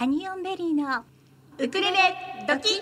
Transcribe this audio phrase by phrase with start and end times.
[0.00, 1.04] ハニオンベリーの
[1.58, 1.98] ウクレレ
[2.48, 2.80] ドキ。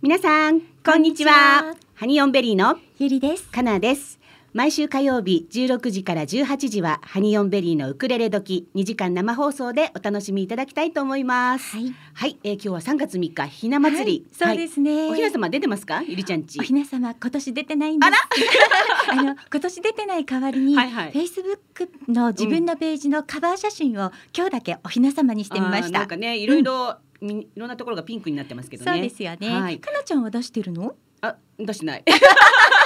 [0.00, 1.74] 皆さんこんにちは。
[1.94, 3.50] ハニオンベリーのゆりです。
[3.50, 4.20] かなです
[4.54, 11.76] 毎週火曜日16時から18時はハニオンベリーのウクレレ時2時間生放送でお楽しみいただきたいと思います。
[11.76, 16.02] はい、はい、えー、今日は3月3日ひな祭り、はい、そうですね、はい、おひな様出てますか？
[16.02, 16.60] ゆりちゃんち。
[16.60, 19.10] おひな様今年出てないんです。
[19.10, 25.98] あ の今年出てない代わりに、はいはい、フェイスブックの自分のページのカバー写真を、今日だけおひな様にしてみました。
[25.98, 28.92] なんかねいろいろ、うん、いろんなところがピンクになってますけどね。
[28.92, 30.94] そうですよね、はい、かなちゃんは出してるの？
[31.22, 32.04] あ出してない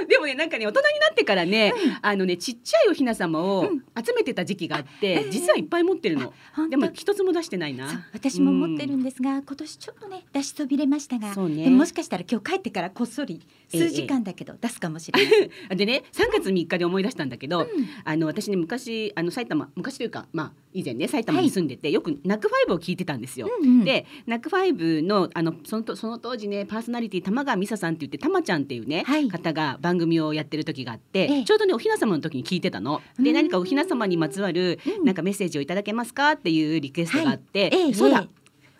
[0.08, 8.08] でもねなんかね大人になってからね、うん、あのねちっちゃいおひな様を集めてた時期があって、うん、実はいっぱい持ってるの、えー、でも一つも出してないな。
[8.12, 17.66] 私も持ってるんですが、うん、今年ちょっとね出しそびれましたが、ね、もしかしたら今日帰ってからこっそり数時間だけど出すかもしれない、えー、でね3月3日で思い出したんだけど、
[18.04, 23.48] あの私ね昔あの埼玉昔というかまあ以前ね埼玉に住んでて、はい、よくナックファイブを聞いてたんですよ。
[23.84, 33.02] でナックファイブのあのそのその当時ねパーソナリティ玉川美沙さんって言って玉ちゃんっていうね、はい、方が番組をやってる時があって、ええ、ちょうどねおひな様の時に聞いてたの。
[33.18, 38.26] で何かおひな様にまつわる、うん、なんかメッセージをいただけますかっていうリクエストがあって、はい、そうだ、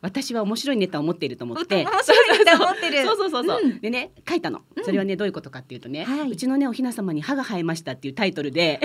[0.00, 1.84] 私は面白いネタを持っていると思って。
[1.84, 3.04] 面白いネタを持ってる。
[3.04, 4.62] そうそうそうそう、うん、でね書いたの。
[4.82, 8.80] それはねどういうことかっていうとね、はい、うちのねおひな様に歯が生えましたっていうタイトルで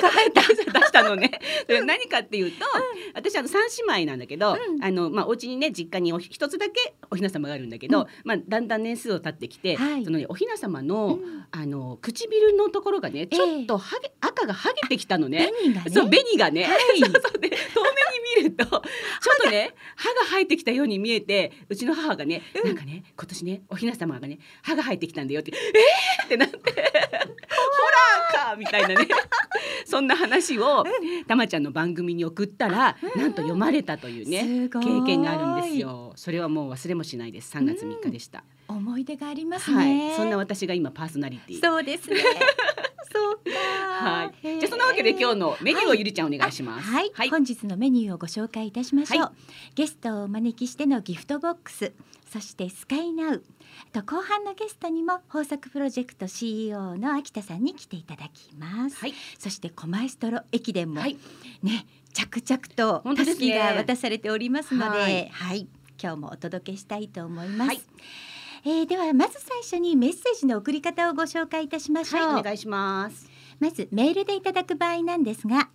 [0.00, 1.40] 出したのね。
[1.86, 11.18] 何かっていうと、うん、私あの三姉妹なんだけど、うん、あのまあお家にね実家に一つだけおひな様があるんだけど、まあだんだん年数を経ってきて、はい、そのねおひな様の、
[11.50, 15.50] あの唇のところがねちょっとはげ、えー、赤がはげてきたのね。
[15.58, 15.90] 紅がね。
[15.90, 17.56] そう紅がね、はい、 そうそうで遠
[18.36, 18.82] 目に見ると ちょっ
[19.44, 29.08] とね歯が生えてきたように見えてうちの母がね、なんかね今年ねおひな様がね歯が生えてきたんだよってえーってなってホラ ーかみたいなね
[29.90, 30.84] そんな話を
[31.26, 36.12] たまちゃんの番組に送ったら、なんと読まれたというね経験があるんですよ。
[36.14, 37.56] それはもう忘れもしないです。
[37.56, 41.60] 3月3日でした、うん、思い出がありますね、はい、そんな私が今パーソナリティ。
[41.60, 42.16] そうですね。
[43.10, 43.50] そうか。
[43.88, 44.60] はい。
[44.60, 49.32] じゃそんなわけで今日のメニューをゆりちゃんお願いします、はい、はい、本日のメニューをご紹介いたしましょう、は
[49.70, 51.92] い、ゲストをお招きしてのギフトボックス
[52.30, 53.44] そしてスカイナウ。
[53.92, 61.16] と後半のゲストにも豊作プロジェクト CEO の秋田さんに来ていただきます、はい、そしてコマエストロ駅伝も、はい、
[61.62, 65.68] ね着々とたすきが渡されておりますので、はい、はい、
[66.02, 67.80] 今日もお届けしたいと思います、はい、
[68.64, 73.30] えー、ではまず最初にメッセージの送り方をご紹介いたしましょう、はい、お願いします。
[73.60, 75.68] まずメールでいただく場合なんですが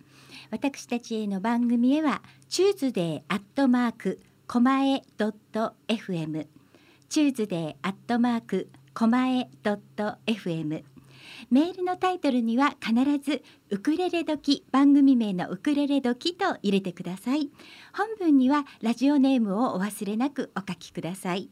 [0.50, 6.46] 私たちへの番組へはチューズデーアットマークコマエドット FM
[7.08, 10.84] Tuesday アットマークコマエドット FM
[11.50, 17.50] メールのタイトルには必ずウクレレ時番組名のウクレレ時と入れてください。
[17.94, 21.48] 本文にはラジオネームをお忘れなくお書きください、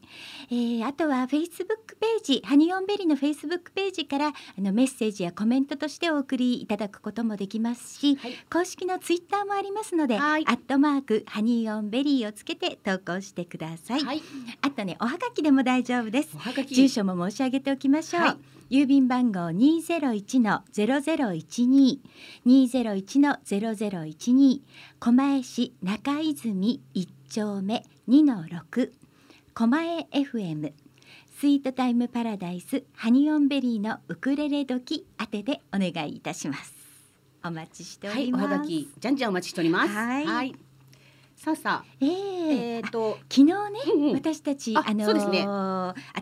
[0.51, 14.21] えー、あとはフェイスブックページハニオンベリーのフェイスブックページからあのメッセージやコメントとしてお送りいただくこともできますし、はい、公式のツイッターもありますので、はい、アットマークハニオンベリーをつけて投稿してください、はい、
[14.61, 16.35] あとねおはがきでも大丈夫です。
[16.67, 18.37] 住所も申し上げておきましょう、
[18.69, 20.87] 郵便番号二ゼロ一のゼ
[22.03, 22.09] ロ
[22.43, 24.63] ゼロ一二二ゼロ一のゼロゼロ一二。
[24.99, 28.93] 狛江市中泉一丁目二の六。
[29.53, 30.73] 狛江 FM
[31.39, 32.83] スイートタイムパラダイス。
[32.93, 36.73] ハニオンベリーのウクレレ時当てでお願いいたします。
[37.45, 39.93] お待ちしております、はい、おはがきじゃんじゃんお待ちしております。
[39.93, 40.55] はい、
[41.45, 42.05] はい、さあさあえ。
[42.05, 43.17] ー、えー、と。
[43.29, 43.53] 昨日ね、
[43.93, 44.13] うんうん。
[44.13, 45.45] 私たちああのそうですね。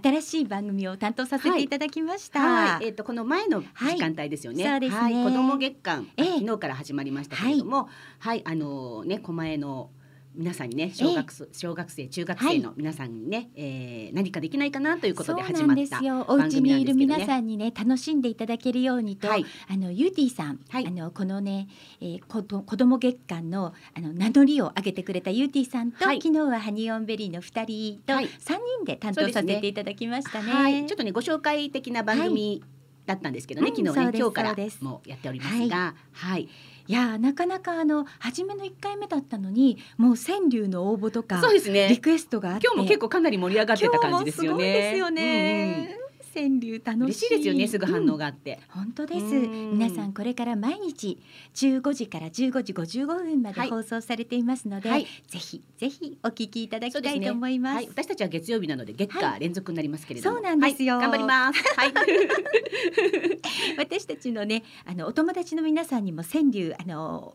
[0.04, 4.64] 新しい番組を担当させていただきました、はい、えっ、とこの前の時間帯ですよね。
[4.64, 5.00] はいそうですね。
[5.00, 6.26] はい、子供月間、ええ。
[6.40, 7.90] 昨日から始まりましたけれども、
[8.20, 9.90] はい、あのね狛江の
[10.36, 16.96] 皆さんにね小学生、小学生中学生の皆さんにね、えー何かできないかなということで始まったそうなんですよお家にいる。
[16.96, 19.46] 皆さんにね楽しんでいただけるようにと、はい。
[19.70, 20.88] あのユーティさん、はい。
[20.88, 21.68] あのこのね、
[22.02, 26.22] えー、こど子供月間のあの名乗りを上げてくれたユーティさんと、はい。
[26.22, 28.30] 昨日はハニオンベリーの二人とはい。
[28.40, 30.52] 三人で担当させていただきましたね。
[30.52, 32.64] はい、ちょっとねご紹介的な番組
[33.06, 36.50] だったんですけどね、うん昨日ね今日からもやっておりますが、はい、い
[36.92, 41.88] やーなかなかあの初めの一回目だったのにもう川柳の応募とかそうですね。
[41.90, 44.64] リクエストがあって今日も結構かなり盛り上がってた感じですよね。
[44.64, 45.98] すごいですよね。
[46.34, 47.04] 川柳楽しい。
[47.04, 48.82] 嬉しいですよねすぐ反応が、があって、うん。
[48.84, 49.20] 本当です。
[49.20, 49.72] うん。
[49.78, 51.22] 皆さんこれから毎日
[51.56, 53.70] 15時から15時55分まではい。
[53.70, 55.06] 放送されていますので、はい。
[55.28, 57.76] ぜひぜひお聞きいただきたいと思います。
[57.76, 60.96] はい、私たちは月曜日なので月は火連続になりますけれども、そうなんですよ。
[60.98, 61.04] はい。
[61.04, 61.64] 頑張ります。
[61.76, 61.94] はい。
[63.78, 67.34] 私たちのねあのお友達の皆さんにも川柳あの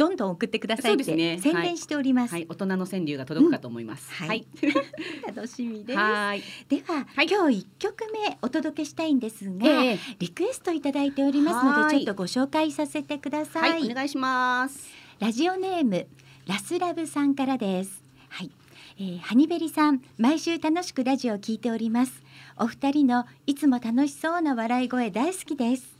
[0.00, 4.46] どんどん送ってくださいって宣伝しております、はい、大人の川柳が届くかと思います、うんはい。
[5.28, 5.98] 楽しみです。
[5.98, 6.42] はい。
[6.70, 7.28] では、はい。
[7.28, 9.98] 今日一曲目お届けしたいんですが、ええ。
[10.18, 11.98] リクエストいただいておりますのはい。
[11.98, 14.88] でちょっとご紹介させてくださ、はいい、お願いします。
[15.18, 16.06] ラジオネーム
[16.46, 18.02] ラスラブさんからです。
[18.30, 18.50] はい、
[18.98, 22.22] えー、ハニベリさん毎週楽しくラジオを聞いております。
[22.56, 25.98] お二人のいつも楽しそうな笑い声大好きです。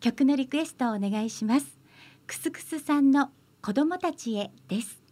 [0.00, 1.76] 曲のリクエストをお願いします。
[2.26, 3.30] クスクスさんの
[3.66, 5.02] 子供たちへです。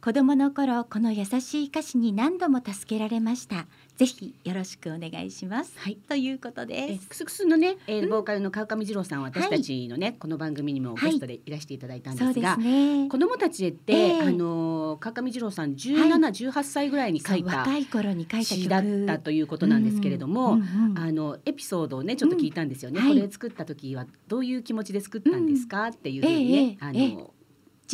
[0.00, 3.66] 子供の頃この優しい歌詞に何度も助けられました。
[3.96, 5.78] ぜひよろしくお願いします。
[5.78, 5.96] はい。
[5.96, 7.08] ということえです。
[7.08, 13.08] クスクスのね、えーうんボーカルの川上二郎さんは私たちのね、この番組にもゲストでいらしていただいたんですが、そうですね。
[13.10, 14.20] 子供たちへって、ええ。
[14.22, 20.98] あのー川上二郎さん17、18歳ぐらいに書いた若い頃に書いた曲詩だったということなんですけれども、うんうんうん。
[20.98, 23.06] あのエピソードをねちょっと聞いたんですよね、うん。
[23.06, 23.16] はい。
[23.18, 26.76] これ作った時はどういう気持ちで作ったんですか、っていうふうにね、ええ。
[26.80, 26.98] あえ。
[26.98, 27.33] えの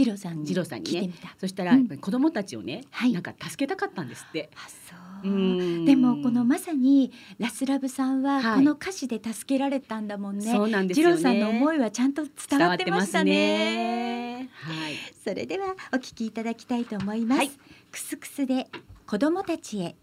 [0.05, 1.11] 次郎さんに次郎さんにね。
[1.39, 4.51] そしたら、子供たちをね、はいなんか助けたかったんですって。
[5.23, 10.51] でもこのまさにラスラブさんははいこの歌詞で助けられたんだもんね。
[10.51, 11.17] そうなんですよね。
[11.17, 14.49] 次郎さんの思いはちゃんと伝わってましたね。
[14.53, 14.95] はい。
[15.23, 17.39] それではお聞きいただきたいと思います。
[17.39, 17.51] はい
[17.93, 18.69] クスクスで
[19.07, 19.97] 子供たちへ。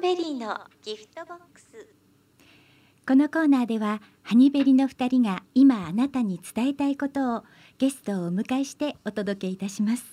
[0.00, 1.86] ベリーのギフトボックス。
[3.06, 7.44] このコーナーではハニベリの2人が今あなたに伝えたいことを
[7.78, 10.04] ゲストをお迎えしてお届けいたします。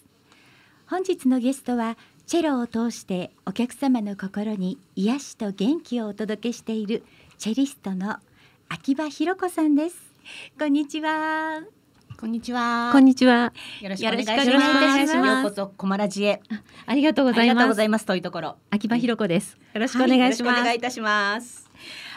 [0.87, 7.03] 本日のゲストはチェロを通してお客様の心に癒しと元気をお届けしている
[7.37, 8.17] チェリストの
[8.67, 9.95] 秋葉ひろ子さんです。
[10.59, 11.76] こんにちは。
[12.19, 12.89] こんにちは。
[12.91, 13.53] こんにちは。
[13.79, 14.65] よろしくお願いしよま
[15.07, 15.15] す。
[15.15, 16.41] ようこそコマラジへ。
[16.87, 17.67] ありがとうござありがとういます。
[17.67, 18.55] ございますというところ。
[18.71, 19.55] 秋葉ひろ子です。
[19.75, 20.61] よろしくおは願いします。
[20.61, 21.69] お願いいたします。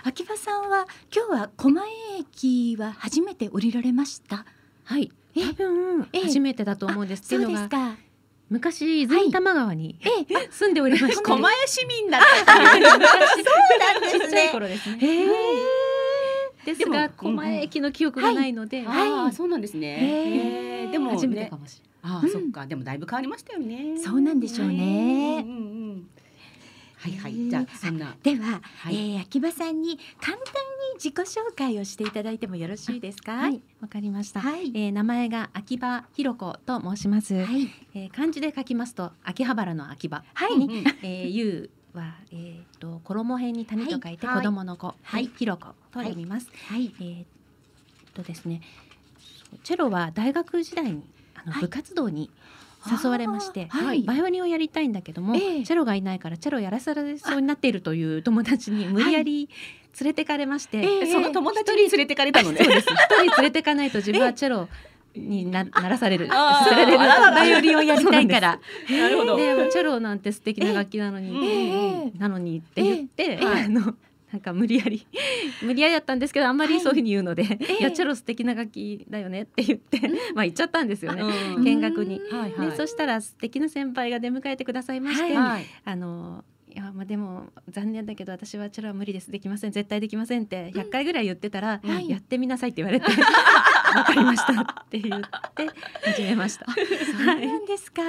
[0.02, 4.47] 秋葉さんは今日は狛江駅は初めて降りられました？
[4.85, 5.12] はい。
[5.37, 5.49] え？
[5.49, 7.20] 多分ええ初めてだと思うんです。
[7.20, 7.96] ってそいううのがですか
[8.49, 12.56] 昔泉多摩川に、ええ住んでおりまして、狛江市民だった。
[12.56, 14.96] そうなんですねちっちゃい頃ですね。
[16.65, 20.89] ですが狛江駅の記憶がないので、ああ、そうなんですね。
[20.93, 21.57] でもね初めてか。
[21.57, 22.67] もしああ、うんそっか。
[22.67, 23.99] でもだいぶ変わりましたよね。
[23.99, 25.45] そうなんでしょうね
[26.97, 27.49] はいはい。
[27.49, 28.15] じゃあそんな。
[28.23, 33.33] では、はいえー秋葉さんに簡単に自己紹介をしていただいてもよろしいですか？
[33.33, 33.51] れない。
[33.53, 34.41] はい、わかりました。
[34.43, 34.71] はい。
[34.75, 37.35] えー名前が秋葉ひろ子と申します。
[37.35, 37.69] はい。
[37.95, 40.25] えー漢字で書きますと秋葉原の秋葉。
[40.35, 40.53] はい。
[40.53, 40.71] うんうん
[41.03, 44.37] えー、ゆうは、えー、と衣辺に谷と書いてはい。
[44.37, 45.25] 子供の子、は、はい。
[45.25, 45.69] いひろこ。
[45.93, 46.49] と読みます。
[46.69, 46.95] はい。
[47.01, 47.25] えー、
[48.15, 48.61] とですね、
[49.65, 51.03] チェロは大学時代に
[51.35, 51.63] あの、はい。
[51.63, 52.31] 部活動に
[53.03, 54.03] 誘われまして、はい。
[54.03, 55.65] バイオリンをやりたいんだけども、ええ。
[55.65, 59.49] チェロがいないからチェロやらされそうになっているという友達に無理やり
[60.01, 61.13] 連れてかれまして、ええ。
[61.13, 62.61] その友達に連れてかれたのね。
[62.61, 62.83] 一人
[63.23, 64.69] 連れてかないと自分はチェロ
[65.15, 68.61] になならされるバイオリンをやりたいから。
[68.89, 69.37] なるほど。
[69.37, 73.94] チェロなんて素敵な楽器なのに、ええなのにって言って、あの
[74.32, 75.06] なんか無理やり
[75.63, 79.99] 無理やりだったんですけどあんまりそういうふうに言うので、ええいやチェロ素敵な楽器だよねって言って、
[80.34, 81.23] まあ言っちゃったんですよね。
[81.23, 81.65] うん。
[81.65, 82.20] 見学に。
[82.20, 82.70] うんはいはい。
[82.70, 85.67] でそしたら素敵な先輩が出迎えてくださいまして、はい。
[85.84, 93.06] あのいやまあでも残念だけど私はチェロは無理ですできません絶対できませんって100回ぐらい言ってたら、はいやってみなさいって言われて
[93.94, 95.69] わかりましたって言って
[96.05, 96.67] 始めました。
[96.70, 98.03] そうなんですか。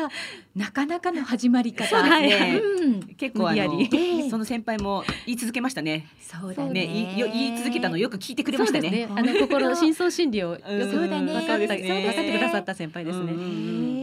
[0.56, 2.04] なかなかの始まり方。
[2.22, 3.02] ですねうん。
[3.16, 6.08] 結構あの無理やりその先輩も言い続けましたね。
[6.20, 7.14] そうだね、ね。
[7.16, 8.90] 言い続けたのよく聞いてくれましたね。
[8.90, 9.08] ね。
[9.10, 14.01] あの心の深 層心理をよくうん分かった、分かってくださった先輩ですね。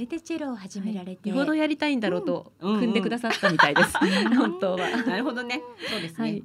[0.00, 1.28] れでチェロを始められて。
[1.28, 3.94] よほどやりたいんだろうとうん組んでくださったみたいです。
[4.02, 4.78] うん本当は。
[4.78, 5.62] なるほどね。
[5.88, 6.42] そうですね。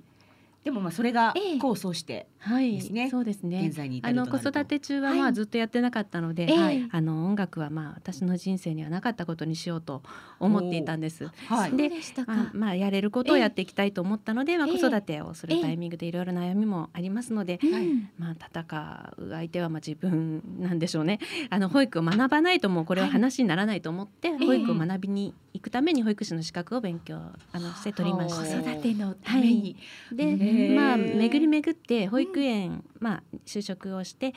[0.65, 0.71] はい。
[0.71, 1.55] でもまあそれがええ。
[1.57, 3.09] 功を奏してはいですね。
[3.09, 3.67] そうですね。
[3.67, 5.19] 現在に至あの子育て中ははい。
[5.19, 6.57] まあずっとやってなかったので、ええ。
[6.57, 10.01] はいあの音楽はまあ私の人生にはなかったことにしようと
[10.39, 11.27] 思っていたんです。
[11.47, 11.75] はい。
[11.75, 12.33] でしたか。
[12.33, 17.59] まあ、まあやれることをやっていきたいと思ったので、まあ、ええ子育てをするタイミングでいろいろ悩みもありますので、
[18.17, 21.19] まあ、戦う相手はまあ自分なんでしょうね。
[21.49, 28.71] あの保育を学ばないともうこれは話にならないと思って、保育を学びに行くために保育士の資格を勉強あのして取りまはし子た。
[28.73, 29.77] 育てのために。
[30.11, 34.33] で、へーまあ巡り巡って保育園、まあ就職をして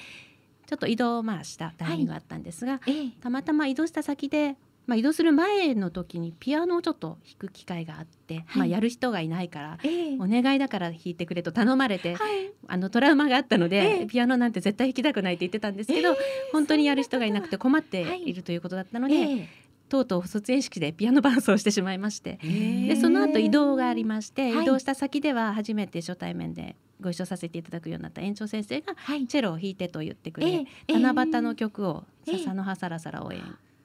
[0.67, 3.11] ちょっと移動をまあしたタイミングがあったんですが、ええ。
[3.21, 4.57] たまたま移動した先で、
[4.87, 10.17] まあ、移動する前の時にピアノをちょっと弾く機会があって、まあ、やる人がいないから、ええ。
[10.17, 12.53] お願いだから弾いてくれと頼まれて、はい。
[12.67, 14.07] あのトラウマがあったので、ええ。
[14.07, 16.17] ピアノなんて絶対弾きたくないって言ってたんですけど、
[16.53, 19.49] 本当にやる人がいなくて困っているということだったので、ええ
[19.89, 22.39] とうとう卒園式でピアノ伴奏をしてしまいまして。
[22.43, 29.27] でその後移動がありまして、はい移動した先では初めて初対面でご一緒させていただくようになった園長先生がはい。
[29.27, 33.41] チェロを弾いてと言ってくれ、ええ七夕の曲を「ええ笹の葉さらさら」を園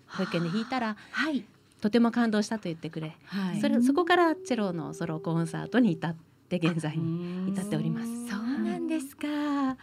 [0.07, 1.43] 保育園で弾いたらはい。
[1.81, 6.15] とても感動したと言ってくれ、はいそれそこからチェロのソロコンサートに至っ
[6.50, 8.29] て現在に至っております。
[8.29, 9.27] そうなんですか。
[9.27, 9.75] へ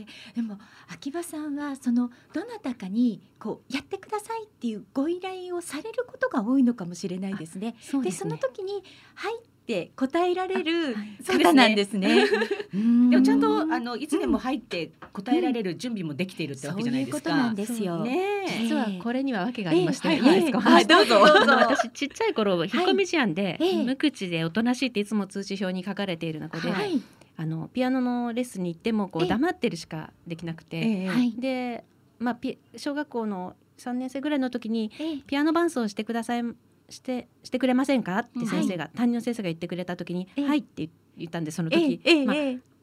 [0.00, 0.06] え。
[0.34, 0.58] でも
[0.88, 7.72] 秋葉さんはそのどなたかにこうやってくださいっていうご依頼をされることが多いのかもしれないですね。
[7.72, 8.82] でそですねの時に
[9.14, 9.34] はい
[9.64, 12.26] って答えられるそうですね方なんですね。
[12.74, 17.30] うんでもちゃんとあのいつでも入って答えられる準備もできているってわけじゃないですか。
[17.30, 18.04] そういうことなんですよ。
[18.04, 27.00] ねえ実はこれには訳がありまして、はいはいどうぞ 私ちっちゃい頃引っ込み思案で、ええ無口でおとなしいっていつも通知表に書かれているので、はい。
[27.36, 29.26] あのピアノのレッスンに行ってもこええ。
[29.26, 31.08] う黙ってるしかできなくて。
[31.38, 31.84] で、
[32.18, 35.18] まあ、ピ小学校の3年生ぐらいの時にええ。
[35.26, 36.44] ピアノ伴奏してください
[36.90, 38.18] してしてくれませんか？
[38.18, 40.46] って先生が、担任の先生が言ってくれた時に「ええ。
[40.46, 42.36] はい」って言ったんでそのえ時、まあ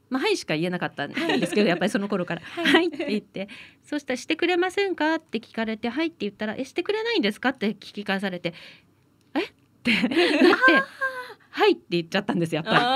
[0.10, 3.48] まあ、はいしか言えなかったんですけど、やっぱりその頃から「はい」って言って。
[3.86, 8.54] そしたら「してくれませんか?」って聞かれて「はい」って言ったら「えしてくれないんですか?」って聞き返されて
[9.36, 9.40] 「え？
[9.46, 9.52] っ?」
[9.84, 10.16] てなって
[11.52, 12.96] 「はい」って言っちゃったんですやっぱ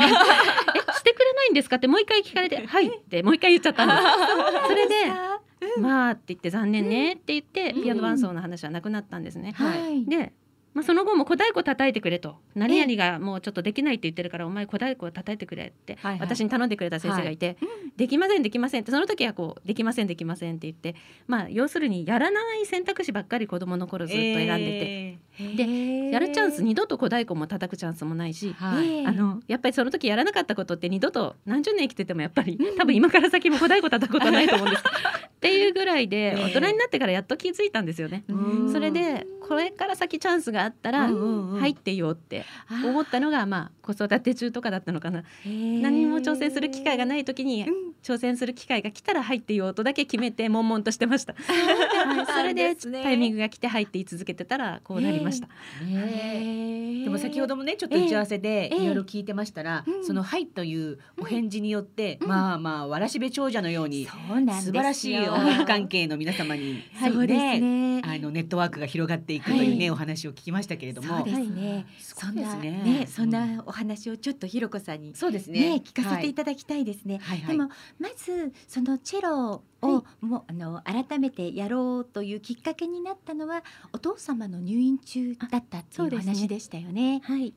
[0.74, 0.75] り。
[1.36, 1.76] ないんですか？
[1.78, 4.02] ってもう一回聞かれて 「はい」ってもう一回言っちゃったんです。
[4.68, 4.96] それで
[5.82, 9.54] 「まあ」って言って「残念ね」って言ってうんピアノ伴奏の話はなくなったんですね。
[9.56, 10.06] はい。
[10.06, 10.34] で、
[10.74, 16.20] まあ、その後も小太鼓叩いてくれと何々がもうちょっとできないって言ってるからお前小太鼓を叩いてくれってはいはい。
[16.22, 17.58] 私に頼んでくれた先生がいて、
[17.98, 20.96] できませんできませんってその時はこうできませんできませんって言って
[21.28, 28.88] まあ要するにやらない選択肢ばっかり子供の頃ずっと選んでて、えでやるチャンス二度と小太鼓も叩くチャンスもないし、はい。
[28.88, 34.84] ええあのやっぱりその時やらなかったことって二度と何十年生きててもやっぱり多分今から先も小太鼓叩くことはないと思うんです。
[35.36, 38.24] っていうぐらいでええ大人になってからやっと気づいたんですよね。
[38.30, 38.72] うん。
[38.72, 45.24] それでこれから先チャンスがあったら入ってよって思ったのがまあ子育て中とかだったのかな。
[45.46, 47.96] 何何も挑戦する機会がない時にうん。
[48.06, 51.34] 挑戦する機会が来たら入ってよとだけ決めて悶々としてました。
[51.34, 55.48] はいそれでタイミングが来て入って言い続けてたらこうなりました。
[55.84, 62.28] ねでも先ほどもねちょっと打ち合わせでええいろいろ聞いてましたら、うんその「はい」というお返事によって、うん。
[62.28, 68.02] まあまあわらしべ長者のように素晴らしい音楽関係の皆様に、は いそうですね。
[68.04, 69.90] あのネットワークが広がっていくというね、はい。
[69.92, 71.18] お話を聞きましたけれども。
[71.18, 71.86] そうですね、はい。
[72.00, 75.78] そんなすごいですねねそんなお話をちょっとひろこさんにそうですね。
[75.78, 77.40] ね聞かせていただきたいですね、はい。
[77.40, 83.64] はいでもまずそのチェロをもうあの改めてやろうというきっかけになったのは
[83.94, 87.22] お父様の入院中だったっていう話でしたよね。
[87.24, 87.54] はい、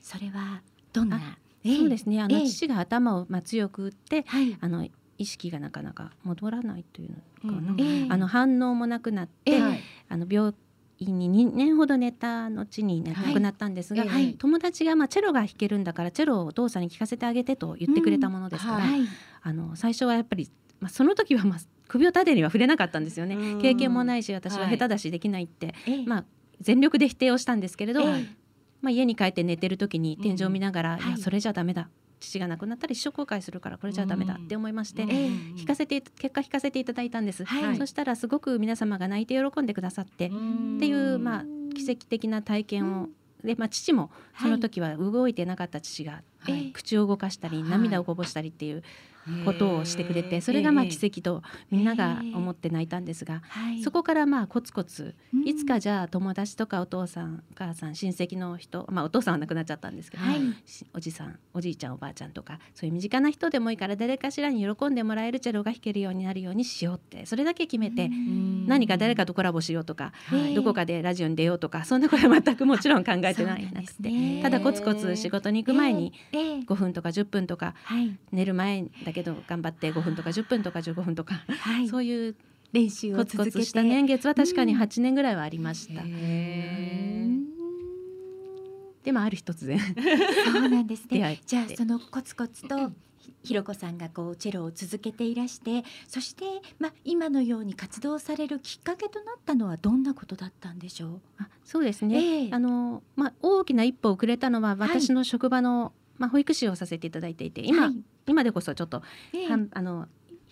[0.00, 0.62] それは
[0.92, 1.16] どんな？
[1.16, 2.20] あそうですね。
[2.20, 2.48] あのええ。
[2.48, 4.56] 父が頭をまあ強く打ってはい。
[4.60, 7.10] あの意識がなかなか戻らないという
[7.44, 7.72] のかな。
[7.72, 9.60] うんええあの反応もなくなって、ええ。
[9.60, 9.80] はい。
[10.08, 10.52] あの病
[11.06, 14.34] 院に2年ほど寝た後に、亡くなったんですが、ええはい。
[14.34, 18.82] 友達が、まあ、チェロが弾けるんだからチェロをお父さんに聴かせてあげてと言ってくれたものですから、うん。
[18.82, 19.08] はい。
[19.42, 21.58] あの最初はやっぱり、まあ、その時は、まあ、
[21.88, 23.36] 首を縦には触れなかったんですよね。
[23.36, 23.58] うん。
[23.58, 26.04] 経験もないし私ははい下手だしできないって、ええ。
[26.06, 26.24] まあ、
[26.60, 28.26] 全力で否定をしたんですけれど、ええ。
[28.80, 31.00] まあ、家に帰って寝てる時に天井を見ながら、ん。
[31.00, 31.88] いやそれじゃダメだ
[32.20, 35.10] 父が亡くなったら一生後悔するからこれじゃダメだって思いまして、うん。
[35.10, 37.76] ええ弾かせて結果弾かせていただいたんです、はい。
[37.76, 40.34] そしたらすごく皆様が泣いて喜んでくださって、って
[40.86, 41.44] いうまあ
[41.74, 43.08] 奇跡的な体験を、
[43.42, 46.72] でまあ、父もその時は動いてなかった父が、はい。
[46.72, 47.70] 口を動かしたりはい。
[47.70, 48.82] 涙をこぼしたりっていう
[49.44, 53.82] ことをしてくれて、それがまあ奇跡とみんなが思って泣いたんですが、はい。
[53.82, 55.48] そこからまあコツコツうん。
[55.48, 60.22] いつかじゃあ友達とかお父さんお母さん親戚の人まあお父さんは亡くなっちゃったんですけど、
[60.94, 68.66] おじさんおじいちゃんおばあちゃんとかそういう身近な人でもいいから誰かしらに喜んでもらえるチェロが弾けるようになるようにしようってそれだけ決めて、うん。
[68.66, 70.54] 何か誰かとコラボしようとか、はい。
[70.54, 78.16] どこかでラジオに出ようとかそんなことは全くもちろん考えてないなくて、ただコツコツ仕事に行く前に、えええ5分とか10分とかはい。
[78.32, 81.88] 寝る前だけど頑張って5分とか10分とか15分とかはい。
[81.88, 82.36] そういう
[82.72, 83.58] 練習をコツ続けて。
[83.58, 84.80] コツした年月は確かにうん。
[84.80, 86.02] 8年ぐらいはありました。
[86.02, 87.44] うへん。
[89.04, 91.40] でもある日突然そうなんですね。
[91.46, 96.44] じゃあそのコツコツとひひろこさんがこうチェロを続けていらしてそして
[96.78, 102.08] まあ今のように活動されるきっかけとなったのはどんなことだったんでしょあそうですう。
[102.08, 102.48] ね、ええ。
[102.50, 109.02] あのまあ、大きな一歩をくれたのは私の職場の、まあ、保育士をさせていただいていて今,、はい今でこそちょっと、
[109.32, 109.48] ええ。
[109.48, 110.08] はんあの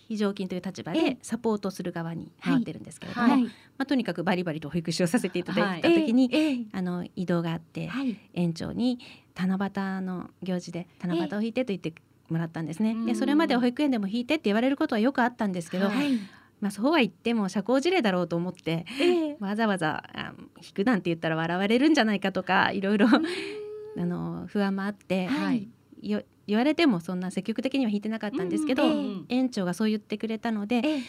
[0.08, 1.02] 非常勤という立場ええ。
[1.12, 3.44] でサポートする側に回ってるんですけれども、はい。
[3.44, 6.52] まあ、とにかくバリバリと保育士をさせていただいた時に、ええ。
[6.54, 8.18] えあの移動があって、えはい。
[8.34, 8.98] 園長に
[9.34, 11.94] 七夕の行事で七夕を弾いてと言って
[12.28, 12.92] もらったんですね。
[12.92, 16.18] うんでそれまでは保育園でも弾いてって言われることはよくあったんですけど、はい。
[16.60, 19.36] まあ、そうは言っても社交辞令だろうと思ってええ。
[19.40, 20.34] わざわざあ弾
[20.74, 25.68] くなんて言ったら笑われるんじゃないかとかいろいろあの不安もあって、はい。
[26.02, 31.00] よ言われてもそんな積極的には弾いてなかったんですけど、うんええ園長がそう言ってくれたのでええ。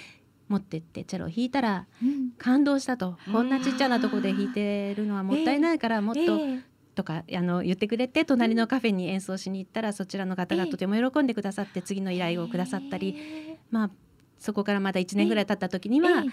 [0.49, 3.33] 持ってってチェロを弾いたらうん感動したと、うん。
[3.33, 13.91] こんなちっちゃなとこで弾いてるのはもったいないからもっと、ええとかあの言ってくれて隣のカフェに演奏しに行ったらそちらの方がとても喜んでくださって次の依頼をくださったり、えまあ
[14.37, 16.29] そこからまだ1年ぐらい経った時には、ええ。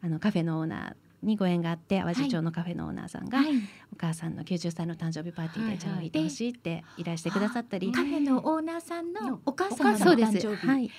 [0.00, 3.48] あのカフェのオーナーにご縁があって淡路町のカフェのオーナーさんが、はい。
[3.92, 5.76] お母さんの90歳の誕生日パーティーはい。
[5.76, 10.32] でチャラを弾いてほしいって依頼してくださったり、カフェのオーナーさんのお母様のおそうです。
[10.32, 10.90] 誕生日はい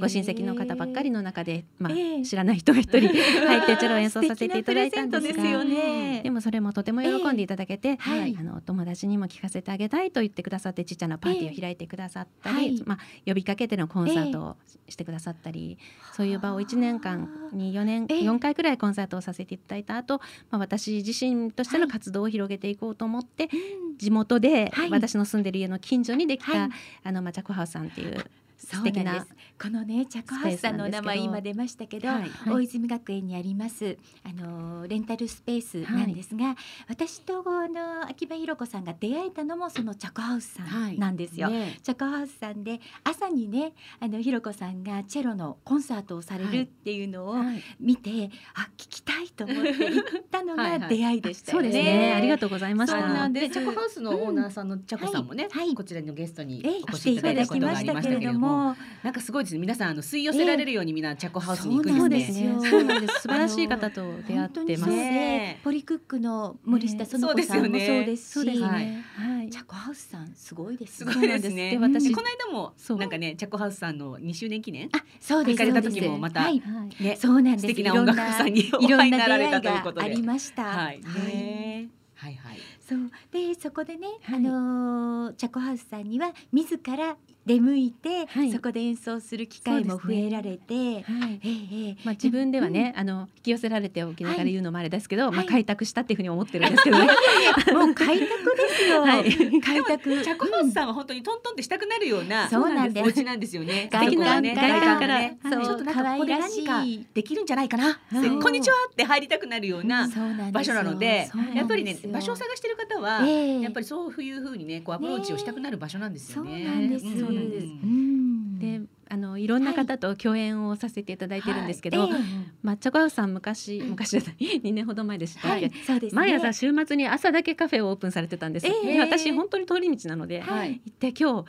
[0.00, 2.22] ご親戚の方ばっかりの中で、まあええ。
[2.22, 3.08] 知らない人が一人
[3.46, 6.20] 入ってチェロを演奏させていただいたんですがですよね。
[6.22, 8.36] でもそれもとても喜んでいただけて、はい。
[8.38, 14.56] あのお友達にも聞かせてあげたいと言ってくださってちっちゃなパーティーを開いてくださったり、まあ、呼びかけてのコンサートを
[14.88, 15.78] してくださったり、
[16.12, 18.20] そういう場を1年間に4年、ええ。
[18.20, 20.18] 4回くらいコンサートをさせていただいた後、
[20.50, 23.46] まあ私自身としての活動を広げていこうと思って、う
[23.94, 23.98] ん。
[23.98, 24.90] 地元ではい。
[24.90, 26.70] 私の住んでる家の近所にできた、はい。
[27.04, 28.24] あのまあチャコハウスさんっていう
[28.56, 29.26] 素敵な
[29.60, 32.22] このねチャコハウスさんのお名前今出ましたけど、はい。
[32.22, 32.30] はい。
[32.54, 36.56] 大泉学園にありますあのレンタルスペースなんですが、
[36.88, 41.48] 私とあの秋葉弘子さんが出会えたのもそのチャコハウスさんなんですよ。
[41.48, 41.78] ね。
[41.82, 47.62] チャコハウスさんで朝にねあのひろこさんがチェロのコンサートをされるっていうのをはい。
[47.78, 50.80] 見て、あ聞きたいと思って行ったのはいはい。
[50.80, 51.70] が出会いでしたよね。
[51.70, 52.14] そうですね。
[52.14, 55.66] ありがとうございましそうたなんでチャコハウスのオーナーさんのチャコさんもね、はい。
[55.66, 55.74] はい。
[55.74, 59.60] こちらのゲストにえお越来ていただしいただいたこきましたとがありましたけれども、も、なんかすごいですね。
[59.60, 62.46] 皆さんあの吸い寄せられるようにみんなチャコハウスに行くんそうですね。
[62.48, 65.60] なんですよそうなんです 素晴らしい方と出会ってますね。
[65.62, 67.86] ポリクックの森下園子さんもね。
[67.86, 68.66] そうですし、そうですね。
[68.66, 69.36] はい。
[69.38, 69.50] はい。
[69.50, 71.14] チャコハウスさんすごいですすね。
[71.14, 71.70] ごいですね。
[71.72, 72.98] で私この間もそう。
[72.98, 75.58] なんかねチャコハウスさんの2周年記念あ、そうです。
[75.62, 76.04] 行かれたそうです。
[76.04, 77.62] 時もまたねそうなんです。
[77.62, 80.00] 素敵な音楽家さんにおいろん会いになられたということで。
[80.00, 80.64] がありました。
[80.64, 81.00] はい。
[81.04, 81.36] はい。
[81.36, 82.58] ねはいはい。
[82.80, 82.98] そう。
[83.30, 84.36] でそこでね、はい。
[84.36, 88.52] あのーチャコハウスさんには自ら出向いて、はい。
[88.52, 91.40] そこで演奏する機会も増えられて、はい。
[91.42, 91.50] ええ
[91.88, 95.46] ええまあ、自分ではね、あの引き寄せられておきながら言うのもあれですけど、まあ、はい。
[95.46, 97.06] 開拓したっていうふうに思ってるんですけどね。
[97.72, 99.02] もう開拓ですよ。
[99.02, 99.60] はい。
[99.60, 100.22] 開拓。
[100.22, 103.04] チャコハウスさんは本当にトントンってしたくなるようなそうなんです。
[103.04, 103.88] お家なんですよね。
[103.92, 105.18] 外素敵なね外観から。
[105.20, 105.64] ねそう。
[105.64, 107.06] ちょっとなんかここで何か可愛らしい。
[107.14, 108.00] できるんじゃないかな。
[108.42, 110.08] こんにちはって入りたくなるような
[110.52, 113.60] 場所なのでやっぱりね場所を探してる方は、ええ。
[113.60, 116.64] やっぱりそういうふうにねこうアプローチをしたくなる場所なんですそうよね。
[116.64, 117.04] なんです。
[117.20, 117.66] そうなんです。
[117.66, 118.58] うん。
[118.58, 122.66] であのいろんな方と共演をさせていただいてるんですけど、ええ。
[122.66, 125.72] 抹茶コハウスさん昔昔じゃない 2年ほど前でしたっけ、はい、ね。
[126.12, 128.92] 毎朝週末に朝だけカフェをオープンされてたんです、ええ。
[128.94, 130.80] で私本当に通り道なので、はい。
[130.84, 131.48] 行って今日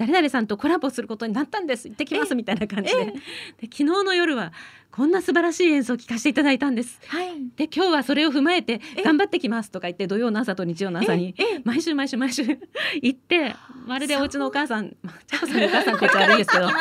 [0.00, 1.86] 誰々さんとコラボすることになったんです。
[1.86, 2.34] 行ってきます。
[2.34, 3.12] みたいな感じで,、で
[3.64, 4.50] 昨日の夜は
[4.90, 6.98] こんな素晴らしい演奏を聴かせていただいたんです。
[7.06, 7.28] はい。
[7.54, 11.34] で今日はそれを踏まえて頑張ってきますとか言って土曜の朝と日曜の朝に
[11.64, 12.44] 毎週毎週毎週
[13.02, 13.54] 行って
[13.86, 16.68] まるでお家のお母さんまあちゃこさんのお母さんって言っちゃ悪いですけど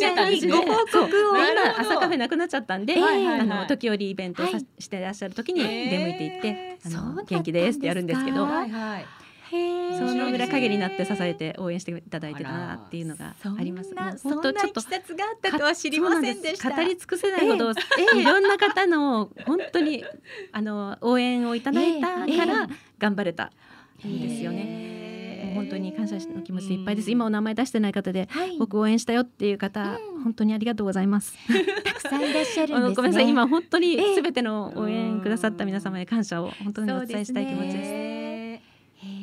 [0.00, 0.36] ちゃったんで。
[0.38, 0.52] すね。
[0.52, 1.80] ご報告を今。
[1.80, 8.44] 朝カフェなくなっちゃったんで、ええあの時折イベントをさ、はいしてらっしゃる時に出向いていって、えあの元気ですってやるんですけど。
[8.44, 9.19] はいはい。
[9.50, 13.90] その裏陰になって支えてて応援していただいてたなっていうのがあります。
[14.18, 16.70] そんなちょっとがあったとは知りませんでした。
[16.70, 20.04] 語り尽くせないほど、いろんな方の本当に
[20.52, 23.50] あの応援をいただいたええから頑張れた
[24.06, 25.52] んですよね。
[25.54, 27.10] 本当に感謝の気持ちでいっぱいです。
[27.10, 28.56] 今お名前出してない方ではい。
[28.58, 31.34] 僕応援したよっていう方、うん本当にありがとうございます。
[31.82, 32.94] たくさんいらっしゃるんですね。
[32.94, 37.90] ごめんなさい今本当にええすべての応援くださった皆様へ感謝を本当にお伝えしたい気持ちです。
[37.90, 38.09] えー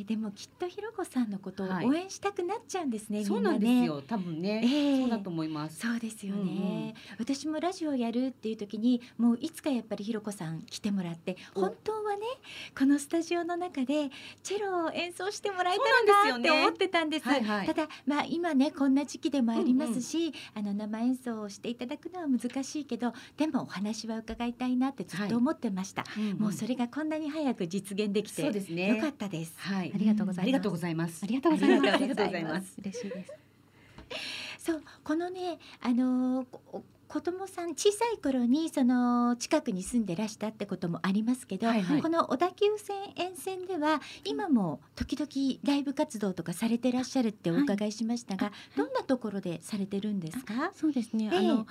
[0.08, 1.86] でもきっとひろこさんのことをはい。
[1.86, 4.02] 応援したくなっちゃうんですね、そうみんなんですよ。
[4.08, 5.02] 多分ね、ええ。
[5.02, 5.80] そうだと思います。
[5.80, 6.94] そうですよね、うんうん。
[7.20, 11.62] 私もラジオやるっていう時にもういつかやっぱりひろこさん来てもらってお。
[11.62, 12.22] 本当はね
[12.78, 14.10] このスタジオの中で
[14.44, 17.28] チェロを演奏してもらいたそういなって思ってたんです。
[17.28, 17.68] はいはい。
[17.68, 26.38] ただまあ今ねこんな時期でもありますし、あの生演奏をしていただくのは難しいけどでもお話は伺いたいなってずっと思ってました、うんうん。
[26.38, 28.96] もうそれがこんなに早く実現できてそうですね。
[28.96, 29.54] よかったです。
[29.58, 30.00] はいあ。
[30.00, 31.24] りがとうございますありがとうございます。
[31.24, 32.74] ありがとうございますありがとうございます。
[32.80, 33.32] 嬉しいです
[34.72, 36.46] そうこのねあの
[37.08, 50.72] 子供さん小さい頃にその近くに住んでらしたってこともありますけど、はいはいこの小田急線沿線では今も時々ライブ活動とかされてらっしゃるってお伺いしましたが、はいどんなところでされてるんですか？
[50.76, 51.68] そうですね、ええあの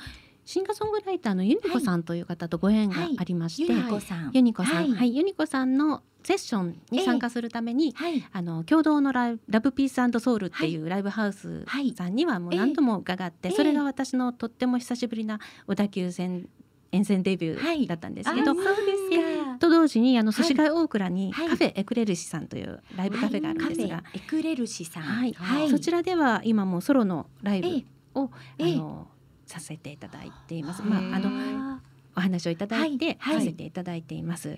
[0.46, 5.10] シンガーソングライターのユニコさんという方とご縁がありまして、ゆりこさん、ユニコさん、ははい。
[5.10, 8.24] い、ユニコさんのセッションに参加するために、はい。
[8.32, 13.54] あの共同のライブラブピースソウルっていうライブハウスはいさんにはもう何度も伺って、ええ。
[13.56, 16.48] それが私のとっても久しぶりな小田急線
[16.92, 17.82] 沿線デビュはい。
[17.82, 18.72] ーだったんですけど、あそうで
[19.16, 19.58] すか。
[19.58, 20.42] と同時にあのはい。
[20.44, 21.48] 寿司街大倉にはい。
[21.48, 25.32] カフェエクレルシさんというライブカフェがあるんですが、カフェエクレルシさん、はい。
[25.32, 28.74] はい、そちらでは今もうソロのライええブを、ええ。
[28.74, 29.08] あの
[29.46, 30.82] させていただいています。
[30.82, 31.80] まああのあ
[32.16, 34.48] お話をいただいて、させていただいています。
[34.48, 34.54] は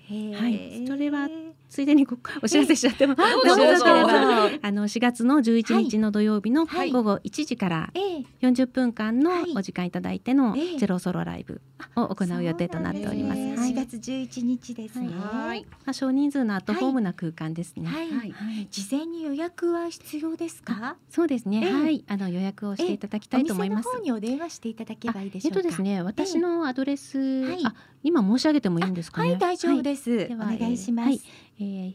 [0.47, 0.85] い。
[0.87, 1.29] それは
[1.69, 6.91] ついでにこお知らせしちゃっても、あの4月の11日の土曜日のはい。
[6.91, 8.25] 午後1時からええ。
[8.41, 9.53] 40分間のはい。
[9.55, 10.77] お時間いただいてのええ。
[10.79, 11.61] ゼロソロライブ
[11.95, 13.41] を行う予定となっております。
[13.41, 13.73] そうなんはい。
[13.73, 15.09] ですね4月11日ですね。
[15.09, 15.65] はい。
[15.85, 17.87] まあ少人数のアットホームな空間ですね。
[17.87, 18.67] はい。
[18.71, 20.95] 事前に予約は必要ですか？
[21.09, 21.61] そうですね。
[21.65, 21.73] ええ。
[21.73, 23.89] はい、あの予約をしていただきたいと思います。
[23.89, 23.91] お。
[23.91, 25.59] 店の方にお電話していただけばいいでしょうか？
[25.59, 29.31] えっとですね、私のアドレス、はいあ今申し上げてもいいんですかね？
[29.31, 30.27] はい大丈夫です。
[30.29, 31.05] ではお願いします。
[31.05, 31.21] ははいい。
[31.59, 31.93] えー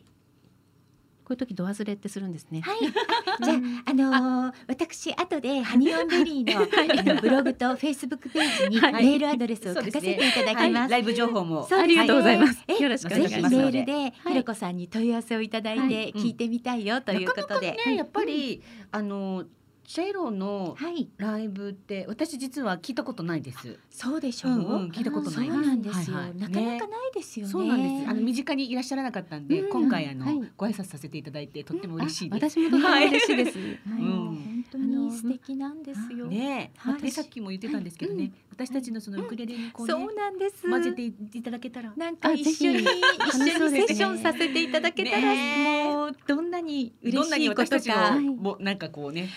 [1.25, 2.61] こういう時ド忘れってするんですね。
[2.62, 3.59] あじゃあ
[3.90, 10.90] あのー私後でハニオンベリーのあのブログとフェイスブックページにメはいールアドレスを書かせていただきます。
[10.93, 11.67] ライブ情報も。
[11.67, 17.79] そうですねありがとうございますえよろしくお願いしぜひメますールではいひろこさんに問い合わせをいただいはてうん聞いてみたいよということで。
[17.87, 18.62] ね、やっぱり、
[18.93, 19.45] あの
[19.87, 23.79] チェロのはい、ライブって私実は聞いたことないです。
[23.90, 24.53] そうでしょう？
[24.53, 26.16] うんうん聞いたことないそうなんですよ。
[26.16, 27.53] はいはいなかなかないですよね。
[27.53, 28.11] そうなんです。
[28.11, 32.59] あの身近にいらっしゃらなかったんで、うん今回あの、はいご挨拶させていただいてとっても嬉しいあです。
[32.59, 33.59] 私もとても嬉しいです。
[33.59, 36.27] はいはいうん本当に素敵なんですよ。
[36.27, 40.70] ねえ、はいでさっきも言ってたんですけどね、はい私たちのそのウクレレにこうね、そうなんです。
[40.70, 41.92] 混ぜていただけたら。
[41.97, 42.90] なんかあ一緒にぜ
[43.27, 48.14] 一緒にセッションさせていただけたら、ねもうどんなに嬉どんなにしいこと私たちか。
[48.14, 49.29] のもうなんかこうね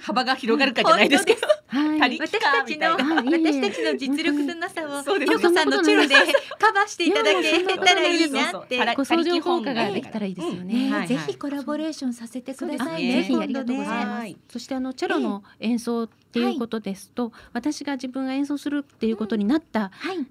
[0.00, 2.18] 幅が広がるかじゃないですけど、 はい。
[2.18, 5.36] 私たちの私たちの実力のなさをそうです。
[5.36, 6.14] ひろこさんのチェロで
[6.58, 8.78] カバーしていただけたらないいいなって。
[9.04, 10.66] 相乗効果ができたらいいですようん。
[10.68, 11.06] ね。
[11.06, 13.12] ぜひコラボレーションさせてくださいね。
[13.14, 14.04] ぜひありがとうございね。
[14.06, 14.18] ます。
[14.20, 14.36] はい。
[14.50, 20.26] そしてあのチェロの演奏っていうことですと、私が自分が演奏するっていうことになったはい。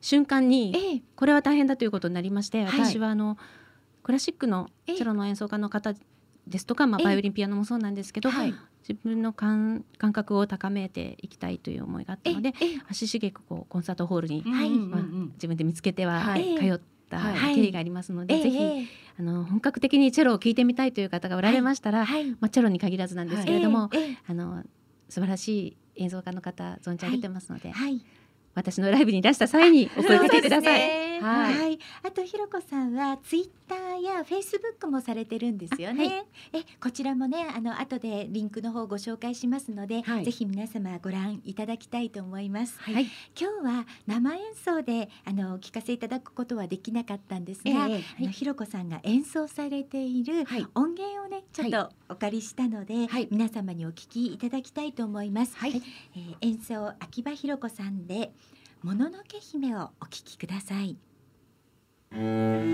[0.00, 1.02] 瞬間に、ええ。
[1.14, 2.80] これは大変だということになりまして、はい。
[2.86, 3.36] 私はあの
[4.02, 5.94] クラシックのチェロの演奏家の方
[6.50, 7.04] ですとか、まあ、ええ。
[7.06, 8.54] バイオリンピアノもそうなんですけど、はい。
[8.88, 14.70] 自分の感感覚を高めていきたいという思いがあったのでええ足しげくこうコンサートホールに、はい。
[14.70, 16.56] まあうん自分で見つけてははい。
[16.58, 17.54] 通ったはい。
[17.54, 18.86] 経緯がありますので、ぜひ、ええ。
[19.18, 22.30] あの本格的にチェロを聴いてみたいという方がおられましたら、はい。
[22.30, 23.90] まあ、チェロに限らずなんですけれども、
[24.26, 24.64] あの
[25.08, 28.00] 素晴らしい演奏家の方存じ上げてますので、はい。
[28.54, 31.09] 私のライブに出した際にお声かけください。
[31.20, 31.78] はいはい。
[32.02, 36.24] あとひろこさんはツイッターやフェイスブックもされてるんですよね。
[36.52, 42.78] え、こちらもね、あの後でリンクの方ご紹介しますので、はいぜひ皆様ご覧いただきたいと思います。
[42.80, 43.06] はい、
[43.38, 55.56] 今日は生演奏であの聞かせいただくことはできなかったんですが、ええあのひろこさんが演奏されているはい音源をねちょっとお借りしたので、はい皆様にお聞きいただきたいと思います。
[55.56, 55.82] はい
[56.14, 58.32] えー演奏秋葉ひろこさんで
[58.82, 60.96] もののけ姫をお聞きください。
[62.12, 62.70] 「Mm-hmm.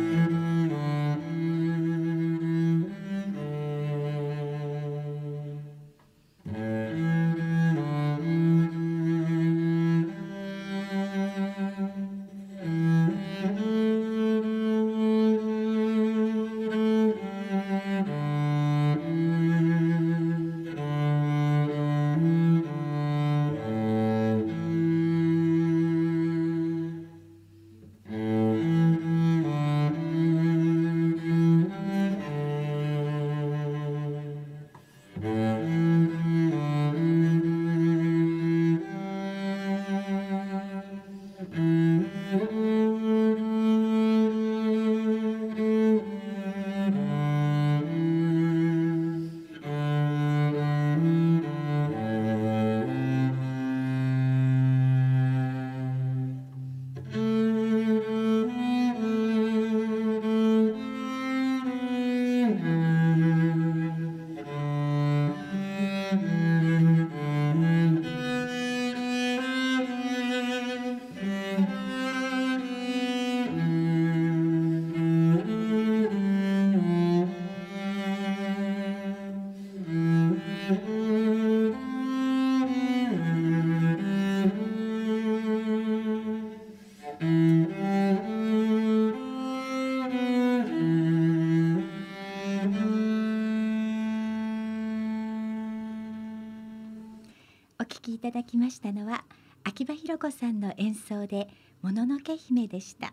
[98.46, 99.24] きましたのは
[99.64, 101.48] 秋葉弘子さんの演奏で
[101.82, 103.12] もののけ姫でした。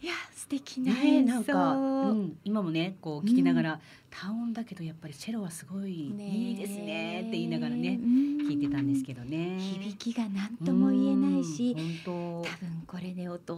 [0.00, 8.32] いや素敵なね演奏、なんか、うん、今もねこう聞きながら、多音だけどやっぱりチェロはすごいねいいですねって言いながらねうん。
[8.48, 9.58] 聞いてたんですけどね。
[9.60, 10.71] 響きが何と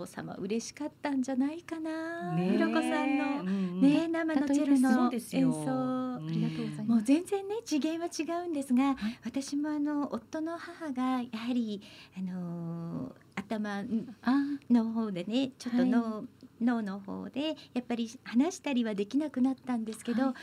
[0.07, 3.43] 父様嬉しかったんじゃないかな、当ねひろこさんの。
[3.81, 5.39] ね生のチェロその演奏。
[5.39, 6.27] うん。
[6.29, 7.05] ありがとうございもうます。
[7.07, 11.83] 全然ね次元は違うんですが、私もあの夫の母がやはり
[12.17, 13.83] あのー頭
[14.23, 14.35] あ
[14.71, 15.91] の方でねちょっとはい。
[15.91, 16.25] 脳,、
[16.61, 20.35] 脳の方でやっぱり話したりはできなくなったんですけど、はい。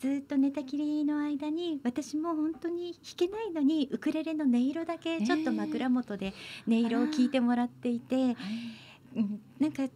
[0.00, 6.34] ずっと寝たきりの間に私も本当に弾けないのにウクレレの音色だけちょっと枕元で
[6.66, 8.36] 音色を聞いてもらっていて、うん
[9.58, 9.88] なんか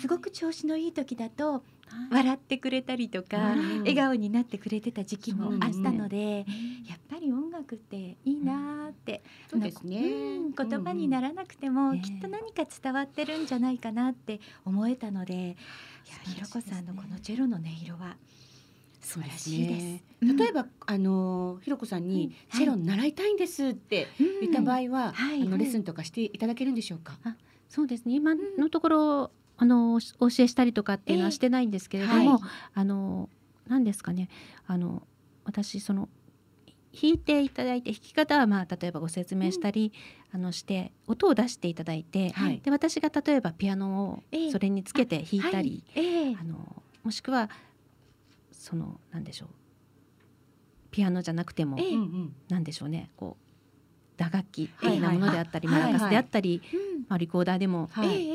[0.00, 1.62] すごく調子のいい時だと
[2.10, 3.78] 笑ってくれたりとか、うん。
[3.80, 6.16] 笑顔になってくれてた時期もあったので、
[6.48, 6.84] うん。
[6.88, 9.98] やっぱり音楽っていいなーって、そうですね。
[9.98, 15.54] うん言葉にならなくても、うんきっと何か伝わってるんじゃないかなって思えたので、いや
[16.34, 18.16] ひろこさんのこのチェロの音色は
[19.00, 20.04] 素晴らしいです。
[20.36, 24.08] 例えばあのひろこさんにうんチェロ習いたいんですって
[24.40, 25.42] 言った場合は、はい。
[25.42, 27.16] あのレッスンとかしていただけるんでしょうか？
[27.68, 28.14] そうですね。
[28.14, 32.40] 今のところ、あのお教えしたりとかっていうのはしてないんですけれども、はい。
[32.74, 33.28] あの
[33.68, 34.28] 何ですかね。
[34.66, 35.06] あの
[35.44, 36.08] 私その
[36.92, 39.92] 弾いていただいて弾き方はまあ例えばご説明したり、
[40.32, 42.60] あのして音を出していただいて、はい。
[42.62, 44.48] で私が例えばピアノええ。
[44.48, 46.04] をそれにつけて弾いたり、はい。
[46.04, 46.36] ええ。
[46.40, 47.50] あのもしくは
[48.52, 49.48] そのなんでしょう。
[50.90, 51.94] ピアノじゃなくても、ええ。
[51.94, 52.34] うんうん。
[52.48, 53.10] なんでしょうね。
[53.16, 53.43] こう
[54.16, 57.04] 打楽器的なものであったり、マラカスであったり、うん。
[57.08, 57.90] まあ、リコーダーでも、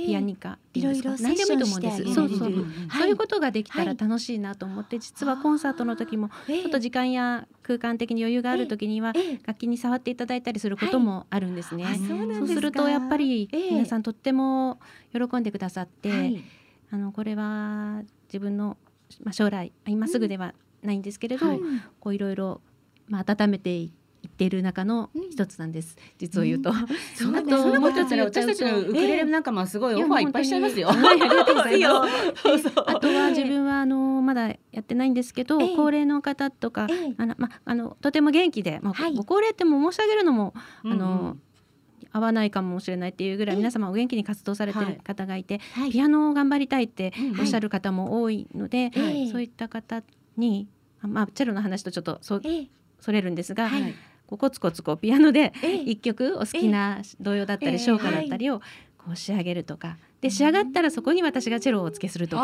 [0.05, 2.03] ピアニカいろいろ何でもいいと思うんです。
[2.13, 3.07] そうそう、そう。
[3.07, 3.11] い。
[3.11, 6.61] うことができたら楽しいなと思って、実はコンサートの時もええ。
[6.63, 9.39] ちょっと時間や空間的に余裕がある時にはええ。
[9.45, 11.85] 楽器に触っていただいたりすることもあるんですね。
[11.85, 13.71] あそうするとやっぱりええ。
[13.71, 14.79] 皆さんとっても
[15.13, 16.43] 喜んでくださって、はい。
[16.91, 18.77] あのこれは自分の、
[19.23, 21.45] まあ、将来今すぐではないんですけれど、
[21.99, 22.61] こういろいろ、
[23.07, 23.98] まあ、温めていって
[24.43, 26.71] いる中の一つなんです、実を言うと。
[27.15, 30.79] そんなあとそんなこと言ったらもう一つ私たちのウクレレ仲間はすごいオファーいっぱいしちゃ います。
[30.79, 30.89] よ。
[30.89, 30.93] あ
[32.99, 35.75] とは自分はあのまだやってないんですけど、ええ。
[35.75, 37.13] 高齢の方とか、ええ。
[37.17, 39.15] あのまあのとても元気で、まあはい。
[39.15, 41.01] ご高齢っても申し上げるのも、うんうん。
[41.01, 41.37] あの
[42.11, 43.59] 合わないかもしれないっていうぐらいええ。
[43.59, 44.97] 皆様お元気に活動されてるはい。
[44.97, 45.91] 方がいて、はい。
[45.91, 49.31] ピアノを頑張りたいってうんおっしゃる方も多いので、ええ。
[49.31, 50.01] そういった方
[50.37, 50.67] に、
[51.01, 52.41] あまあチェロの話とちょっとそ
[53.11, 53.93] れるんですが、はい
[54.29, 55.75] こうコツコツこうピアノでええ。
[55.77, 58.59] 一曲お好きな童謡だったええり唱歌だったりを
[58.99, 59.97] こう仕上げるとか。
[60.21, 62.43] で仕上がったらそこに私がチェロをお付けするとか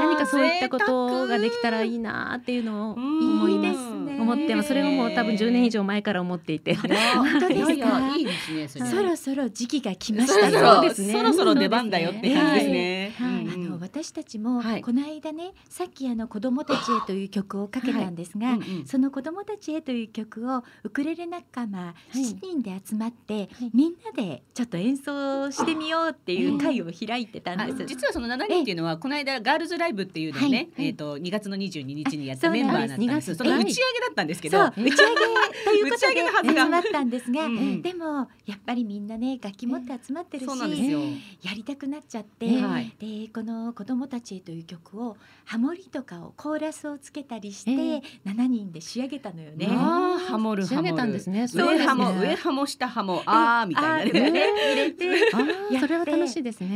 [0.00, 4.02] 何かそういったことができたらいいなっていうのをうん思います。
[4.22, 4.68] 思ってます。
[4.68, 6.74] それをもう多分10年以上前から思っていて。
[6.74, 8.86] 本当ですかいやいですねそれ。
[8.86, 11.12] そろそろ時期が来ました そうですね。
[11.12, 13.12] そろそろ出番だよって感じですね。
[13.20, 23.48] あの私たちもはいこの間ね、さっきあの子供たちへという曲をかけたんですが、その子供たちへという曲をウクレレ仲間い7人で集まって、はい。
[23.74, 27.84] みんなでちょっと演奏してみようっていう会を開いてたんあです。
[27.84, 33.34] 実はその7人っていうのはこの間ガールズライブっていうのをね、はいえっ、と2月の22日にやったあメンバーなんです。
[33.34, 33.76] その打ち上げだ
[34.10, 35.00] ったんですけど、打ち上げと
[35.72, 36.54] いうこと打ち上げのはずが。
[36.54, 37.82] で集まったんですが、うんうん。
[37.82, 41.00] でもやっぱりみんなね楽器持って集まってるし、そうなんですよ。
[41.42, 42.92] やりたくなっちゃって、はい。
[42.98, 48.02] でこの子供たちへという曲をハモリとかをコーラスをつけたりして、ええ。
[48.26, 49.66] 7人で仕上げたのよね。
[49.70, 51.02] ああハモる仕上げハモる。
[51.02, 51.46] たんですね。
[51.48, 54.52] 上ハモ上ハモ下ハモあーみたいなね。
[54.72, 55.30] 入れて
[55.80, 56.68] それは楽しいですね。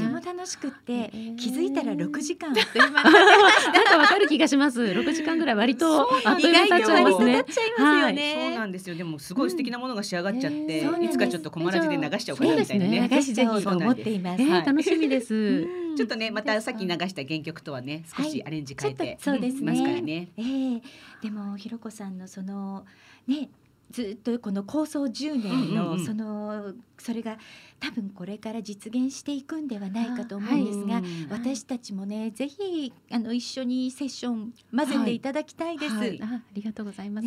[0.00, 4.80] うんとても楽しくって、ええ気づいたら6時間あっという間になんかわかる気がします。
[4.82, 7.32] 6時間ぐらい割とあっという間に経っちゃいますね。
[7.32, 7.66] 意外と割と経っちゃい。
[7.76, 8.96] そうなんですよ。
[8.96, 13.00] でもすごい素敵なものが仕上がっちゃって、うんえーいつかちょっとコマラジで流しちゃおうかなみたいなね。
[13.00, 13.08] ね。
[13.10, 14.42] 流しちゃおうと思っています。
[14.42, 14.64] えーはい。
[14.64, 15.34] 楽しみです。
[15.34, 15.96] うん。
[15.96, 19.72] ちょっとねまたさっき流した原曲とはね少しアレンジ変えて、ちょっとそうですね。
[19.72, 20.28] ますからね。
[20.36, 20.42] え
[20.76, 20.82] え
[21.22, 22.84] でもひろこさんのその
[23.26, 23.48] ね
[23.90, 27.38] ずっとこの構想10年のそのそれが
[27.80, 35.94] 多分これから実現していくんではないかと思うんですが、うん私たちもねぜひあの一緒にセッション混ぜていただきたいです。
[35.94, 36.20] はい。
[36.22, 37.26] あありがとうございます、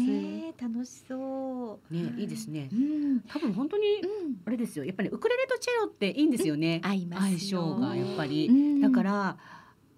[0.61, 1.93] 楽しそう。
[1.93, 2.69] ねいいですね。
[2.71, 2.75] う。
[2.75, 3.21] ん。
[3.27, 4.35] 多分本当にうん。
[4.45, 4.85] あれですよ。
[4.85, 6.81] やっぱりウクレレとチェロっていいんですよね。
[6.83, 8.81] 相性がやっぱり、うん。
[8.81, 9.37] だから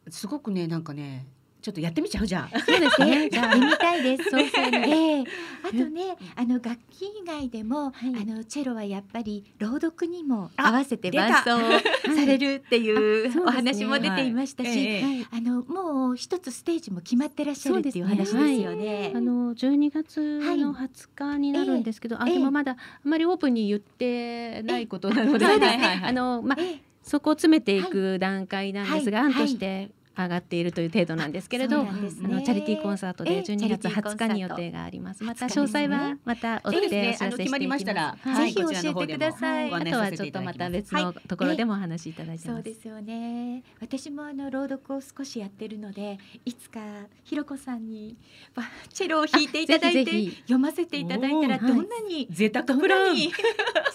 [0.09, 1.27] すごくねなんかね
[1.61, 2.25] ちょっとやってみちゃう？
[2.27, 2.59] じゃあ。
[2.59, 3.29] そうですね。
[3.29, 4.29] じゃあみたいです。
[4.29, 5.19] そうそうえ。
[5.19, 5.23] え
[5.63, 8.15] あとね、あの楽器以外でも、はい。
[8.21, 11.43] あのチェロはやっぱり朗読にもあ合わせて伴奏
[12.15, 19.11] されるっていうお話も出ていましたし、あのもう一つステージも決まってらっしゃるっていう話ですよね。
[19.13, 22.33] あの12月の20日になるんですけど、あええ。
[22.35, 29.33] でもまだあまりオープンに言ってないことなので、あのまあええそこを詰めていく段階なんですが、はい。
[29.33, 29.89] 案として
[30.23, 31.89] 上がっているという程度なんですけれど、ね。
[31.89, 34.27] あのチャリティーコンサートでええ12月チャリティーコン20サート。
[34.27, 35.23] 日に予定があります。
[35.23, 37.67] また20日詳細はまた追そうでお知らせしていきます。
[37.67, 38.53] ましたら、はい。
[38.53, 39.73] ぜひ教えてください。
[39.73, 40.69] あとはちょっとまた。
[40.69, 42.55] 別のところでもお話しいただいてます。
[42.55, 43.63] そうですよね。
[43.79, 46.79] 私もあの朗読を少しやってるので、いつか
[47.23, 48.17] ひろこさんに
[48.55, 53.17] わチェロを弾いていただいて読ませていただいたらどんなに、贅沢どんプラン。
[53.17, 53.33] 素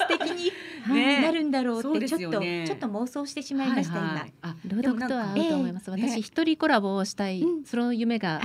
[0.09, 0.53] 敵に
[0.93, 4.33] ねなるんだろうってちょっと、ねちょっと妄想してしまいました、はいはい。
[4.43, 5.87] あ朗読とは合うと思います。
[5.87, 8.41] でもなんか私一人コラボをしたい、うんその夢が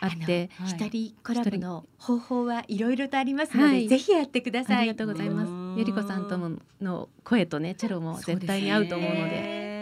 [0.00, 0.66] あって、今。
[0.66, 4.76] はい一人コラボの方法はいろいろとありますので、はいぜひやってください。
[4.78, 5.76] ありがとうございますうん。
[5.76, 9.73] ゆりこさんともの声とねチェロも絶対に合うと思うので。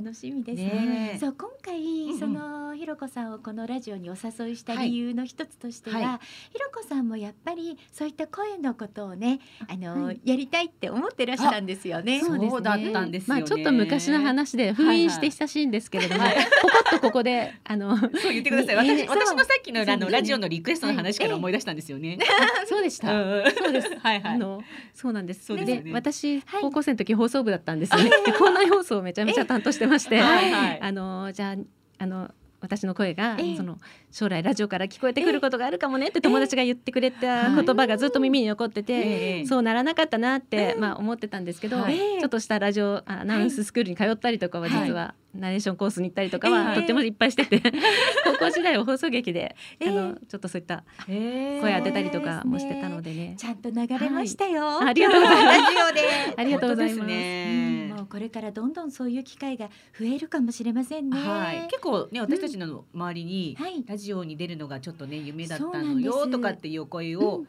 [0.00, 0.06] で。
[0.06, 0.64] 楽しみですね。
[0.64, 6.20] ねえそう今回、んうんそのひろこさんをこのラジオにお誘いした理由の一つとしては、は
[6.52, 12.20] ひろこさんもやっぱりそういった声のことをね、あの、はいやりたいって思ってらっしゃるんですよね。
[12.20, 18.88] そうだったんですよねまあちょっと昔の話で封印して久しいんですけれども、はいポコッとここで あのそう言ってください。
[18.88, 22.18] ええ私私のさっきのあのラジオのリクエストの話から思い出したんですよね。
[22.66, 23.12] そうでした。
[23.12, 23.88] うんそうです。
[23.98, 24.34] はいはい。
[24.34, 24.62] あの
[24.94, 25.46] そうなんです。
[25.46, 28.10] そうですよね私はい高校生の時放送部だったんですよね。
[28.24, 30.80] で校内放送をめちゃめちゃ担当してまして、はいはい。
[30.80, 33.56] あのじゃああの私の声が、ええ。
[33.56, 33.78] その
[34.16, 39.38] 将来ラジオから聞こえてくることがあるかもねって友達が言ってくれた言葉がずっと耳に残ってて、え？
[39.40, 41.98] えそうならなかったなって、まあ思ってたんですけど、はい。
[41.98, 46.74] ちょっとしたラジオアナウンススクールに通ったりとかは実は、ナレーションコースに行ったりとかは、ええ。
[46.76, 47.60] とってもいっぱいしてて
[48.24, 49.88] 高校時代は放送劇で、ええ。
[49.90, 53.34] あのちょっとそういった声声当てたりとかもしてたのでね。
[53.36, 54.82] ちゃんと流れましたよ。
[54.82, 55.60] ありがとうございます。
[55.60, 56.34] ラジオで。
[56.38, 57.00] ありがとうございます。
[57.00, 57.06] うん。
[57.06, 61.18] ねもうこれからどんどんそういう機会が増えるかもしれませんね。
[61.18, 63.82] はい、結構ね私たちの周りに、はい。
[63.86, 67.44] ラジオに出るのがちょっとね夢だったのよとかっていうお声を、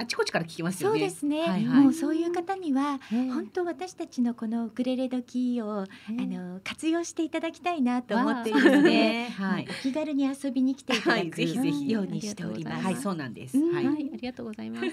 [0.00, 1.04] あちこちから聞きますよそうね。
[1.04, 12.84] ですね、はいはいもうそういう方にはええ本当私たちのこのウクレレ時を、ええあの活用していただきたいなと思っているので、ねはいお気軽に遊びに来ていただはいくぜひぜひようにしております。
[12.84, 13.58] はい、そうなんです。
[13.58, 13.86] うんはい。
[13.86, 14.86] はい、ありがとうございます。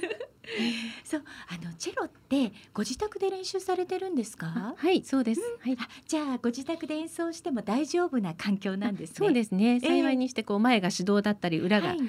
[1.04, 4.76] そうあのチェロってご自宅で練習されてるんですか？
[4.78, 5.42] はい、そうです。
[5.62, 5.78] はい。
[5.80, 9.16] あじゃあご自宅で演奏しても大丈夫な環境なんですね。
[9.18, 9.74] そうですね。
[9.74, 12.00] ええ幸いにしてこう前が手動だったり裏が、はい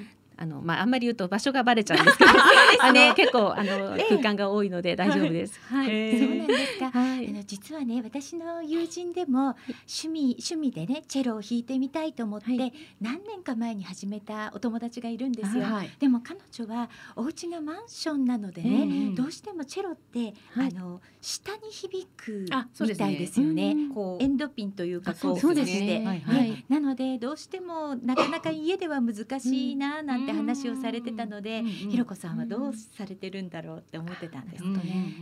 [0.41, 2.31] あのまああんまり言うと場所がバレちゃうんですけど、
[2.79, 5.59] あの結構あのええ空間が多いので大丈夫です。
[5.67, 6.17] はい。
[6.17, 6.91] そうなんですか。
[6.91, 7.31] はあい。
[7.31, 15.63] の実はね私の友人でも趣味趣味でねチェロを弾いてみたいと思って、はい何年か前に始めたお友達がいるんですよ。
[15.63, 15.89] はい。
[15.99, 23.71] でも彼女はお家がマンションなのでね、うんどうしてもチェロって、はいあの下に響くあそうですねみたいですよね。
[23.71, 26.05] うんこうエンドピンというかあこうそうですしてね。
[26.05, 26.65] はいはい。
[26.69, 34.63] なのでどうしてもなかなか家では難しいななんて話をされてたので、ひろこさんはどうされてるんだろうって思ってたんです。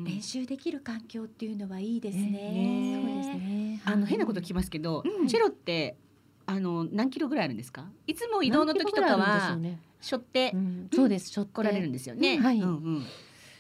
[0.06, 2.24] 練習できる環境っていうのはいいですね。
[2.30, 3.82] ねそうですね。
[3.86, 5.96] あの変なこと聞きますけど、うんチェロって
[6.46, 7.86] あの何キロぐらいあるんですか？
[8.08, 9.58] いつも移動の時とかは
[10.00, 11.30] しょってうんそうです。
[11.30, 12.39] しょって来られるんですよね。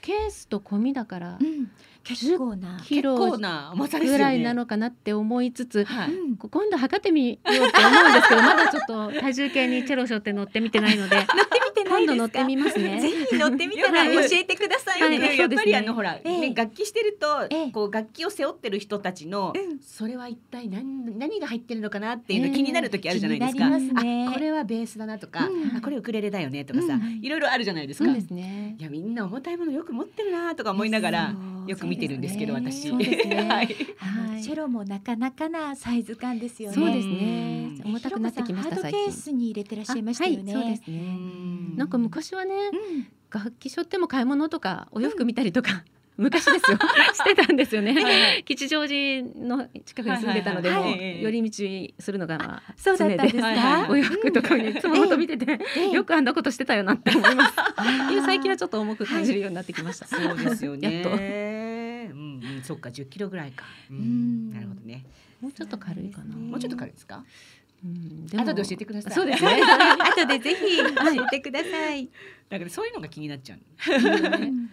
[0.01, 1.69] ケースと込みだからうん、
[2.07, 2.79] 結構な。
[2.85, 3.17] キロ。
[3.17, 6.11] ぐらいなのかなって思いつつ、はい。
[6.37, 11.17] 今度測ってみようって思うんですけど まだちょっと体重計にチェロショって乗ってみてないので。
[11.87, 15.37] 今度乗ってみますねぜひ乗ってみたらはい教えてくださいはいね。
[15.37, 23.79] やっぱりあのほら、ええね楽器してると、ええこう楽器を背負ってる人たちの、うんそれは一体何何が入ってるのかなっていうのええ気になる時あるじゃないですか。
[23.79, 28.11] すこれはベースだなとか、うんあこれウクレレだよねとかさ、うんいろいろあるじゃないですか。
[28.11, 31.35] いやみんな重たいものよく持ってるなとか思いながら
[31.67, 32.89] よく見てるんですけど私。
[32.89, 33.47] そうですね。
[33.49, 33.67] はい。
[34.43, 36.75] チェロもなかなかなサイズ感ですよね。
[36.75, 37.53] そうですね。
[37.61, 40.53] うん重たくなってきました最ひろこさんハードケー近スに入れてらっしゃいましたよね。
[40.53, 41.77] あはいそうですうねん。
[41.77, 43.07] なんか昔はねうん。
[43.29, 45.83] 楽器背負っても買い物とかお洋服見たりとか、
[46.17, 46.77] 昔ですよ
[47.13, 51.49] してたんですよね、はい吉祥寺の近くに住んでたので、はいはいはいはいもう寄り
[51.95, 57.55] 道するのがまあそうだったんですはいお洋服とかにいつも本当見てて、ええよくあんなことしてたよなって思います。
[58.25, 60.07] 最近はちょっと重く感じるようになってきました。
[60.07, 60.95] そうですよね。
[60.95, 63.65] やっとうんうん、そっか、10キロぐらいか。
[63.91, 65.03] ううんん、なるほどね。
[65.41, 66.35] もうちょっと軽いかな。
[66.35, 67.23] もうちょっと軽いですか？
[67.83, 69.13] うんで後で教えてください。
[69.13, 69.61] そうですね。
[69.61, 72.09] 後でぜひ教えてください。
[72.49, 73.59] だからそういうのが気になっちゃう。
[73.59, 74.69] うん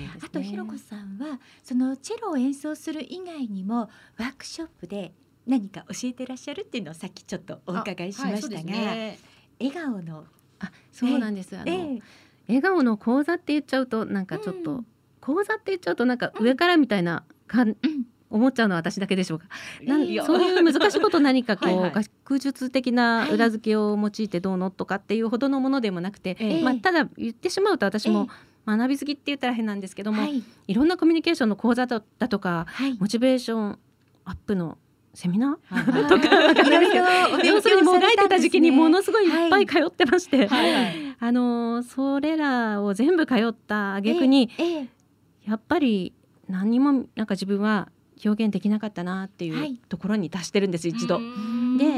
[0.00, 0.10] ね。
[0.24, 5.12] あとひろこさんはそのチェロを演奏する以外にもワークショップで
[5.46, 9.18] 何か教えてらっしゃるっていうのをさっきちょっとお伺いしましたが、はいね
[9.60, 10.24] 笑顔の、
[10.58, 12.02] あそうなんです、あの、ええ
[12.48, 14.86] 笑顔の講座って言っちゃうとなんかちょっと、うん
[15.20, 17.76] 講座って言っちゃうとなんか上からみたいなかん、うん。
[18.30, 19.48] 思っちゃうのは私だけでしょうか？
[19.84, 21.92] なんそういう難しいこと何かこうはいはい。
[22.24, 28.28] 学術的な裏付けを用いてどうのとかっていうほどのものでもなくて、ええまあ、ただ言ってしまうと私も
[28.76, 30.42] 学びすぎって言ったら変なんですけども、はい。
[30.66, 32.96] い、ろんなコミュニケーションの講座だだとかはい。
[32.98, 33.78] モチベーション
[34.24, 34.78] アップの
[35.14, 36.08] セミナー？
[36.08, 37.42] とか。
[37.44, 40.72] 要するにもがいてた時期にものすごいはいいっぱい通ってまして、はい。
[40.72, 44.88] はいあのーそれらを全部通った挙句に、えええ
[45.46, 46.12] やっぱり
[46.48, 47.88] 何にもなんか自分は
[48.24, 49.70] 表現できなかったなってはい。
[49.72, 51.16] いうところに達してるんです一度。
[51.18, 51.76] うん。
[51.78, 51.88] でう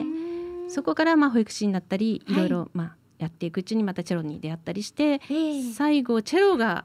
[0.69, 2.49] んそこからまあ保育士になったりはいいろい。
[2.49, 5.73] ろまあやっていくうちにまたチェロに出会ったりしてええ。
[5.73, 6.85] 最後チェロが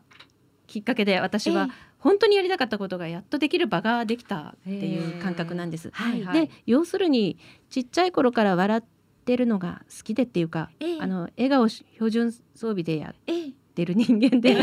[0.68, 5.90] きっかけで私は本当にやりたかったことがやっとできる場ができたっていう感覚なんです。
[5.94, 6.48] はいはい。
[6.48, 7.38] で要するに
[7.70, 8.84] ちっちゃい頃から笑っ
[9.26, 11.00] てるのが好きでっていうか、ええ。
[11.02, 13.52] あの笑顔標準装備でやっええ。
[13.74, 14.58] てる人間で、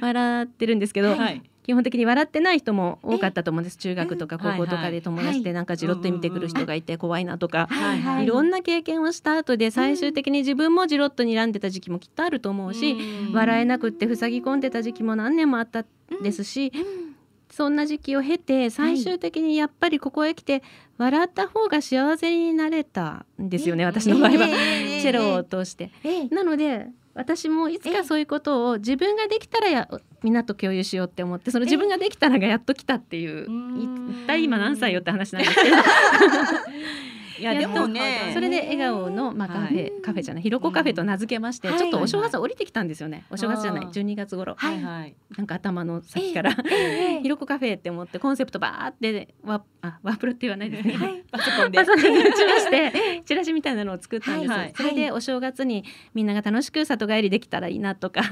[0.00, 3.76] 笑ってるんですけど、はい基本的に笑ってない人も多かったと思うんです。
[3.76, 13.32] 中学とか高校とかで友達でなんかじろっと見てくる人がいて怖いなとか、はいろんな経験をした後で最終的に自分もじろっと睨んでた時期もきっとあると思うし、うん。
[13.32, 15.84] 笑えなくって塞ぎ込んでた時期も何年もあった
[16.22, 17.16] ですし、うん。
[17.52, 20.62] そんな時期を経て最終的にやっぱりここへ来て
[20.96, 25.02] 笑った方が幸せになれたんですよね、え私の場合は、ええ。
[25.02, 25.90] チェロを通して。
[26.02, 26.28] ええ。
[26.28, 29.88] なので私もいつかそういうことを自分ができたらや
[30.22, 34.10] みんなと共有しようって思ってその自分ができたらがやっと来たっていううん。
[34.22, 35.76] 一体今何歳よって話なんですけど
[37.42, 38.30] いやでもね。
[38.32, 43.24] それで笑顔の、まあ、カフェ、はいカフェじゃないひろこカフェと名付けまして、はいちょっとお正月降りてきたんですよね。
[43.30, 43.90] お正月じゃないあー。
[43.92, 44.54] 12月頃。
[44.56, 45.14] はいはい。
[45.36, 51.24] なんか頭の先から、ええひろこカフェって思ってコンセプトバーってワあワープロって言わないですね、はい。
[51.30, 51.78] パソコンで。
[51.80, 54.72] 打ちましてチラシみたいなのを作ったんです、はいはい。
[54.76, 55.84] それでお正月に
[56.14, 58.22] みんなが楽しく里帰りできたらいいなとか、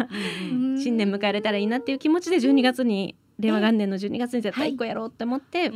[0.52, 5.70] うん新年迎えれたらいいなっていう気持ちで12月に令和元年の12月に絶対1個やろうって思って、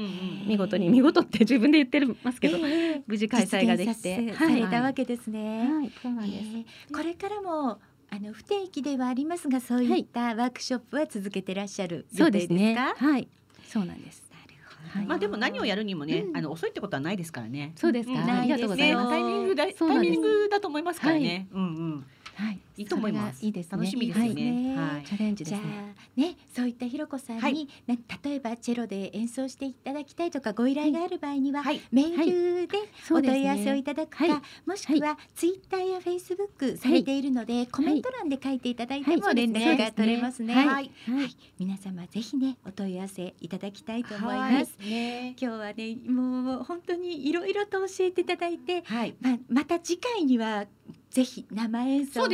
[0.46, 5.68] 見事に見事って自分で言ってますけど、ええ無事開催ができて実現させされたわけですね。
[5.72, 6.44] はい、そうなんです。
[6.56, 6.58] え
[6.90, 12.54] えこれからもあの不定期ではありますがそういったワークショップは続けてらっしゃるそう予定ですか？
[12.54, 12.74] ですね。
[12.96, 13.28] はい、
[13.66, 14.22] そうなんです。
[14.30, 17.72] なるほどはいまあでも何をやるにもね、うんあの遅いってことはないですからね。
[17.76, 18.14] そうですか？
[18.14, 19.10] うんありがとうございます。
[19.10, 21.48] ねタイミングだタイミングだと思いますからね。
[21.52, 22.06] うんうん。
[22.36, 23.70] はい、いいと思いますいいですね。
[23.72, 24.76] 楽しみですよはいね。
[24.76, 25.04] ははいい。
[25.04, 25.94] チャレンジでじゃすね。
[26.16, 31.80] あねそういったひろこさんに、はいな例えばチェロで演奏していただきたいとかご依頼がある場合には、はい。
[31.92, 32.78] メールで
[33.10, 33.82] お問い合わせをいね。
[33.84, 40.54] ただくか、はいもしくはツイッターやフェイスブックされているので、コメント欄で書いていただいてもはい連絡が取れますね。
[40.54, 41.36] はいはいはい。
[41.58, 44.76] 皆様ぜひねお問い合わせいただきたいと思いはます。
[44.82, 44.90] い。
[44.90, 45.36] ね。
[45.40, 49.14] 今日はねもう本当にいろいろと教えていただいて、はい。
[49.20, 50.66] ままた次回には
[51.10, 52.28] ぜひ生演奏そう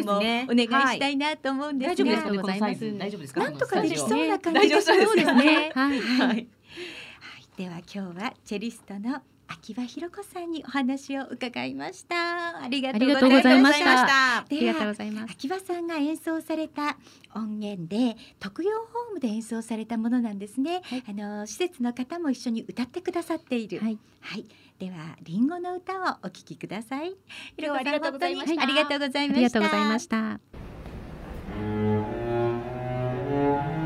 [0.49, 2.25] おね願いしたいなと思うんですが、大丈夫ですか？
[2.25, 2.27] ね。
[2.27, 3.41] ありがとうございますこのサイズ大丈夫ですか？
[3.45, 4.93] なんとかできそうな感じです
[5.35, 5.73] ね。
[5.75, 6.01] はい。
[6.01, 6.29] はい。
[6.29, 6.47] はい、
[7.57, 9.23] では今日はチェリストの
[9.53, 12.63] 秋葉ひろ子さんにお話を伺いました。
[12.63, 13.79] ありがとうございまし。
[13.79, 14.39] した。
[14.39, 15.33] ありがとうございます。
[15.33, 16.97] 秋葉さんが演奏された
[17.35, 20.83] 音源で特養ホームで演奏されたものなんですね。
[20.85, 23.81] はいあの施設の方も一緒に歌ってくださっている。
[23.81, 23.99] はい。
[24.21, 24.47] はい、
[24.79, 27.15] ではリンゴの歌をお聞きください。
[27.57, 29.39] ひろこさんありがとうございましたありがとうございあました。
[29.39, 30.41] りがとうございました。「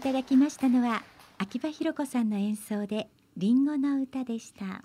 [0.00, 1.02] いただきましたのは
[1.36, 4.64] 秋葉弘子さんの演奏でリンゴの歌でした。
[4.64, 4.80] は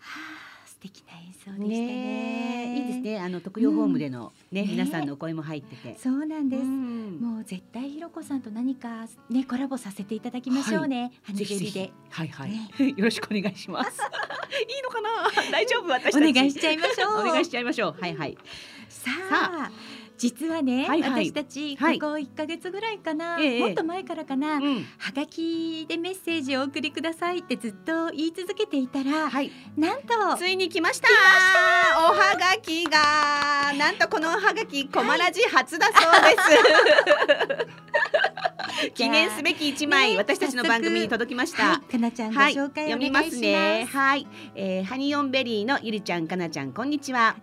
[0.00, 2.76] あ、素敵な演奏でしたね。
[2.76, 2.98] いいです。
[2.98, 3.20] ね。
[3.20, 5.96] あの特養ホームでのね、ね皆さんのお声も入ってて。
[5.96, 6.62] そうなんです。
[6.64, 11.12] うんもう絶対ひろこさんと何かねコラボさせていただきましょうね。
[11.22, 13.90] ハニベリではいはい、ねよろしくお願いします。
[14.58, 15.30] いいのかな？
[15.52, 15.92] 大丈夫？
[15.92, 16.18] 私お。
[16.18, 17.20] 願いしちゃいましょう。
[17.22, 17.96] お願いしちゃいましょう。
[18.00, 18.36] はいはい。
[18.88, 19.70] さあ。
[20.16, 24.84] 実はね、はいはい私たちこはいこ1ヶ月ぐらいかな、ええもっと前からかな、うん。
[24.98, 29.50] はがきでメッセージをお送りくださいってずっと言い続けていたら、はい。
[29.76, 31.08] なんとついに来ました。
[31.98, 36.36] おはがきがなんとこのおはがきコマラジ初だそうで
[37.66, 37.84] す。
[38.94, 41.70] 記念すべき一枚、ね私たちの番組に届きました。
[41.70, 43.10] はい、かなちゃんごはい、紹介お願いしま。
[43.10, 43.88] 読みますすね。
[43.90, 47.36] はい、えーハニオンベリーのゆりちゃん、かなちゃん、こんにちは。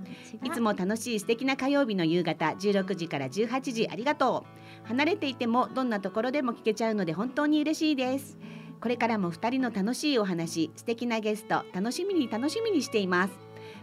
[0.43, 4.45] いつも楽しい素敵な火曜日の夕方16時から18時ありがと
[4.86, 4.88] う。
[4.88, 8.38] 離れていてもどんなところでも聞けちゃうので本当に嬉しいです。
[8.80, 13.34] これからも2人の楽しいお話素敵なゲスト楽しみに楽しみにしています。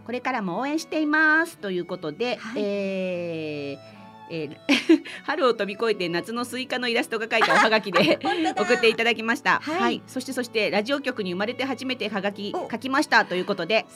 [0.05, 1.59] これからも応援しています。
[1.59, 2.63] ということで、はい。
[2.63, 3.98] えー
[4.31, 4.57] えー
[5.25, 8.19] 春を飛び越えて夏のスイカのイラストが描いたおはがきで
[8.57, 10.03] 送っていただきました、はい。
[10.07, 12.69] そしてそしてラジオ局に生まれて初めてはがきお。
[12.71, 13.87] 書きましたということで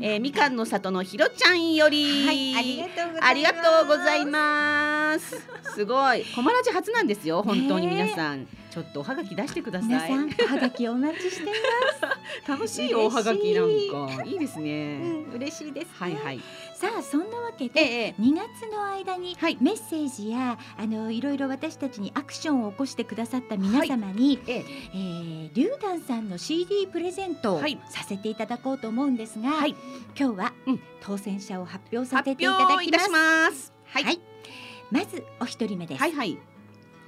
[0.00, 2.56] えー、みかんの里のひろちゃんより、はい、
[3.20, 5.30] ありがとうございます。
[5.30, 5.48] す。
[5.74, 7.42] すごい、コマラジ初なんですよ。
[7.42, 8.46] 本当に皆さん、
[8.78, 9.88] ちょっとおはがき出してください。
[9.88, 11.52] 皆さん、おはがきお待ちしていま
[12.54, 14.60] 楽しいおはがきなんかいいですす。
[14.60, 15.00] ね。
[15.02, 15.90] うん、嬉しいです、ね。
[15.94, 16.40] はいはい。
[16.74, 17.80] さあ、そんなわけえで。
[17.80, 24.64] え2月の間にはいメッセージや、あのいろいろ私たちにアクションを起こしてくださった皆様に、ええ
[24.94, 29.74] えー、リュウダンさんの CD プレゼントをはいさせていただこうと思うんですが、はい
[30.16, 33.72] 今日は、うん当選者を発表さ発せていただきます表いたします。
[33.86, 34.20] はいはい
[34.90, 36.38] まずお一人目です、はいはい。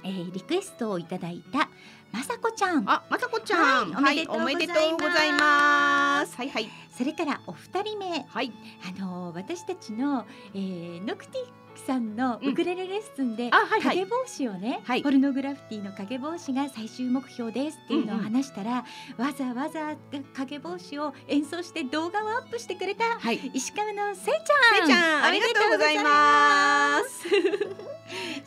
[0.03, 1.69] えー、リクエストをいただいた
[2.11, 2.83] まさこちゃん。
[2.89, 6.35] あ、まさこちゃん、はいおめでとうございます。
[6.35, 6.69] はいはい。
[6.89, 8.25] それからお二人目。
[8.27, 8.51] はい。
[8.97, 13.49] あの私たちの、えー、ノクティさんのウクレレレッスンで、
[13.83, 15.01] 影帽子をね、はい。
[15.03, 18.85] ポルノグラフィティの影帽子が最終目標ですっていうのを話したら、
[19.17, 19.95] わざわざ
[20.33, 23.37] 影帽子を演奏して動画をアップしてくれたはい。
[23.53, 24.85] 石川のせいちせゃん。
[24.85, 27.27] いちゃん、ありがとうございます。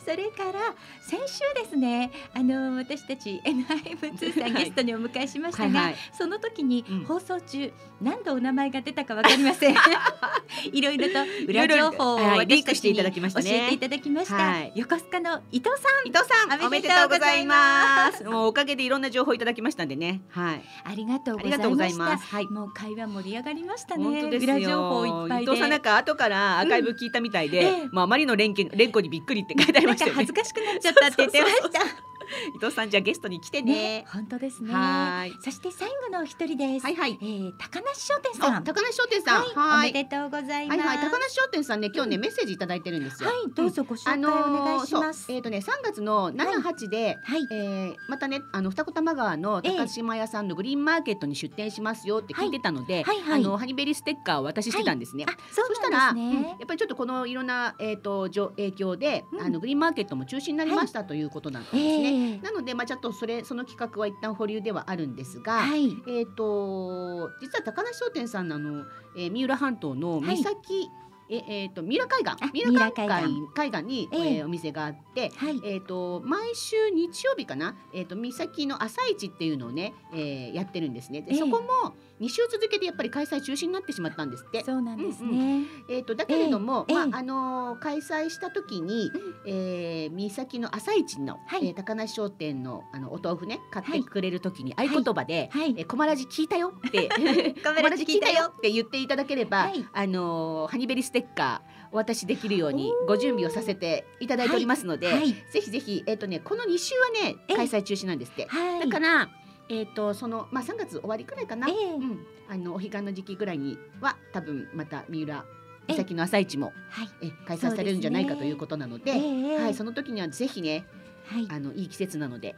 [0.05, 7.05] それから先週ですねあの私たち NIM2 さんゲストにお迎えしましたが、その時にうん。
[7.05, 7.71] 放送中、
[8.01, 9.75] 何度お名前が出たかわかりません。
[10.71, 11.13] いろいろと
[11.47, 18.23] 裏情報をはいリ私たちにンクしていただきました教ねえていただきました、はい横須賀の伊藤さん伊藤さん、おおめめでとうございいまます。
[18.23, 20.21] もうおかげでいろんな情報いただきましたんでね。
[20.29, 20.61] はい。
[20.83, 22.25] ありがとうございます。
[22.25, 22.45] はい。
[22.47, 25.27] もう会話盛り上がりましたね本当ですよ。
[25.41, 30.33] 伊藤さんなんか後からアーカイブ聞いたみたいで、うんええまああまりの連携連呼にびっくりって書いてありました恥ず。
[30.33, 32.14] かしくなっちゃったって言ってました
[32.55, 34.05] 伊藤さんじゃあゲストに来てねね。
[34.11, 37.25] 本当ですねはいそして最後のお一人です、はいはいえ。
[37.25, 39.43] ー、高梨商店さんあ、高梨商店さん。
[39.43, 39.93] はい、おめい。
[39.93, 40.79] でとうございます。
[40.79, 41.09] はいはい。
[41.09, 43.29] 高梨商店さんね、今日ねメッセージいただいてるんですよ。
[43.29, 45.31] はい、どうぞご紹介あのーお願いします。
[45.31, 55.25] えっ、とね、3月の7、8で、はい、えーまたねあの二子玉川のええ高島屋さんのグリーンマーケットに出店しますよって聞いてたので、はいはいあのハニベリーステッカーをお渡ししてたんですね。
[55.27, 56.57] あ、そうそしたら、うんやね。
[56.63, 62.14] っぱりちょっとこのいろんなえっ、とじょ影響で、うんあのグリーンマーケットも中止になりました、ということなんですえね。
[62.15, 68.85] えなのでまあちょっとそれその企画は一旦保留ではあるんですが、はい、えっ、と実は高梨商店さんのあの、
[69.17, 70.37] えー三浦半島のはい。
[70.37, 70.89] 三崎、
[71.29, 73.33] ええーと三浦海岸あ三浦海岸。
[73.55, 74.35] 海岸に、ええ。
[74.37, 81.21] えーお店があって、はい、えー、と毎週日曜日かな、えー、と三崎の朝市っていうのをね、えーやってるんですね。
[81.21, 81.39] で、ええ。
[81.39, 84.63] そこも2週続けてやっぱり開催中止になってしまったんですって。
[84.63, 85.63] そうなんですね。
[85.89, 89.11] えー、とだけれども、ええええまああのー開催した時に、
[89.45, 91.67] えー、三崎の朝市の、はい。
[91.67, 95.75] えー高梨商店のあのお豆腐ね買っはいてくれる時に合言葉で「はい。
[95.77, 97.09] えー、コマラジ聞いたよ」って
[97.63, 99.85] 「コマラジ聞いたよって言っていただければ、はい。
[99.93, 107.55] あのーハニベリステッカーお渡しできるようにご準備をさせていただいておりますので、はい、ぜひぜひ、えっ、とね、この2週はね、ええ。
[107.55, 108.47] 開催中止なんですって。
[108.47, 109.29] はい、だから、
[109.69, 111.67] えっ、と、その、まあ、3月終わりくらいかな？
[111.67, 115.45] ええうん、あの、お彼岸の時期ぐらいには、多分、また三浦。
[115.47, 119.11] ええ三崎の朝市も、はい、え、開催されるんじゃないかということなので。
[119.11, 120.85] ええはい、その時にはぜひね、
[121.25, 122.55] はい、あの、いい季節なので。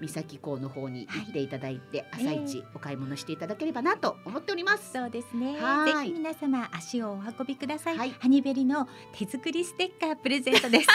[0.00, 4.92] 三崎港の方に行っていただいて、はい朝一お買い物していただければなと思っております。
[4.92, 5.60] そうですね。
[5.60, 7.98] はいぜひ皆様足をお運びください。
[7.98, 10.88] はいハニベリの手作りステッカープレゼントです。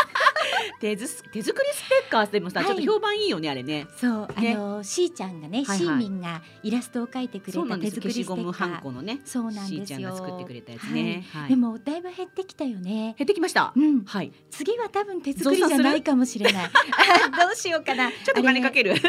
[0.80, 3.88] 手ず手作りステッカーでもさ、はいちょっと評判いいよねあれね。
[3.98, 7.78] そう、あねのしーちゃんがね、はいはいシーミンがイラストを描いてくれた。
[7.78, 8.52] 手作りステッカー。
[8.52, 10.00] ハンコのね、そうなんしーですよ。
[10.00, 11.26] ちゃんが作ってくれたやつね。
[11.32, 13.16] はいでもだいぶ減ってきたよね。
[13.18, 13.74] 減ってきました。
[13.76, 14.32] うん、はい。
[14.50, 16.70] 次は多分手作りじゃないかもしれない。
[17.40, 18.10] どうしようかな。
[18.10, 18.86] ちょっとお金かける。
[18.94, 19.02] る。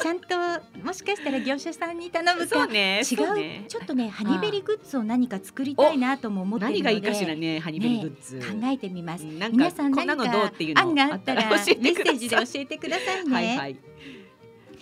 [0.00, 0.36] ちゃんと
[0.82, 2.46] もしかしたら業者さんに頼むか。
[2.46, 3.00] そうね。
[3.00, 6.82] 違そうねう、ちょっとね、ハニベリグッズを何か作りたいなとも思ってるので。
[6.82, 8.38] 何がいいかしらね、ハニベリグッズ。
[8.38, 9.24] 考えてみます。
[9.24, 13.34] 皆さんこんな何かのどうっていうの案があったらメッセージで教えてくださいね。
[13.34, 13.76] はいはい。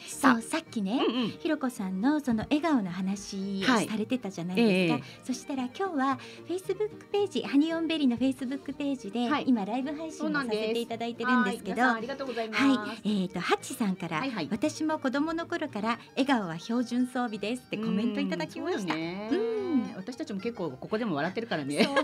[0.08, 1.28] そうさっきね、うんうん。
[1.28, 4.98] ひろこさんのその笑顔の話されてたじゃないですか。
[4.98, 6.16] ええそしたら今日は
[6.46, 11.82] フェイスブックページハニオンベリーのフェイスブックページで、はい今ライブ配信をさせていただいてるんですけど。
[11.82, 12.62] はい皆さんありがとうございます。
[12.62, 18.94] はい、えー、とハッチさんから、はいはい私も子供の頃から笑顔は標準装備ですってコメントいただきました。
[18.94, 21.76] うんねうん私たちも結構ここでも笑ってるからね。
[21.78, 21.88] ね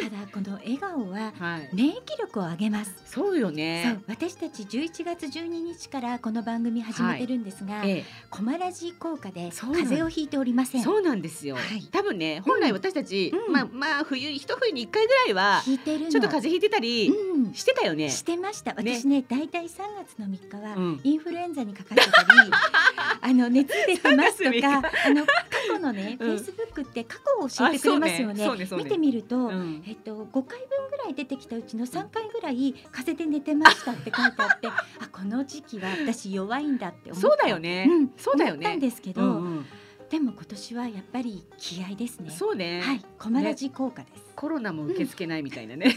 [0.00, 1.68] ただこの笑顔ははい。
[1.72, 2.94] 免疫力を上げます。
[3.04, 4.04] そうよそねう。
[4.10, 10.84] 私たち11月12日からこの番組始めてるんですが、えコマラジ効果で風邪をひいておりませえ、ん。
[10.84, 11.82] そうなんですよはい。
[11.90, 16.10] 多分ね、本来私たちうんまあまあ冬一冬に一回ぐらいはひいてるの。
[16.10, 18.08] ちょっと風邪ひいてたりうん、してたよね。
[18.10, 18.74] してました。
[18.74, 19.68] ね私ね、だいたい3
[20.06, 22.50] 月の3日は、うんインフルエンザにかかってたり、
[23.20, 25.32] あの熱出てますと3月か、あの過
[25.66, 28.34] 去のね、うんイスブックって過去を教えてくれますよね。
[28.34, 34.72] ねねね見てみると、うんえっと5回分ぐらい出てきたうちの3回ぐらい風邪で寝てましたって書いてあって、 あ
[35.10, 37.28] この時期は私弱いんだって思った。
[37.28, 38.12] そうだよねうん。
[38.16, 38.78] そうだよ思ったんね。
[38.78, 39.66] ですけど、うんうん
[40.10, 42.30] でも今年はやっぱり気合ですね。
[42.30, 42.80] そうね。
[42.80, 44.24] はい、コマラジ効果です。
[44.34, 45.84] コロナも受け付けないみたいなね。
[45.84, 45.94] もう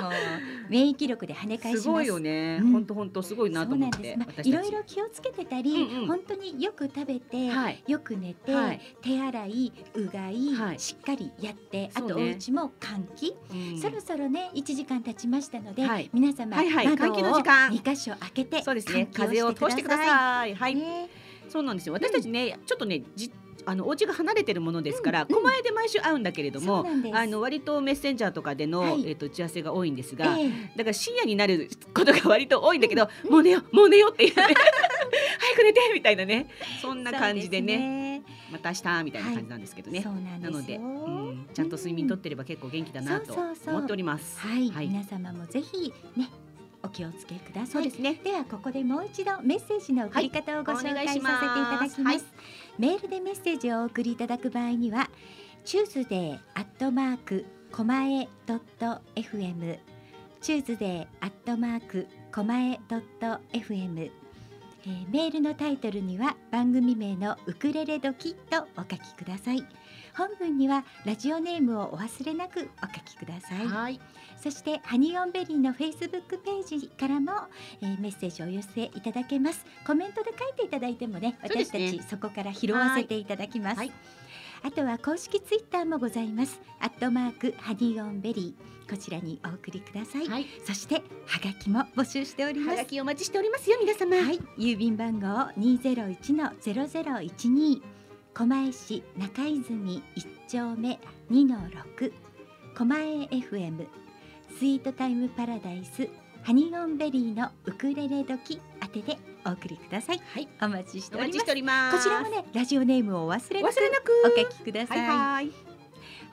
[0.68, 1.88] 免疫力で跳ね返しますす。
[1.88, 2.58] ごいよね。
[2.62, 4.18] うん本当本当すごいなと思って。
[4.44, 7.82] いろいろ気をつけてたり、本当によく食べて、はい。
[7.86, 13.34] よく寝て、はい手洗い、うがい、はいしっかりやって、あとお家も換気。
[13.50, 19.08] うんそろそろね、一時間経ちましたので、はい皆様、換気のを時間二箇所開けて、そうですね。
[19.12, 20.54] 風を通してください。
[20.54, 20.74] はい。
[20.74, 21.08] ね
[21.48, 21.92] そうなんですよ。
[21.94, 23.30] 私たちね、ちょっとね、じ
[23.66, 29.08] あのお家が離れてるものですから、狛江で毎週会うんだけれどもあの割とメッセンジャーとかでの、はい。
[29.08, 30.50] えっと打ち合わせが多いんですが、ええ。
[30.76, 34.54] だから深夜になることが割と多いんだけど、もう寝ようもう寝ようっていうね早
[35.56, 36.48] く寝てみたいなね
[36.80, 40.00] そんな感じでねまた明日みたいな感じなんですけどね、
[40.40, 40.50] な。
[40.50, 43.34] なので、うん、ちゃんと睡眠とってれば結構元気だなと
[43.66, 44.38] 思っております。
[44.38, 46.30] はい、はい、皆様もぜひね、
[46.82, 47.66] お気をつけください。
[47.66, 48.20] そうですね。
[48.22, 51.40] ではここでもう一度メッセージの送り方をご紹介させていお願いします。
[51.40, 52.02] ただきます。
[52.02, 52.20] はい
[52.78, 55.08] メールでメッセージをお送りいただく場合には、
[55.64, 59.78] チューズデーアットマークコマエドット FM、
[60.40, 64.25] チューズデーアットマークコマエドット FM。
[64.86, 69.66] えーメールのタイトルには番組名のウクレレ時とお書きください。
[70.16, 73.66] 本文にはラジオネームをお忘れなくお書きください。
[73.66, 74.00] はい、
[74.36, 77.32] そしてハニオンベリーのフェイスブックページからも、
[77.82, 79.66] えーメッセージをお寄せいただけます。
[79.84, 83.78] コメントで書いていただいてもね、私たちそこから拾わせていただきます。
[83.78, 83.92] はい
[84.66, 86.60] あとは公式ツイッターもございます。
[86.80, 90.26] アットマークハニオンベリーこちらにお送りください。
[90.26, 92.84] はい、そしてハガキも募集しておりますはが。
[92.84, 94.16] きお待ちしておりますよ皆様。
[94.16, 97.80] はい、郵便番号二ゼロ一のゼロゼロ一二
[98.34, 100.98] 狛江市中泉一丁目
[101.30, 102.12] 二の六
[102.74, 103.02] 狛江
[103.38, 103.86] FM
[104.58, 106.08] スイートタイムパラダイス
[106.42, 110.20] ハニオンベリーのウクレレ時宛てでお送りください。
[110.32, 111.96] はい、お待ちしております。
[111.98, 113.74] こちらもねラジオネームをお忘れなく
[114.24, 114.98] お書きください。
[114.98, 115.50] はいははい。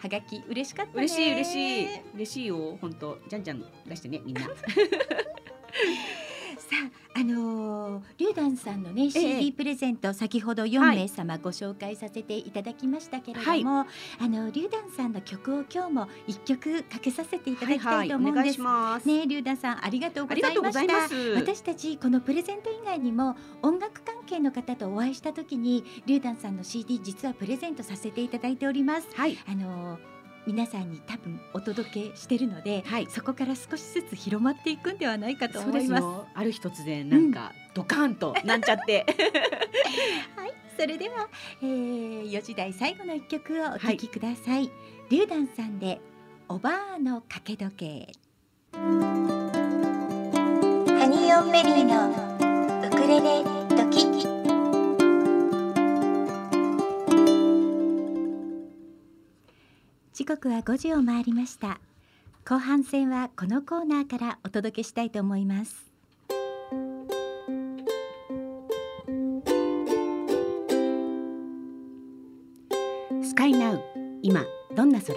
[0.10, 0.97] がき嬉しかったね。
[0.97, 4.41] 嬉しい嬉しい嬉しいよ本当じゃんじゃん出してねみんな。
[6.74, 6.80] さ
[7.13, 13.86] あ、あのー、リュウダンさんのね、ええ CD プレゼント、先ほど4名様ご紹介させていただきましたけれども、あ
[14.28, 18.41] のリュウダンさんの曲を今日も一曲かけさせていただきたいと思うんです。
[18.41, 19.07] お願いします。
[19.07, 21.39] ね、リュウダンさんありがとうございました。
[21.39, 29.07] 私たちこのプレゼント以外にも音楽関係の方とお会いした時にリュウダンさんの CD 実はプレゼントさせていただいております。
[29.13, 30.12] はいあのー
[30.46, 33.08] 皆さんに多分お届けしてるので、はい。
[33.10, 36.02] そこから少しずつ広まっていくんではないかと思います。
[36.02, 36.28] よ。
[36.34, 39.06] ある日突然なんか、ドカンとなんちゃって。
[40.36, 41.30] はい、それでは、
[41.62, 44.70] えー、4時台最後の一曲をお聴きください。
[45.10, 46.02] リュウダンさんで
[46.50, 48.12] おばあの掛け時計。
[48.74, 48.80] ハ
[51.08, 52.10] ニーオンベリーの
[52.88, 54.43] ウクレレ時。
[60.14, 61.80] 時刻は5時を回りました。
[62.45, 65.91] 後半戦はこのコーナーからお届けしたいと思います。
[73.24, 73.82] スカイナウ
[74.22, 74.45] 今
[74.76, 75.16] どんな空？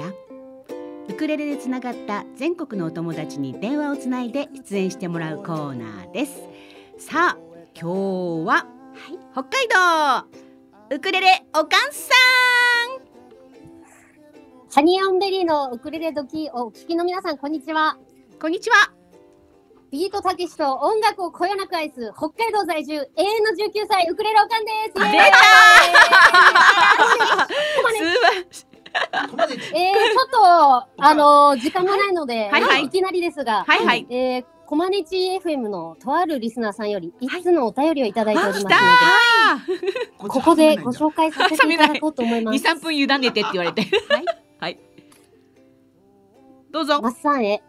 [1.09, 6.41] ウクレレでつながった全国のお友達に電話をつないで出演してもらうコーナーです。
[6.97, 7.39] さあ
[7.79, 8.67] 今日は、は
[9.13, 9.69] い、北海
[10.89, 10.97] 道。
[10.97, 12.15] ウクレレおかんさ
[12.63, 12.66] ん。
[14.77, 17.95] ハニーアンベリーのウクレレ時をお聞きの皆さん、こんにちは。
[17.95, 17.99] ん
[18.39, 18.93] こんにちは。
[19.91, 24.93] ビートたけしと音楽をこよなく愛す、北海道在住、永遠の19歳、ウクレレおかんです。
[24.93, 25.09] 出たー。
[29.79, 32.85] えー、ちょっと、あのー時間がないので、はいはい。
[32.85, 34.07] いきなりですが、はいはい。
[34.11, 37.29] えー、コマネチ FM のとあるリスナーさんより、い。
[37.43, 39.59] つのお便りをいただいておりますので、あ
[40.19, 42.65] ここでご紹介させていただこうと思いま二す。
[42.65, 44.79] 三分委ねてって言われてはいはい
[46.73, 47.63] どうぞマッサンへ。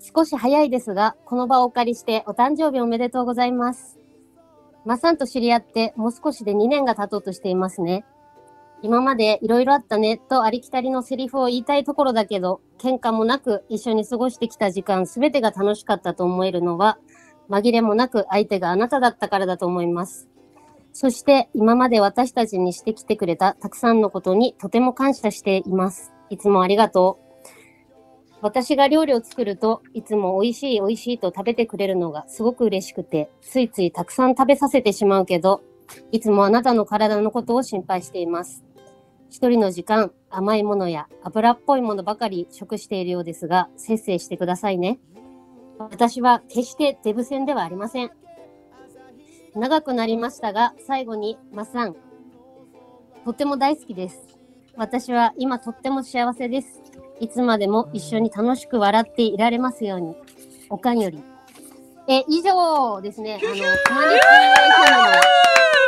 [0.00, 3.98] 少し早いですが、この場をお借りしてお誕生日おめでとうございます。
[4.84, 8.04] マッサンと知り合ってもう少しで2年が経とうとしていますね。
[8.80, 16.98] 今までいろいろあったねとありきたりのセリフを言いたいところだけど、喧嘩もなく一緒に過ごしてきた時間すべてが楽しかったと思えるのは、
[17.50, 20.28] 紛れもなく相手があなただったからだと思います。
[20.92, 26.12] そして今まで私たちにしてきてくれたたくさんのことにとても感謝しています。
[26.30, 27.28] いつもありがとう。
[28.40, 35.62] 私が料理を作るといつも美味しい美味しいと食べてくれるのがすごく嬉しくて、ついついたくさん食べさせてしまうけど、
[36.12, 38.64] いつもあなたの体のことを心配しています。
[39.30, 45.00] 一人の時間、甘いものや油っぽいものばかり食しているようですが、節制してくださいね。
[45.78, 48.10] 私は決してデブ戦ではありません。
[49.58, 51.96] 長くなりましたが、最後に、マッサン。
[53.24, 54.26] とっても大好きです。
[54.76, 56.80] 私は今とっても幸せです。
[57.20, 60.16] いつまでも一緒に楽しく笑っていられますように。
[60.70, 61.22] おかんより。
[62.08, 63.38] え、以上ですね。
[63.42, 64.26] あの、コマネチ
[64.86, 65.18] FM の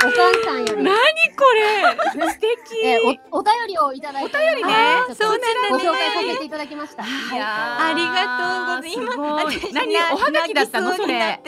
[0.03, 0.83] おかんさんより。
[0.83, 0.95] 何
[1.37, 2.29] これ？
[2.33, 2.99] 素敵え
[3.33, 4.37] お、お便りをいただいて。
[4.37, 4.75] お便りね
[5.14, 7.03] そうなんだねご紹介させていただきました。
[7.03, 10.93] いはいやーありがとうございますすごい何おはがきだったの？
[10.95, 11.41] それ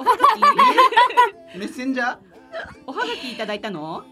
[0.00, 0.26] おはが
[1.56, 2.16] メッセンジャー？
[2.16, 2.20] き
[2.86, 4.04] おはがきいただいたの？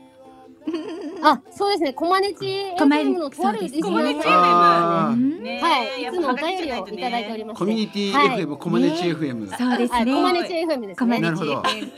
[1.23, 1.93] あ、そうですね。
[1.93, 5.43] コマネチコマネ FM のとあるリスナーさんコマネチあーうん。
[5.43, 6.03] ねはい。
[6.03, 7.59] いつもお便りをいただいておりまます。
[7.61, 8.45] コミュニティはい。
[8.45, 9.49] FM、コマネチ FM。
[9.49, 9.59] はい。
[9.59, 10.13] そうですね。
[10.13, 10.97] コマネチ FM ですね。
[10.97, 11.53] コマネチなるほど。
[11.61, 11.79] FM はい。
[11.79, 11.93] ね。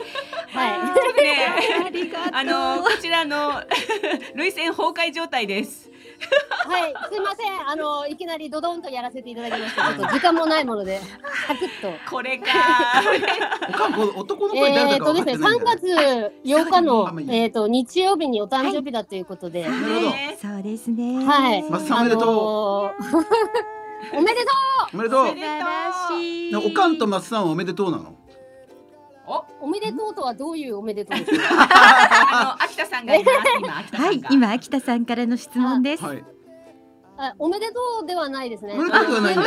[1.85, 2.31] ありがとう。
[2.31, 2.43] あ
[2.77, 3.63] のこちらの
[4.35, 5.89] 涙腺崩壊状態です
[6.67, 6.93] はい。
[7.11, 7.69] すいません。
[7.69, 9.83] あの、いきなりドドンとやらせていただきました。
[9.93, 10.99] ちょっと時間もないもので、
[11.47, 11.91] サクッと。
[12.09, 12.45] これか
[14.15, 16.31] 男の声誰えっとだか分ですね、かってないん3だね。
[16.43, 24.51] 月8日のえっと、日曜日にお誕生日だということで、なるほどねそうですねはいマッサンおめでとうあのーおめでと
[24.93, 25.41] おめでとうおめで。
[25.41, 28.15] 素晴らしいおかんとマッサンはおめでとうなの？
[29.29, 31.45] おうおめでとうとはどういうおめでとうですか？
[32.31, 36.23] あの秋田さんがいます今秋田さんがはい今秋田さんからの質問ですはい。
[37.21, 37.73] あおめでと
[38.03, 38.73] うではないですね。
[38.73, 39.41] おめでとうではないお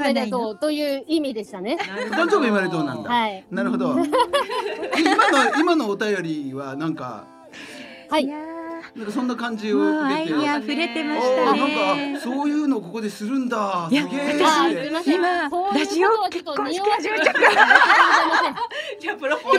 [0.00, 1.78] めでとうとうという意味でしたね。
[2.10, 3.44] 誕生日おめでとうなんだはい。
[3.50, 3.94] なるほど。
[4.98, 7.24] 今の今のお便りはなんか
[8.10, 8.26] はい
[8.94, 10.76] なんかそんな感じーを受けて。
[10.76, 11.56] れてまおしたなん
[12.14, 13.88] かそういうのここでするんだ。
[13.88, 15.14] すげいやえあってすみません。
[15.14, 17.34] 今ラジオことはちょっと結婚式始めちゃっ
[19.16, 19.58] たプロポーズ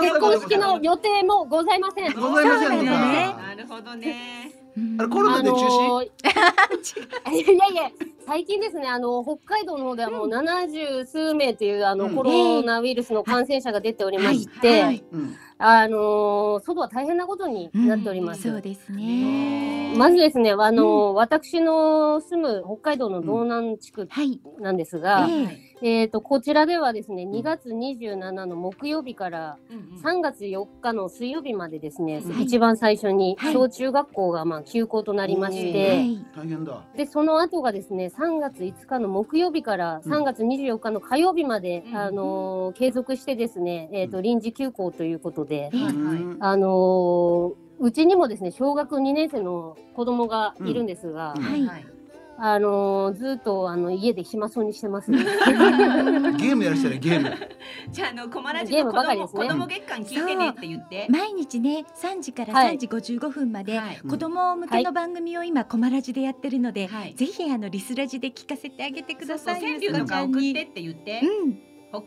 [0.00, 2.14] 結婚式の予定もございません。
[2.14, 2.84] ございません。
[2.84, 4.61] なるほどねうん
[4.98, 5.68] あれコロナで中止？
[5.98, 6.08] ー
[7.32, 7.90] いやいや
[8.26, 12.14] 最近ですねあの北海道の方ではもう七十数名というあの、うん。
[12.14, 14.82] コロナウイルスの感染者が出ておりまして、はい。
[14.82, 15.04] はい。
[15.12, 15.36] うん。
[15.58, 18.42] あの外は大変なことになっております。
[18.42, 19.94] そうですね。
[19.96, 24.40] まずですね、あの、私の住む北海道の道南地区はい。
[24.58, 25.71] なんですが、ええ
[26.04, 29.58] っ、と、こちらではですね、2月27の木曜日から
[30.02, 32.44] 3月4日の水曜日までですね、はい。
[32.44, 33.52] 一番最初にはい。
[33.52, 36.26] 小中学校がまあ休校となりましえて、はい。
[36.36, 36.84] 大変だ。
[36.96, 40.12] で、その後がですね、3月5日の木曜日からうん。
[40.12, 46.36] 3月24日の火曜日まで、うんあのー継続してですね、えっ、と、臨時休校ということで、ええうん。
[46.40, 47.52] あのー
[47.82, 51.66] うちにもですね、小学2年生の子供がいるんですが、はい
[52.44, 55.18] あのーずっとあの家で暇そうにしてます、ね。
[56.38, 57.30] ゲームやらせたらゲーム。
[57.92, 71.58] じゃああのコマラジの子供ね子供月間聞いてねって言って毎日ね3時からはい3時55分まで、はい子供向けの番組を今コマラジでやってるので、はいぜひあのリスラジで聞かせてあげてくださいそうそう川柳とか送ってって言ってうん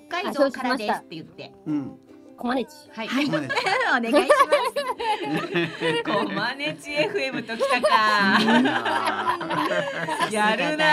[0.09, 2.04] 北海道からですって言ってうん。
[2.37, 2.71] コマネチ。
[2.91, 3.07] はい。
[3.07, 3.25] はい。
[3.29, 6.03] お願いします。
[6.03, 8.39] コマネチ FM ときたか。
[10.31, 10.85] やるな。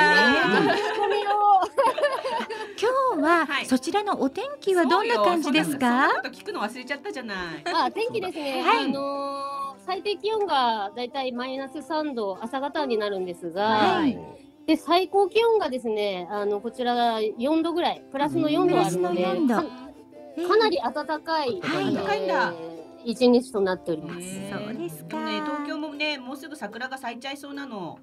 [2.81, 3.67] 今日は、はい。
[3.67, 6.09] そちらのお天気はどんな感じですか？
[6.33, 7.37] 聞くの忘れちゃったじゃない。
[7.73, 8.63] あ、天気ですね。
[8.63, 8.85] はい。
[8.85, 9.53] あのー
[9.85, 13.63] 最低気温がだいたいマイナス3度朝方になるんですが、
[13.97, 14.17] はい。
[14.65, 18.03] で最高気温がですねあのこちらが4度ぐらい。
[18.13, 19.92] プラスの4度あるので、プラスの4度
[20.37, 21.95] かかなり暖かい、はい。
[21.95, 22.55] 暖かいんだ。
[22.57, 22.73] えー
[23.05, 24.19] 一日となっております。
[24.21, 25.25] ねそうですか。
[25.25, 27.99] ね東京もねもうすぐ桜が咲いちゃいそうなの。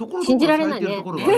[0.00, 0.86] あところ信じられないね。
[0.86, 1.36] 咲いてるところがある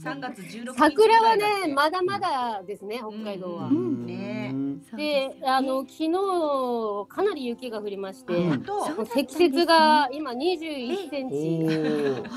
[0.00, 1.44] 3 月16日桜はね
[1.74, 3.66] まだまだですね北海道は。
[3.66, 4.06] うん。
[4.06, 4.54] ね。
[4.96, 8.64] であの昨日かなり雪が降りまして、うん。
[9.06, 12.30] 積雪が今21センおチ。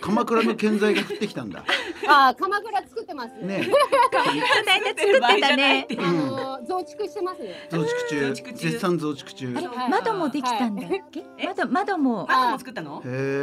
[0.00, 1.64] 鎌倉の建材が降ってきたんだ。
[2.08, 3.34] あー鎌倉作ってます。
[3.40, 3.76] ね、こ
[4.18, 5.86] の間作ってたね。
[5.98, 7.68] あの増築してますね。
[7.70, 8.34] 増築中。
[8.54, 9.54] 絶賛増築中。
[9.90, 11.24] 窓もできたんだっけ？
[11.38, 12.26] え窓窓も。
[12.28, 12.98] 窓も作ったの？
[12.98, 13.35] へえ。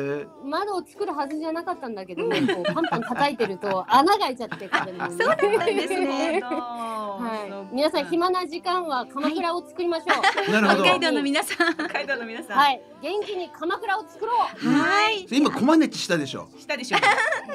[0.44, 5.00] 窓を作るはずじゃなかったんだけどね、こうパンパン叩いてると 穴が開いちゃって壁に。
[5.00, 7.18] そうだったんですねは。
[7.20, 10.14] はい皆さん暇な時間は鎌倉を作りましょ
[10.48, 10.52] う。
[10.52, 12.58] なるほど北海道の皆さん北海道の皆さん。
[12.58, 14.68] はい、元気に鎌倉を作ろう。
[14.70, 16.48] はい今コマネチしたでしょ。
[16.58, 16.98] したでしょ。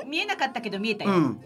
[0.07, 1.11] 見えなかったけど見えたよ。
[1.11, 1.41] うん。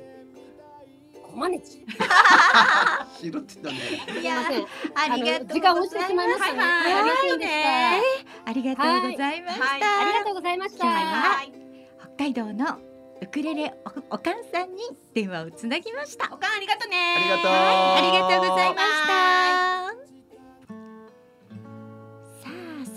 [1.33, 1.85] こまねち。
[3.21, 3.77] 拾ってたんだよ。
[3.77, 4.67] いすいません。
[4.95, 6.61] ありがとう時間押してしまいましたね。
[6.61, 10.85] はいはいすいませんでしたありがとうございました、はいありがとうございました。
[10.85, 11.53] 今日ははい。
[12.17, 12.79] 北海道の
[13.23, 13.73] ウクレレ
[14.11, 14.83] おおかんさんに
[15.15, 16.97] 電話をつなぎましたおかんありがとね。
[17.17, 20.02] ありがとうありがとうございました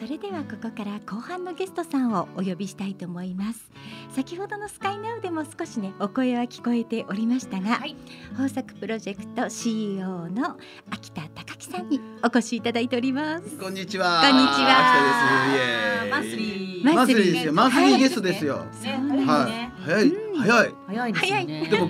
[0.05, 3.71] それではここから後半のゲストさんをお呼びしたいと思います
[4.11, 7.95] 先ほどのスカイナウでも少しねお声は聞こえておりましたが、はい
[8.33, 10.57] 豊作プロジェクト CEO の
[10.91, 14.21] 秋田隆樹さんにお越しいただいておりますこんにちは。
[14.21, 15.01] こんにちは秋田
[15.41, 15.55] です。
[15.55, 16.93] イエーイマンスリー。
[16.93, 17.53] マンスリーですよ。
[17.53, 18.55] マンスリーゲストはいですよ。
[18.57, 19.71] はいね。
[19.79, 20.73] 早いうん早い。
[20.85, 21.67] 早いですよね。
[21.67, 21.89] でも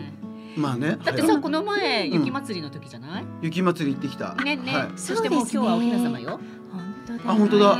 [0.55, 0.87] まあね。
[0.91, 3.25] だって早いさこの前雪祭りの時じゃない？
[3.41, 4.35] 雪祭り行ってきた。
[4.35, 4.91] ねねはい。。
[4.95, 6.39] そしてもう今日はおひな様よ。
[7.07, 7.77] 本当だあ本当だ。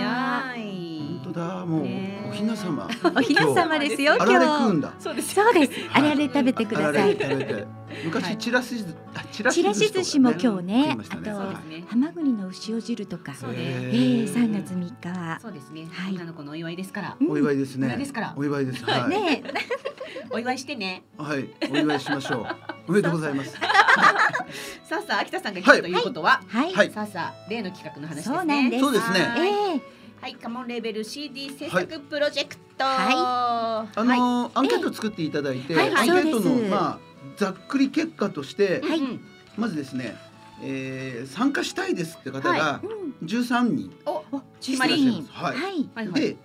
[1.35, 2.87] だもうねおひな様。
[3.15, 4.93] おひな様 ですよあ今られ食うん日だ。
[4.99, 5.35] そうです。
[5.35, 7.65] そうですあはいられ食べてくだあられさい食べて。
[8.03, 11.31] 昔チラシずあチラちらし寿司も今日ねあと。
[11.31, 14.37] ハマグリの塩汁とかそうえです。
[14.37, 15.87] ー、3月3日はそうですね。
[15.91, 17.15] はい女の子のお祝いですから。
[17.27, 17.87] お祝いですね。
[17.87, 18.83] お祝いですからお祝いです。
[18.85, 19.09] はい。
[19.09, 19.43] ね
[20.31, 21.03] お祝いしてね。
[21.17, 21.49] はい。
[21.71, 22.45] お祝いしましょう。
[22.87, 23.51] おめでとうございます。
[23.51, 28.35] さあさあ秋田さんが来たということは、はい、はいさあさあ例の企画の話ですね。
[28.35, 29.81] そうなんですそうですねはいえ
[30.25, 32.83] はい、カモンレーベル CD 制作プロジェクト。
[32.83, 36.09] はあのーアンケート作っていただいて、はいはい。
[36.09, 36.99] アンケートのまあ
[37.37, 38.99] ざっくり結果としてー、はい。
[39.01, 39.21] うん
[39.55, 40.15] まずですね、
[40.63, 43.95] えー参加したいですって方はがーうん13人。
[44.07, 45.57] お、お決まり13人はい。
[45.57, 45.89] はい。
[45.93, 46.21] はいはい。
[46.21, 46.37] で、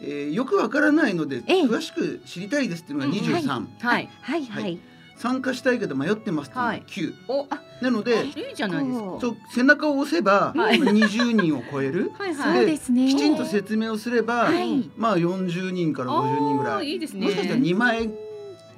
[0.00, 1.62] えーよくわからないのでええ。
[1.64, 4.08] 詳しく知りたいですっていうのが23、はい。
[4.22, 4.46] はい。
[4.46, 4.78] はい
[5.18, 9.04] 参加したいけど迷ってますっていうのが9、お、あ、なのでいいじゃないですか。
[9.04, 10.78] こうそう背中を押せばはい。
[10.78, 12.12] 20人を超える。
[12.18, 12.66] はいそうはい。
[12.66, 13.08] ですね。
[13.08, 14.90] きちんと説明をすれば、はい。
[14.96, 16.92] まあ40人から50人ぐらい。
[16.92, 17.26] いいですね。
[17.26, 18.10] もしかしたら2枚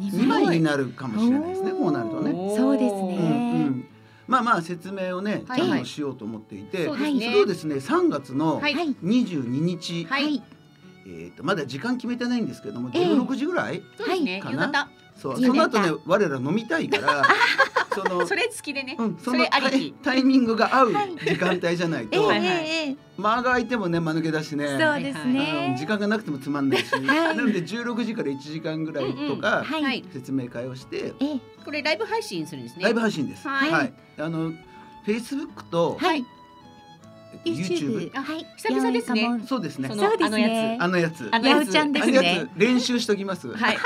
[0.00, 0.58] 2枚。
[0.58, 2.32] になるかもしれないですねこうなるとね。
[2.56, 3.84] そうですうんねうん。
[4.26, 5.60] まあまあ説明をねはい。
[5.60, 7.26] ちゃんとしようと思っていて、そうですね。
[7.26, 8.74] それをですね3月のはい。
[8.74, 8.96] はい。
[9.02, 10.36] 22日、ははい。
[10.36, 10.42] い
[11.06, 13.06] えー、とまだ時間決めてないんですけどもええ。
[13.06, 14.32] 16時ぐらい、そうですね。
[14.32, 14.66] はいかな。
[14.66, 14.88] 夕方。
[15.20, 17.22] そうその後ね我ら飲みたいから
[17.94, 18.96] そのそれ好きでね。
[18.98, 19.44] うん、そその
[20.02, 21.16] タイミングが合うはい。
[21.16, 24.66] 時間帯じゃないえと、はいえええ間が空いてもね間抜けだしね。
[24.66, 25.76] そうですね。
[25.78, 27.02] 時間がなくてもつまんないし、い。
[27.02, 30.04] なので16時から1時間ぐらいとかはいはい。
[30.12, 31.40] 説明会をして、ええ。
[31.64, 32.84] これライブ配信するんですね。
[32.84, 33.46] ライブ配信です。
[33.46, 33.92] はい。
[34.18, 34.52] あの
[35.06, 36.18] Facebook と、はい。
[36.18, 36.39] えっと YouTube
[37.44, 39.94] YouTube はい久々ですねそうですねそ。
[39.96, 41.28] そうですあのやねあのやつ。
[41.30, 43.52] あのやつやおちゃんですあのやねつ練習しときます。
[43.54, 43.76] はい。
[43.76, 43.80] ち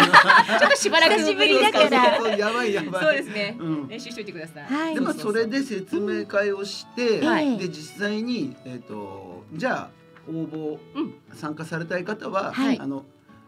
[0.64, 3.04] ょっとしばらく久しぶりだからそうそうそうやばいやばい。
[3.04, 3.56] そうですね。
[3.58, 3.88] うん。
[3.88, 4.64] 練習しといてください。
[4.64, 9.90] はいでまあそれで説明会をして、はいで実際にえっ、とじゃあ
[10.28, 13.04] 応募、うん参加されたい方は、はいあの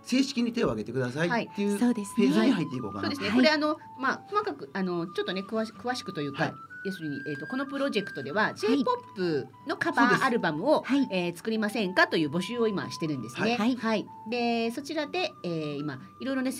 [0.07, 3.03] 正式に手を挙げてくださいっていうページにね入っていこうかな。
[3.03, 3.29] そうですね。
[3.29, 3.37] はい。
[3.37, 6.55] これあのまあ細かくあのちょっとね詳し詳しくというか、はい。
[6.87, 8.55] 要するにえっ、とこのプロジェクトではい。
[8.55, 11.09] J-POP のカバーアルバムを、はい。
[11.11, 13.57] えー作りませんかという募集を今してるんですね。
[13.57, 14.07] はい。
[14.31, 16.53] でそちらで、えー今いろいろね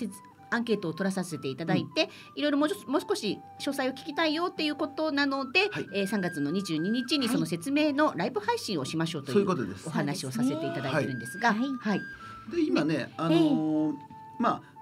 [0.49, 5.87] アンケートを取らさせていただいて、いろいろもうもう少し詳細を聞きたいよっていうことなので、はい。
[5.93, 7.35] えー3月の22日にはい。
[7.35, 9.87] その説明のライブ配信をしましょうといいううことです。
[9.87, 9.91] お。
[9.91, 11.59] 話をさせていただいてるんですが、はい。
[11.79, 12.01] はい、
[12.51, 13.93] で今ねあのー
[14.39, 14.77] まあ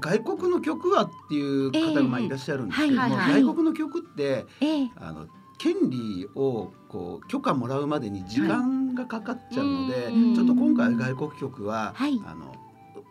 [0.00, 3.20] 外国の曲はっていう方がまあええいらっしゃるんですけども、はいはい。
[3.32, 4.90] はい外国の曲ってええ。
[4.96, 5.26] あの
[5.58, 12.20] 権利をこう許可もらうまでに時間がかかっちゃうので、うんちょっと今回外国曲は、はい。
[12.26, 12.54] あの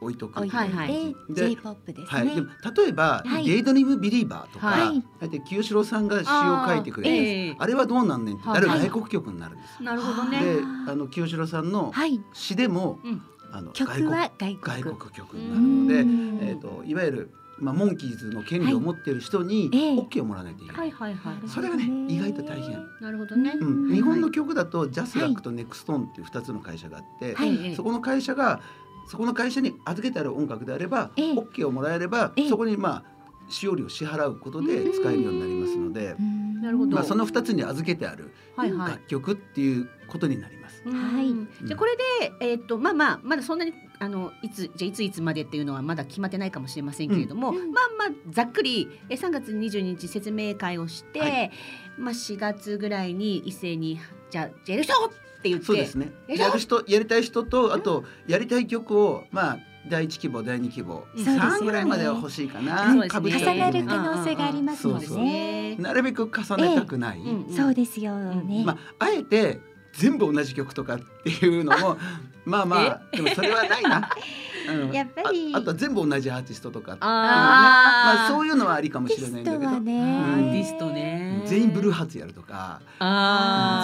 [0.01, 0.37] 置いとく。
[0.39, 1.15] はいはい。
[1.29, 2.31] で J-POP ですはい、も。
[2.75, 3.45] 例えば、はい。
[3.45, 5.03] デイドリームビリーバーとか、はい。
[5.19, 7.55] だって清志郎さんが詩を書いてくれて、ええ。
[7.57, 9.81] あれはどうなんねんって、はいあれは外国曲になるんです。
[9.81, 10.39] なるほどね。
[10.39, 13.21] で、あの清志郎さんのはい、詩でも、うん
[13.55, 14.95] あの曲は外国。
[15.13, 20.91] 曲になるので、うんえっ、といわゆるまあモンキーズの権利を持っている人にええ OK をもらわないといけない。
[20.91, 21.49] はいはいはい。
[21.49, 22.85] それがね意外と大変。
[22.99, 23.53] なるほどね。
[23.59, 28.59] うん、はい日本の曲だとジャスラックとネクストーンっていう二つの会社があって、はいええそこの会社が
[29.07, 33.03] そこの会社に預けてある音楽であれば、ええ OK をもらえれば、ええそこにまあ
[33.47, 38.91] 使用料を支払うことで使えるようになりますので、うんなるほどまあ、その二つに預けてあるはいはい。
[38.91, 40.54] 楽曲っていうことになります。
[40.54, 40.54] はい
[40.85, 41.47] うん。
[41.63, 51.51] じゃあこれでえっ、とまあまあまだそんなにあのいつじゃあいついつまでっていうのはまだ決まってないかもしれませんけれども、うんまあまあざっくりえ3月22日説明会をして、はい。
[51.97, 55.09] まあ4月ぐらいに一斉にじゃやる人っ
[55.41, 56.11] て言ってそうですね。
[56.27, 61.23] えやる人やりたい人とあとやりたい曲をまあ第一希望第二希望うん。
[61.23, 62.93] 三ぐらいまでは欲しいかな。
[62.93, 63.07] ね。
[63.11, 65.23] 重なる可能性がありますもんそうそう。
[65.23, 65.75] ね。
[65.77, 67.21] なるべく重ねたくない。
[67.55, 68.63] そうですよね。
[68.65, 69.59] まああえて
[69.97, 71.97] 全部同じ曲とかっていうのも
[72.45, 74.09] まあまあでもそれはないな。
[74.67, 74.91] うん。
[74.91, 77.07] やっぱりああとは全部同じアーティストとかあー。
[77.07, 79.63] まあそういうのはありかもしれないんだけど。
[79.63, 80.01] テストはね。
[80.19, 81.43] アーティストね。
[81.45, 82.81] 全員ブルーハーツやるとか。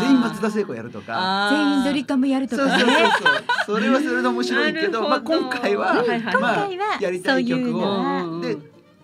[0.01, 1.49] 全員松田聖子やるとか。
[1.51, 3.11] 全員ドリカムやるとかそうそうそうね。
[3.65, 3.77] そう。
[3.77, 8.41] それはそれで面白いけどまあ今回ははいはい今まあ回はやりたい曲を。
[8.41, 8.57] で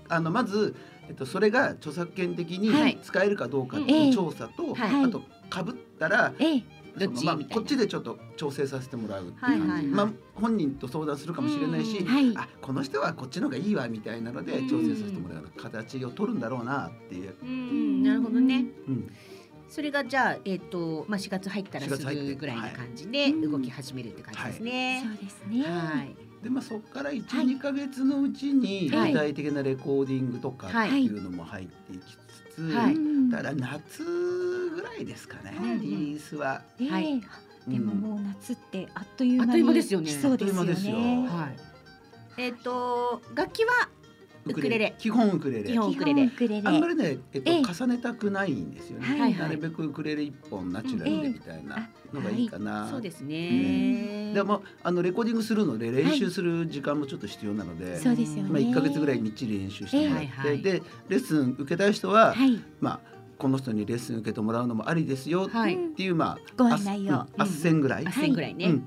[0.09, 0.75] あのまず、
[1.09, 2.99] えっと、それが著作権的にはい。
[3.01, 5.05] 使えるかどうかっていう調査と、はい。
[5.05, 7.25] あとかぶったら、ええどっち？
[7.25, 7.55] まあみたいな。
[7.55, 9.85] こっちでちょっと調整させてもらうっていう感じ、はいはいはい。
[9.87, 12.37] まあ、本人と相談するかもしれないし、うんはい。
[12.37, 17.35] あこの人はこっちの方がいいわみたいなので調整させてもらう形を取るんだろうなっていう。
[17.41, 18.65] うんなるほどね。
[18.87, 19.11] うん。
[19.69, 25.03] それがじゃあえっ、とまあ4月入ったら4す月入ってぐぐらいな感じで動き始めるって感じですね。
[25.05, 25.63] そうですね。
[25.63, 26.15] はい。
[26.41, 27.45] でまあ、そこから12、はい。
[27.47, 29.11] 2か月のうちにはい。
[29.11, 32.17] 具体的なレコーディングとかはいっていうのも入っていきつつ、
[32.57, 32.95] はい。
[32.95, 36.61] うんだ夏ぐらいですかね、うんリリースは。
[36.79, 37.21] ええはい。
[37.67, 40.07] でももう夏ってあっという間にあっという間ですよね。
[40.07, 40.97] 来そうですよあっという間ですよ。
[40.97, 41.27] ね。
[41.27, 41.55] はい。
[42.37, 43.89] えっ、と楽器は
[44.47, 44.95] ウクレレ。
[44.97, 45.69] 基本ウクレレ。
[45.69, 46.61] 基本ウクレレ。
[46.63, 47.61] あんまりね、えっとええ。
[47.61, 49.35] 重ねたくないんですよね、はいはい。
[49.35, 54.31] なるべくウクレレ一本ナチュラルでみたいなのがいいかな、そうですね。
[54.33, 58.49] でもあのレコーディングするので練習する時間もちょっと必要なので、そうですよね。
[58.49, 60.39] まあ、1か月ぐらいみっちり練習してもらって、ええ。
[60.39, 60.61] はいはい。
[60.61, 62.61] でレッスン受けたい人は、はい。
[62.79, 67.13] まあこの人にレッスン受けてもらうのもありですよっていうまあご案内を。
[67.13, 68.65] あっうんぐらい、あ千ぐらいね。
[68.65, 68.83] ううんんうん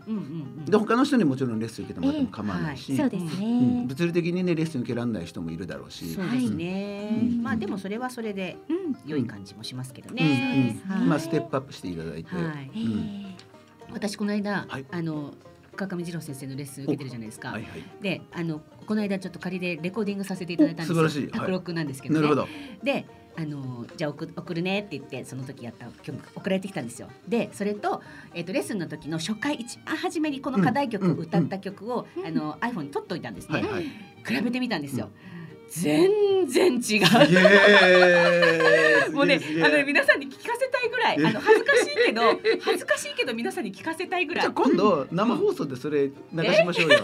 [0.59, 0.65] うん。
[0.65, 3.81] で他の人にもちろんレッスン受けてもらっても構わないし、そうですうん。
[3.83, 3.85] ね。
[3.87, 7.19] 物理的にねレッスン受けられない人もいるだろうし、そうですね。
[7.23, 7.43] うん。
[7.43, 8.97] まあでもそれはそれでうん。
[9.07, 10.17] 良い感じもしますけどうん。
[10.17, 10.23] ね。
[10.23, 12.31] そうですねうんまあステップアップしていただいて、
[13.93, 14.85] 私この間、はい。
[14.91, 15.35] あの
[15.77, 17.51] 川上二郎先生のレッスン受けてるじゃないですか。
[17.51, 18.03] はいはい。
[18.03, 21.05] で、あのこの間ちょっと仮でレコーディングさせていただいたんですよ。
[21.05, 21.39] お素晴らしい。
[21.39, 21.75] はい。
[21.75, 22.21] なんですけどね。
[22.21, 22.49] なるほど。
[22.83, 23.07] で、
[23.41, 27.09] あのじゃあ送送るねって言ってその時やった曲送られてきたんですよ。
[27.27, 28.03] で、それと
[28.35, 33.63] えっ、とレッスンの時の初回一番初めにこの課題曲うんうん歌った曲を、うんあの iPhone に取っといたんですね。
[33.63, 33.85] はいはい。
[33.85, 33.91] 比
[34.43, 35.09] べてみたんですよ。
[35.71, 37.03] 全然違う。
[39.15, 42.23] もうね、あのね皆さんに聞かせたいぐらい、えあの恥ずかしいけど、
[42.61, 44.53] 恥ずかしいけど皆さんに聞かせたいぐらいじゃあ。
[44.53, 46.13] 今度生放送でそれ流
[46.53, 46.99] しましょうよ。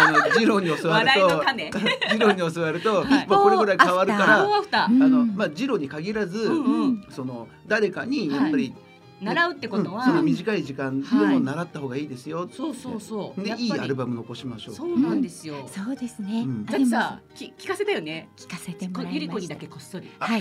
[0.00, 1.70] あのジローに教わると、種。
[2.12, 4.44] ジローに教わると、はいまあこれぐらい変わるから、
[4.84, 8.74] あのまあジローに限らず、うんうんその誰かにやっぱり、
[9.20, 12.48] 習うってことは、うんその短い時間でも習った方がいいですよ。
[12.50, 13.42] そうそうそう。
[13.42, 14.74] でいいアルバム残しましょう。
[14.74, 15.68] そうなんですよ。
[15.68, 16.42] そうですね。
[16.42, 18.28] うんだってさ、き聞かせたよね。
[18.36, 19.56] 聞かせてもこらいましたゆり子にだ。
[19.56, 20.10] けこっそり。
[20.18, 20.40] はい。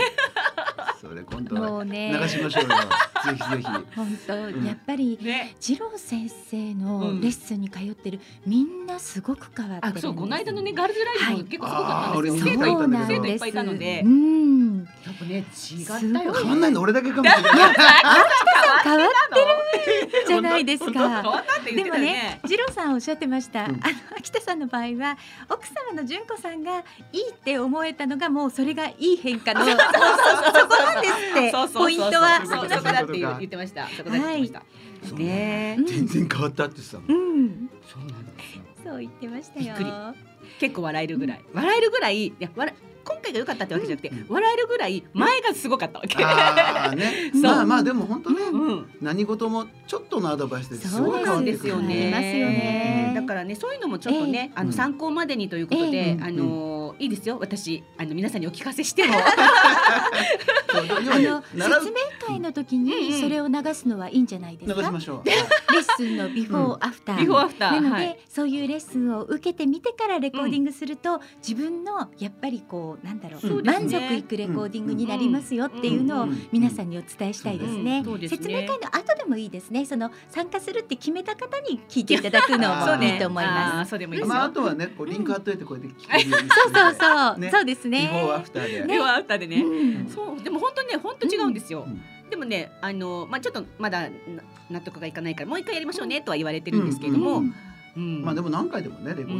[1.02, 1.84] それ今度もは。
[1.84, 1.92] 流
[2.28, 2.70] しましょうよ。
[3.26, 3.64] ぜひぜひ。
[3.96, 5.56] 本当、うんやっぱりね。
[5.60, 10.06] 次郎先生のうんレッスンに通ってるみんなすごく変わってるんです。
[10.06, 13.36] あそうこの間のねガールズライブはいも結構すごかったんですそうなん生徒いです。
[13.36, 14.80] っぱいいたのでう、ん。
[14.80, 16.00] やっぱね違ったよ。
[16.00, 17.52] すごい変わんないの俺だけかもしれない。
[18.84, 21.44] 変わってるじゃないです 変か。
[21.66, 23.66] でもねね。、次郎さんおっしゃってました。
[23.66, 23.80] うんあの
[24.18, 25.18] 秋田さんの場合は
[25.50, 26.80] 奥様の純子さんが
[27.14, 32.40] いいって思えたのがもうそれがいい変化のそこなんですってそうそうそうそうポイントは。
[33.12, 33.88] って言ってました。
[33.88, 35.16] そこだって言ってました。
[35.16, 37.12] ねうん全然変わったって言ってたもん。
[37.12, 38.64] うん、そうなんですよ。
[38.84, 39.66] そう言ってましたよ。
[39.66, 39.92] びっくり
[40.60, 42.74] 結構笑えるぐらい、笑えるぐらいいや笑
[43.10, 46.24] 今回が良かったってわけじゃなくて、笑えるぐらい前がすごかったわけ。
[46.24, 47.32] あ あね。
[47.34, 47.42] そう。
[47.42, 48.42] まあまあでも本当ね。
[48.52, 50.90] うん、何事もちょっとのアドバイスです。
[50.96, 52.12] そうごい変わってくるですよね。
[52.12, 53.14] ますよね。
[53.16, 54.74] だからねそういうのもちょっとね、あのうん。
[54.74, 57.38] 参考までにということで、ええあのいいですよ。
[57.40, 59.16] 私あの皆さんにお聞かせしても。
[60.72, 61.98] そう要あの説明
[62.28, 64.82] 会の時うんうんにそれを流すのはいいんじゃないですか？
[64.82, 65.28] 流しましょう。
[65.28, 68.20] レッスンのビフォーアフター、ビフォーアフターなので、はい。
[68.28, 78.04] そういうレッスンを受けてみてからレコーディングすると、自分のやっぱりこうなんだろう、ね満足いくレコーディングになりますよっていうのをうん皆さんにお伝えしたいですね。
[78.28, 79.86] 説明会の後でもいいですね。
[79.86, 83.48] その参加するって決めた方に聞いていただくのそうねもいいと思いあ
[83.78, 83.88] ます。
[83.88, 84.24] ーそうでもいい。
[84.24, 88.44] まああとはねこうリンク貼っといてこうやって聞けるように そうそうそう、ねそうですビフォーアね。
[88.44, 88.88] フターで。
[88.88, 89.62] ビフォーアフターでね。
[89.62, 91.86] うんそうでも本当にね本当違うんですよ。
[91.88, 94.10] うんでもねあのまあちょっとまだな
[94.70, 97.38] 納得がいかないからもう一回やりましょうねとは言われてるんですけれども。
[97.40, 97.56] うん
[97.98, 99.40] うんまあでも何回でもねレコーディン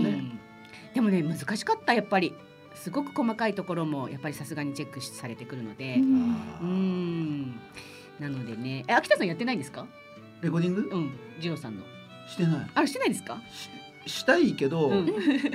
[0.00, 0.24] んグね。
[0.94, 2.32] でもね難しかったやっぱり
[2.84, 7.52] すごく細かいところもやっぱりさすがにチェックされてくるので、うん。
[8.20, 8.84] なのでね。
[8.86, 9.86] え秋田さんやってないんですか？
[10.42, 10.80] レコーディング？
[10.92, 11.10] うん。
[11.40, 11.82] 次郎さんの。
[12.28, 12.70] してない。
[12.74, 13.40] あれしてないですか？
[13.50, 13.70] し
[14.18, 15.06] したいけどうん。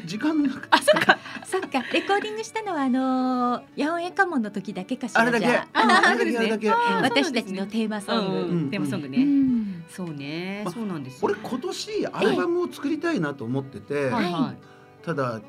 [0.07, 0.67] 時間なくて。
[0.75, 1.19] あそっか。
[1.45, 5.21] そっか、レコーディングしたのはあのー、八百屋家紋の時だけかしら。
[5.21, 5.45] あれだけ。
[5.49, 5.67] あ。
[5.83, 5.91] うん。
[5.91, 6.71] あれだけあれだけ。
[6.71, 7.03] あうん。
[7.03, 8.37] 私たちのテーマソング。
[8.39, 9.23] うんうんテーマソングうね。
[9.23, 9.83] ん。
[9.87, 10.63] そうね。
[10.65, 11.19] まそうなんですよ。
[11.21, 14.55] 俺今年アルバムを作りたいなと思ってて、はいは
[15.03, 15.39] ただ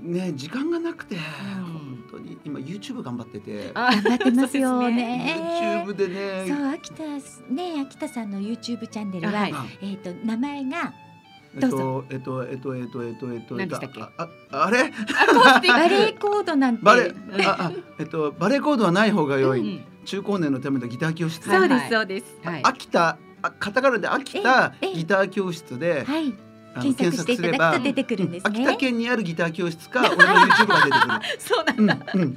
[0.00, 1.18] ね時間がなくて、ん。
[1.18, 2.38] 本当に。
[2.44, 5.84] 今 YouTube 頑張ってて、あ頑張ってますよね。
[5.86, 6.44] YouTube でね。
[6.48, 7.02] そう、秋田
[7.52, 9.54] ね、秋田さんの YouTube チャンネルは、はい。
[9.82, 10.92] えっ、と名前が
[11.54, 14.00] えっどうとえっとえっとえっとえっとえっと何でしたっけ？
[14.00, 14.78] あああれ？
[14.80, 14.92] あこ
[15.40, 16.82] うしてバレエコードなんて。
[16.84, 17.14] バレ
[17.44, 19.84] ああえっとバレエコードはない方が良い、うん。
[20.04, 21.90] 中高年のためのギター教室、そうです、はい。
[21.90, 22.40] そうです。
[22.42, 22.60] はい。
[22.64, 26.32] 秋田あカタカナで秋田ええギター教室ではい、
[26.80, 28.60] 検索していただくと出てくるんですね。
[28.62, 31.86] 秋田県にあるギター教室か 俺の YouTube が出て そうなんくる。
[31.86, 31.98] だ。
[32.14, 32.34] うんうん、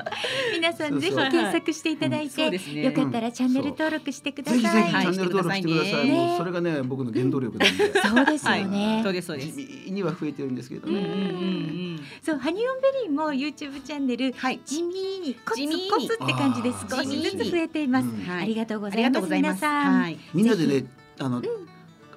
[0.53, 2.45] 皆さんぜひ検索していただいて。
[2.45, 4.61] よかったらチャンネル登録してください。
[4.61, 6.07] ぜひぜひチはいャンネル登録してください。
[6.07, 7.93] ねもうそれがね僕の原動力なんで。
[8.01, 9.01] そうですよはいね。
[9.03, 9.51] そうですそうです。
[9.55, 11.99] 地味には増えてるんですけどね。
[12.21, 14.59] そう、ハニオンベリーも YouTube チャンネルはい。
[14.65, 18.07] 地味にコツコツって感じで少しずつ増えています。
[18.07, 19.13] うんありがとうございます。
[19.13, 19.61] とうございます。
[19.61, 20.01] 皆さん。
[20.01, 20.17] はい。
[20.33, 20.87] みんなでぜね
[21.19, 21.41] あの、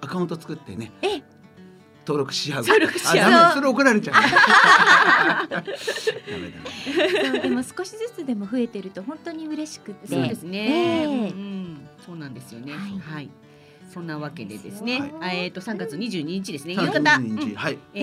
[0.00, 1.22] アカウント作ってねええ
[2.08, 2.62] 登録し合う。
[2.62, 4.14] 登録し合うあダメそれ怒られちゃ
[7.36, 7.40] う。
[7.42, 10.08] でも少しずつでも増えてると本当に嬉しくって。
[10.08, 11.32] そうですね。
[12.06, 12.72] そうなんですよね。
[12.72, 13.28] はいはい。
[13.98, 15.00] そんなわけでですね。
[15.00, 16.74] はいあえっと3月22日ですね。
[16.74, 17.10] 夕3月方。
[17.20, 17.78] 22うん日はい。
[17.94, 18.02] え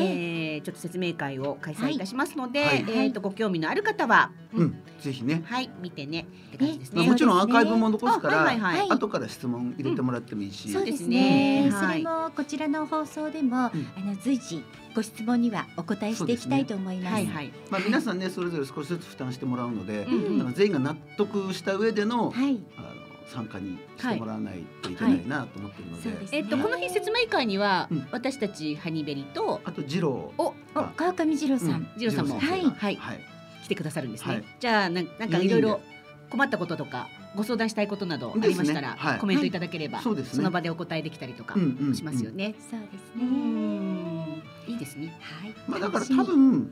[0.62, 5.44] ーちょっと説明会を開催いたしますので、はいはいえっとご興味のある方は、ううんんぜひね。
[5.46, 6.98] はい見てねって感じですね。
[7.02, 10.70] まあもちろんアーカイブも残すかあはいはいらはい後から質問入れてもらってもいいし。
[10.70, 11.64] そうですそうね。
[11.66, 14.64] ですねそれもこちらの放送でも、うんあの随時
[14.96, 17.14] ご質問にはお答えしていきたいと思います。
[17.14, 17.52] はいはい。
[17.70, 22.60] まあ皆さんねそれぞれ少しずつ負担してもらうので、うんうん全員が納得した上でのはい。
[22.78, 28.08] あの参加にしてもらわないといけないなと思ってるので、えっとこの日説明会には、うん。
[28.12, 30.34] 私たちハニベリとあと次郎。
[30.38, 30.54] おお
[30.96, 31.70] 川上次郎さん。
[31.70, 31.88] うん。
[31.98, 32.40] 次郎さんも。
[32.40, 32.62] はい。
[32.64, 32.96] はい。
[32.96, 33.20] はい。
[33.64, 34.34] 来てくださるんですね。
[34.34, 34.44] はい。
[34.60, 35.82] じゃあなんなんかいろいろ
[36.30, 39.20] 困ったこととかご相談したいことなどありましたら、ですねはい。
[39.20, 40.36] コメントいただければ、そうですね。
[40.36, 42.56] その場でお答えできたりとかうんうんしますよね。
[42.60, 44.35] そうですうね。
[44.68, 45.14] んいいですね。
[45.22, 45.54] はい。
[45.68, 46.24] まあだから多。
[46.24, 46.70] 分うん。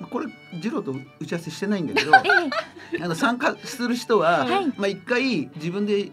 [0.00, 0.26] まあこれ
[0.60, 2.12] 次郎と打ち合わせしてないんだけど
[2.92, 6.12] え あの参加する人は、はいまあ一回自分で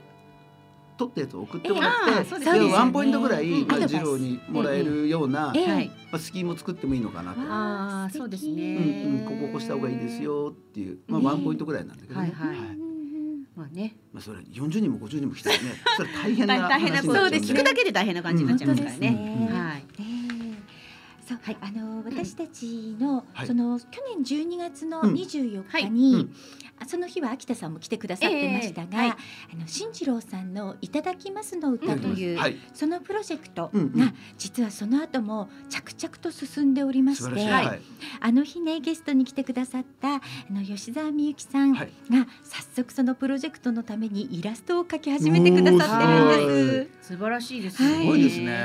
[0.97, 1.91] 撮ったやつを送ってもらっ
[2.25, 5.53] て、ワンポイントぐらい、うんまあ、アドバイス次郎にもらえるような。
[6.11, 7.39] まあ、スキーも作ってもいいのかなと。
[7.41, 12.33] あそうですねうんうん、こここうした方がいいですよっていう、まあ、ねワンポイントぐらいなんだけどね。
[12.35, 12.57] はい
[13.55, 13.95] まあね。
[14.13, 15.61] まあ、それ40人も50人も来たらね、
[15.97, 17.53] それ大変な大変なこと話になっちゃうんで。
[17.53, 19.85] 聞くだけで大変な感じになっちゃいますからねはい。
[21.31, 21.57] ええそう、はい。
[21.61, 23.47] あの私たちの、はい。
[23.47, 25.13] その去年12月のうん。
[25.13, 25.83] 24はい。
[25.83, 26.35] 日に、うん。
[26.81, 29.09] あその日は秋田さんも来てくださってましたが、ええ。
[29.09, 29.17] はい
[29.53, 34.15] あの新次郎さんのいただきますの歌という、はい、そのプロジェクトが、うんうん。
[34.37, 37.51] 実はその後も着々と進んでおりまして、素晴らしい。
[37.51, 37.65] はい。
[37.65, 37.81] はい、
[38.21, 41.89] あの日ねゲストに来てくださったあの吉澤美幸さんがはい。
[42.43, 47.09] 早速そのプロジェクトのためにイラストを描き始めてくださってるんおでーす。
[47.09, 47.99] 素晴らしいですはいね。
[47.99, 48.55] すごいですね。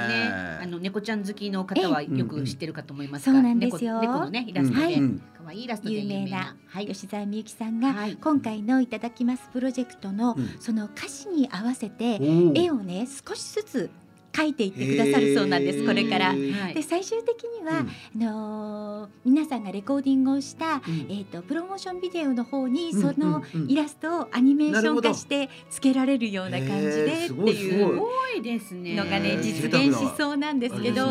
[0.62, 4.00] あの猫ちゃん好きの方はよく知ってるかと思いますが、そうなんですよ。
[4.00, 6.38] 猫猫のねイラストで可愛いイラストで有名有名な。
[6.38, 6.56] な。
[6.66, 6.86] はい。
[6.86, 8.16] 吉澤美幸さんがはい。
[8.16, 10.56] 今回のいただきますプロジェクトのうん。
[10.60, 12.20] その歌詞に合わせて
[12.54, 13.90] 絵をね少しずつ
[14.34, 16.34] 描いていってくださるそうなんですこれから。
[16.34, 18.22] で最終的には、うん。
[18.22, 21.06] あのー皆さんがレコーディングをした、うん。
[21.08, 28.96] えー、とプロモーションビデオの方にうんそのイラストをアニメーション化してつけられるような感じへでってごいうすごいですね。
[28.96, 31.06] のがね実現しそうなんですけど。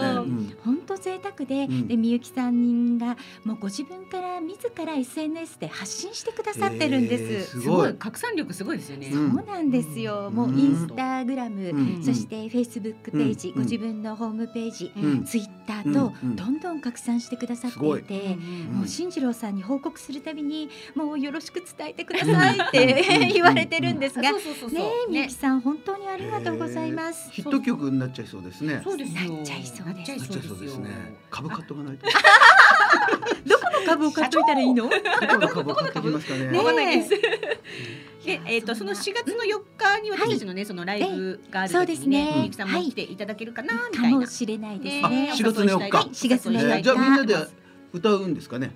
[0.64, 1.88] 本当贅沢で、うん。
[1.88, 7.52] でみゆきさんがもうご自分から自ら SNS で発信してくださってるんです。
[7.52, 7.92] すすごごい。
[7.92, 9.08] い拡散力すごいですよね。
[9.08, 10.30] うんそうなんですよ。
[10.32, 10.60] もううん。
[10.60, 12.04] インスタグラム、うん。
[12.04, 15.24] そしてフェイスブックページ、うんご自分のホームページ、うん。
[15.24, 18.04] ツイッターとどんどん拡散してくださっていい。
[18.04, 18.40] て、ん
[18.74, 24.40] もう進次郎さんに報告するたびにもうよろしく伝えてくださいって 言われてるんですが、ね
[24.74, 27.32] えみゆきさん本当にありがとうございます。
[27.32, 28.82] ヒット曲になっちゃいそうですね。
[28.84, 29.34] そうですよ。
[29.34, 29.86] なっちゃいそうです。
[29.86, 31.16] なっちゃいなっちゃいそうですね。
[31.30, 32.08] 株買っとかないと。
[33.46, 34.90] どこの株を買っといたらいいの？
[34.90, 36.48] どこの株買っときますかね。
[36.48, 36.58] ね？
[36.58, 44.20] わかんないでえっ、と、そのそんな4月の4日に私たちのね、そのライブがあるそうです時にね、ねみゆきさんも来ていただけるかな、みかたいな。
[44.20, 45.32] もしれないですあね。
[45.34, 47.36] 4月の4日はい4月のえ4日ーじゃあみんなで
[47.92, 48.72] 歌うんですかね？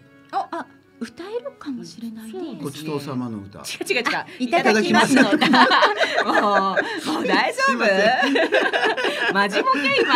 [0.99, 2.57] 歌えるかもしれないね。
[2.59, 3.59] ごちそうさまの歌。
[3.59, 4.03] 違う違う違う。
[4.39, 7.85] いただきますの歌もう、もう大丈夫？
[9.33, 10.13] マジボケ今。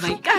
[0.00, 0.30] まあいいか。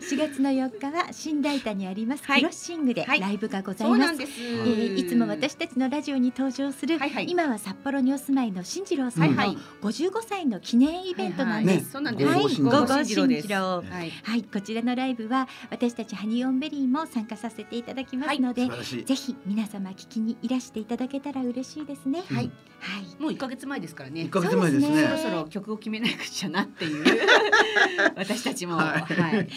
[0.00, 3.98] 4月の4日は新大田にありますはいクロッシングではいライブがございます。
[4.00, 4.32] そうなんです。
[4.40, 9.56] えーいつも私たちのラジオに登場する、はいはい今は札幌にお住まいの進次郎さんのはいはい。
[9.82, 11.92] 55歳の記念イベントなんねです。
[11.92, 12.30] そうなんです。
[12.30, 14.10] はいゴーゴー進次郎はい。
[14.22, 18.66] はい、こちらのライブは私たちハニオンベリーも参加させていただきますので。
[18.66, 22.22] ぜひ皆様聞きにいらしていただけたら嬉しいですね。
[22.30, 23.22] はいはい。
[23.22, 24.30] もう1ヶ月前ですからね一。
[24.30, 25.18] ヶ月前ですねそろ。
[25.18, 27.04] そろ曲を決めなくちゃなっていう
[28.16, 29.48] 私たちも、ははい。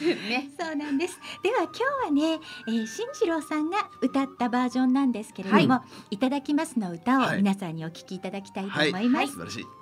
[0.00, 0.50] い、 ね。
[0.58, 1.18] そうなんです。
[1.42, 7.38] では今日はね、えー、進次郎さんが歌ったバージョンなんですけれども、い、ただきますの歌をはい。
[7.38, 9.32] 皆さんにお聞きいただきたいとはい思います。
[9.32, 9.77] 素晴らしい。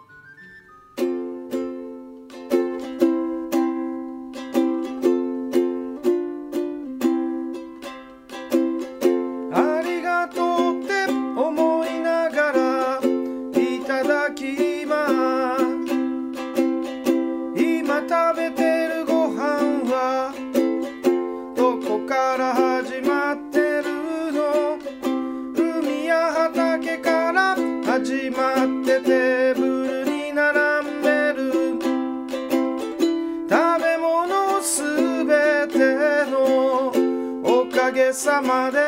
[38.26, 38.85] かげ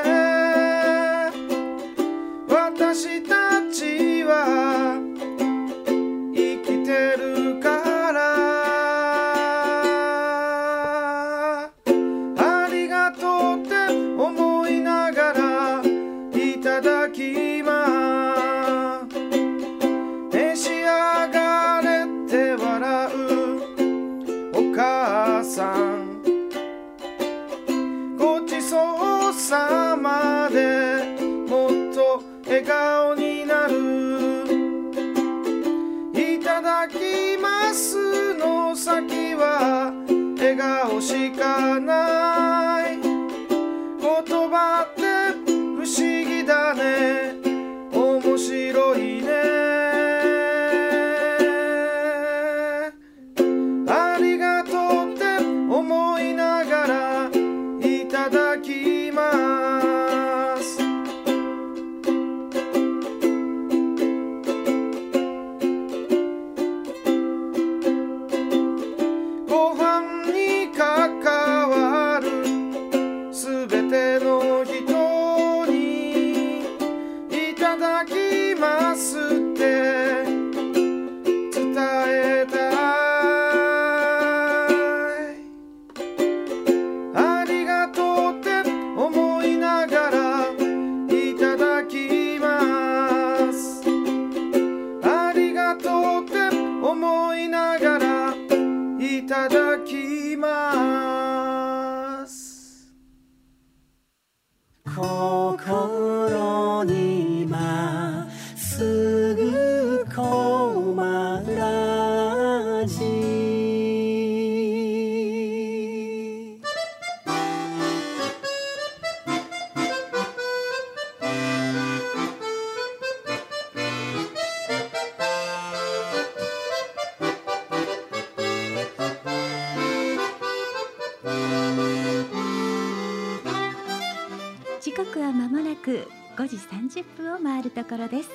[137.88, 138.30] ころです。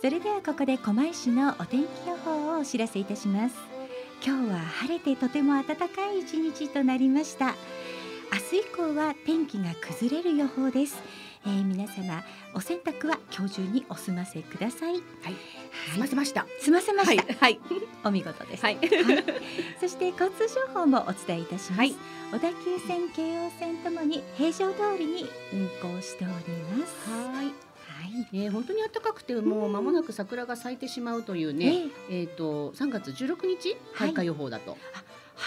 [0.00, 3.56] それではここで狛江市のお天気予報をお知らせいたします。
[4.24, 7.54] 今日は晴れてとても暖かい一日となりました。
[8.32, 11.00] 明日以降は天気が崩れる予報です、
[11.44, 12.24] えー皆様
[12.54, 14.94] お洗濯は今日中にお済ませください。
[14.94, 15.02] はい。
[15.92, 16.46] 済ませました。
[16.60, 17.36] 済ませました、はい。
[17.38, 17.60] はい。
[18.02, 18.78] お見事です、はい。
[19.78, 21.94] そして交通情報もお伝えいたします、はい。
[22.32, 26.32] 小田急線京王線ともに平常通りに運行しており
[26.78, 27.10] ます。
[27.10, 27.65] はい
[27.96, 28.36] ははい。
[28.36, 34.76] ね、本当に暖かくてもう間もなく桜が咲いてしまうというね、えっ、と3月16日開花予報だと、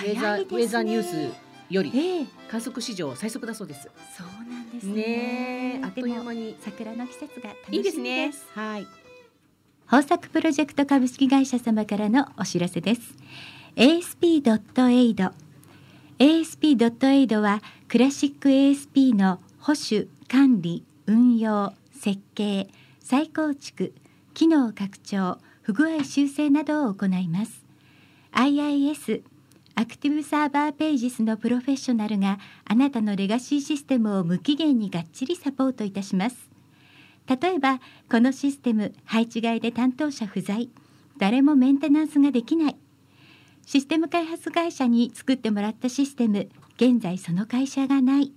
[0.01, 1.33] ウェザねウェザーニュース
[1.69, 3.89] よりええ観測史上最速だそうです。
[4.17, 4.93] そうなんですね。
[4.93, 8.31] ねえ、あっという間に桜の季節が楽しみいいですね。
[8.55, 8.87] はい。
[9.91, 13.01] 豊作プロジェクト株式会社様からのお知らせです。
[13.75, 15.31] ASP.AID
[16.19, 22.69] ASP.AID はクラシック ASP の保守、管理、運用、設計、
[22.99, 23.93] 再構築、
[24.33, 27.65] 機能拡張、不具合修正などを行います。
[28.31, 29.23] IIS
[29.75, 36.49] アクティブサーバーページスのプロフェッショナルがあなたのレガシーシステムを無期限にがっちりサポートいたします。
[37.29, 40.69] 例えばこのシステム配置外で担当者不在
[41.17, 42.75] 誰もメンテナンスができない
[43.67, 48.33] システム開発会社に作ってもらったシステム現在その会社がない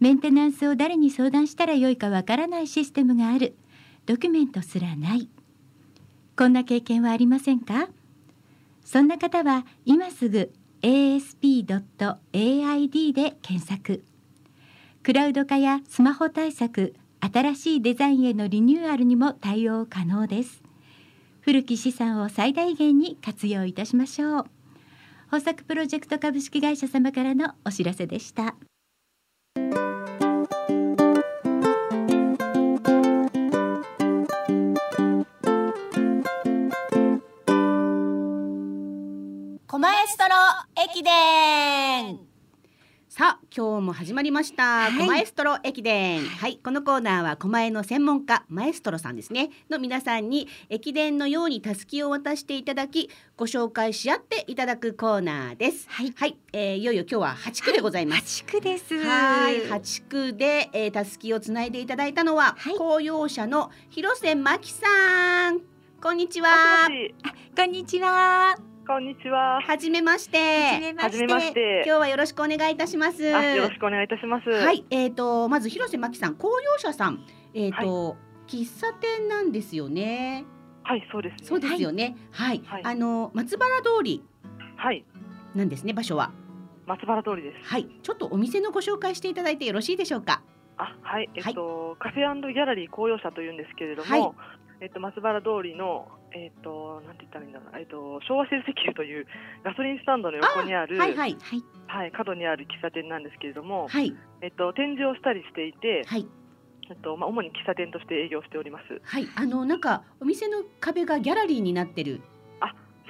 [0.00, 3.54] メンテナンスを誰に相談したらよいかわからないシステムがある。
[4.06, 5.28] ドキュメントすらない。
[6.36, 7.88] こんな経験はありませんか？
[8.82, 10.50] そんな方は今すぐ
[10.80, 11.68] asp.aid
[13.12, 14.02] で検索。
[15.02, 20.62] クラウド化やスマホ対策新しいデザインへのリニューアルにも対応可能です。
[21.42, 24.46] 古き資産を最大限に活用いたしましょう。
[25.26, 28.56] 豊作プロジェクト株式会社様からのお知らせでした。
[39.80, 40.30] マエストロ
[40.84, 42.18] 駅伝。
[43.08, 44.98] さあ今日も始まりました、はい。
[44.98, 46.20] コマエストロ駅伝。
[46.22, 46.60] はい。
[46.62, 49.48] このコーナーは狛江の専門家マエストロさんですね。
[49.70, 53.08] の皆さんに駅伝のようにタスキを渡していただき
[53.38, 55.86] ご紹介し合っていただくコーナーです。
[55.88, 56.12] はい。
[56.14, 59.02] はい、えー、いよいよ今日は8区でございます、8区です。
[59.02, 62.74] はい、8区で、えー、たすきをつないでいただいたのは、はい。
[62.76, 65.60] 公用車の広瀬真希さん。
[66.02, 66.48] こんにちは。
[67.56, 69.60] こんにちはこんにちは。
[69.62, 70.36] はじめまして。
[70.98, 71.84] はじめまして。
[71.86, 73.32] 今日はよろしくお願いいたします。
[73.36, 74.50] あよろしくお願いいたします。
[74.50, 78.16] はい、えっ、とまず広瀬真希さん、公用車さん、えっ、と、
[78.48, 80.44] 喫茶店なんですよね。
[80.82, 81.46] はい、そうですね。
[81.46, 82.16] そうですよね。
[82.32, 84.24] はい、はいあの松原通り
[84.76, 85.04] はい、
[85.54, 85.92] なんですね。
[85.92, 86.32] 場所は。
[86.86, 87.70] 松原通りです。
[87.70, 90.42] はい、ちょっとお店のご紹介していただいてよろしいでしょうか。
[90.78, 94.32] あ、はい、えっと、カフェギャラリー公用車というんですけれども、はい
[94.80, 99.26] えっと松原通りのえっとなんて言ったらいいんだろうな、えっと昭和製石油という
[99.64, 106.26] ガソリンスタンドの横にあるはいはいはいはい角にある喫茶店なんですけれども、はいえっと展示をしたりしていて、はい
[106.90, 109.00] えっとまあ主に喫茶店として営業しております。
[109.04, 109.28] はい。
[109.36, 112.20] あのなんかお店の壁がギャラリーになってる。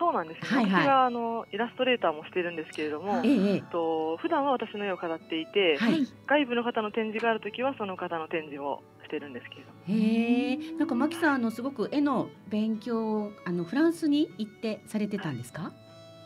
[0.01, 0.49] そうなんですね。
[0.49, 9.79] はいはい私があのイラストレーターもしてるんですけれども、ええと普段は私の絵を飾っていて、はい外部の方の展示があるときはその方の展示をしてるんですけれども。
[9.89, 9.93] え。
[9.93, 10.57] へえ。
[10.79, 15.71] なんかマキさんあのすごく絵の勉強をあのフランスに行ってされてたんですか？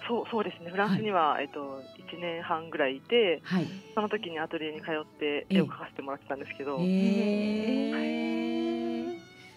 [0.06, 0.70] そうそうですね。
[0.70, 1.80] フランスには、えっと
[2.14, 3.66] 1年半ぐらいいて、はい。
[3.94, 7.94] その時にアトリエに通ってええ絵を描かせてもらってたんですけど、へえ。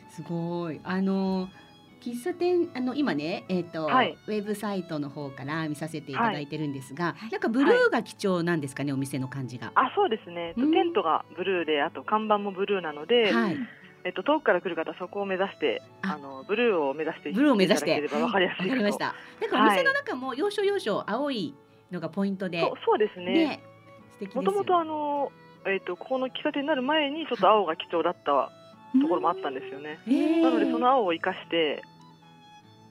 [0.09, 0.79] すごい。
[0.83, 1.49] あの
[2.01, 9.71] 喫茶店あの今ねえっ、と、はいウェブサイトの方から見させていただいてるんですが、はいなんかブルーが貴重なんですかね、お店の感じが。
[9.75, 10.49] あそうですね。
[10.49, 13.57] えっとうんテントがブルーで、あと看板もブルーなので、はい。
[14.03, 19.15] えっと遠くから来る方はそこを目指して、ああのブルーを目指してブルーを目指していただければわかりやすいかりました。
[19.41, 21.55] なんかお店の中も要所要所青い
[21.91, 23.33] のがポイントで、そうそうですね。
[23.33, 23.61] ね。
[24.33, 25.31] もともとあの
[25.65, 28.51] えっとここの喫茶店になる前にちょっと青が貴重だった
[29.01, 29.99] ところもあったんですよね。
[30.41, 31.83] なのでその青を生かして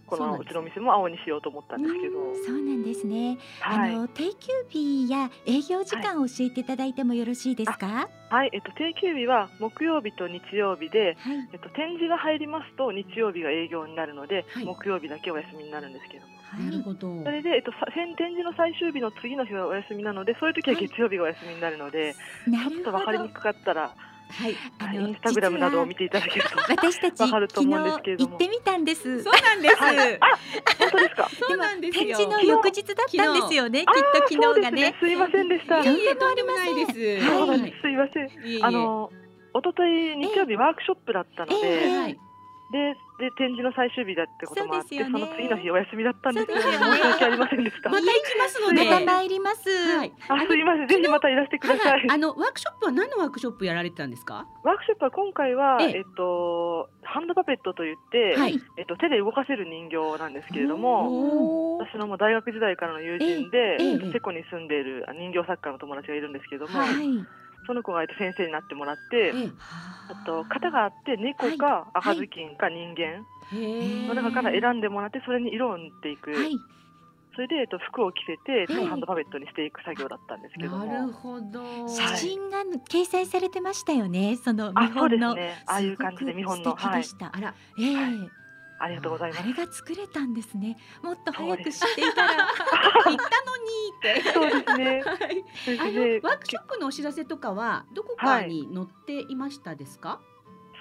[0.07, 2.15] このうちのお店も青にしようと思ったんですけど、
[2.47, 3.95] そうなんですね、はい。
[3.95, 8.09] あの定休日や営業時間を教えていただいてもよろしいですか？
[8.31, 11.49] はい、えっと定休日は木曜日と日曜日で、はい。
[11.53, 14.65] えっと展示が入りますと日曜日が営業になるので、はい。
[14.65, 16.37] 木曜日だけお休みになるんですけども。
[16.57, 17.25] なるほど。
[17.25, 22.85] それで、えっと、さ展示の最終日の次の日はお休みなのでそういう時は月曜日がお休みになるので、ちょっなるほど。
[22.85, 23.93] と分かりにくかったら、
[24.29, 24.55] はい。
[24.55, 29.77] はいあのインスタグラムなどを見ていただけると私たちわかると思うんですけれども昨日行ってみたんですそうなんです。
[29.77, 31.31] 本当ですか？
[31.49, 32.05] そうなんですよ。
[32.05, 35.83] 展示の翌日だったんですよねきっと昨日がねすいませんでした。
[35.83, 37.27] とんでもないです。
[37.27, 38.65] はいそうなんですすいません。
[38.65, 39.11] あの
[39.55, 42.17] 一昨日日曜日ワークショップだったので。
[42.73, 47.91] でで展示の最終日だってこともあってそ,、の次の日お休みだったんですよねそうですよね申し訳ありませんでした。
[47.91, 48.85] また行きますので。
[48.91, 50.13] また参ります、はい。
[50.29, 51.93] あすいませんぜひまたいらしてください。
[51.93, 54.47] はいあのワークショップは何のワークショップやられてたんですか？
[54.65, 58.61] ワークショップは今回は、えええっと、ハンドパペットといって、はい。
[58.77, 67.27] えっと、手で動かせる人形なんですけれども私のもう大学時代からの友人で、チェコに住んでいるあ人形作家の友達がいるんですけれども、はい
[67.67, 69.49] その子がえっと先生になってもらって、え
[70.09, 73.27] あと型があって猫か赤ずきんか人間。
[73.53, 76.53] の中から選んでもらってそれに色を塗っていく、はい。
[77.35, 81.87] それで、えっと、服を着せてそえハンドパペットにしていく作業だったんですけども、なるほど。
[81.87, 84.37] 写真が掲載されてましたよね。
[84.37, 85.63] その見あそうで本のすね。
[85.67, 88.31] ああいう感じで見本のすごく素敵でした、あら、ええ
[88.79, 89.43] ありがとうございます。
[89.43, 90.77] あれが作れたんですね。
[91.03, 92.53] もっと早く知っていたら行っ
[93.03, 93.17] たのに
[93.99, 94.21] って。
[94.33, 95.03] そうですね。
[95.05, 95.93] はい。
[95.93, 100.21] ねワークショップのお知らせとかはどこかに載っていましたですか？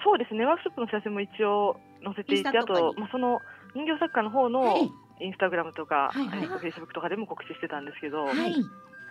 [0.04, 0.44] そうですね。
[0.44, 3.40] ワークショップの写真も一応載せていてあとまあ、その
[3.74, 4.92] 人形作家の方のはい。
[5.18, 6.40] インスタグラムとか、はいはい。
[6.42, 8.54] えっとフェイスブックとかでも告知してたんですけど、はい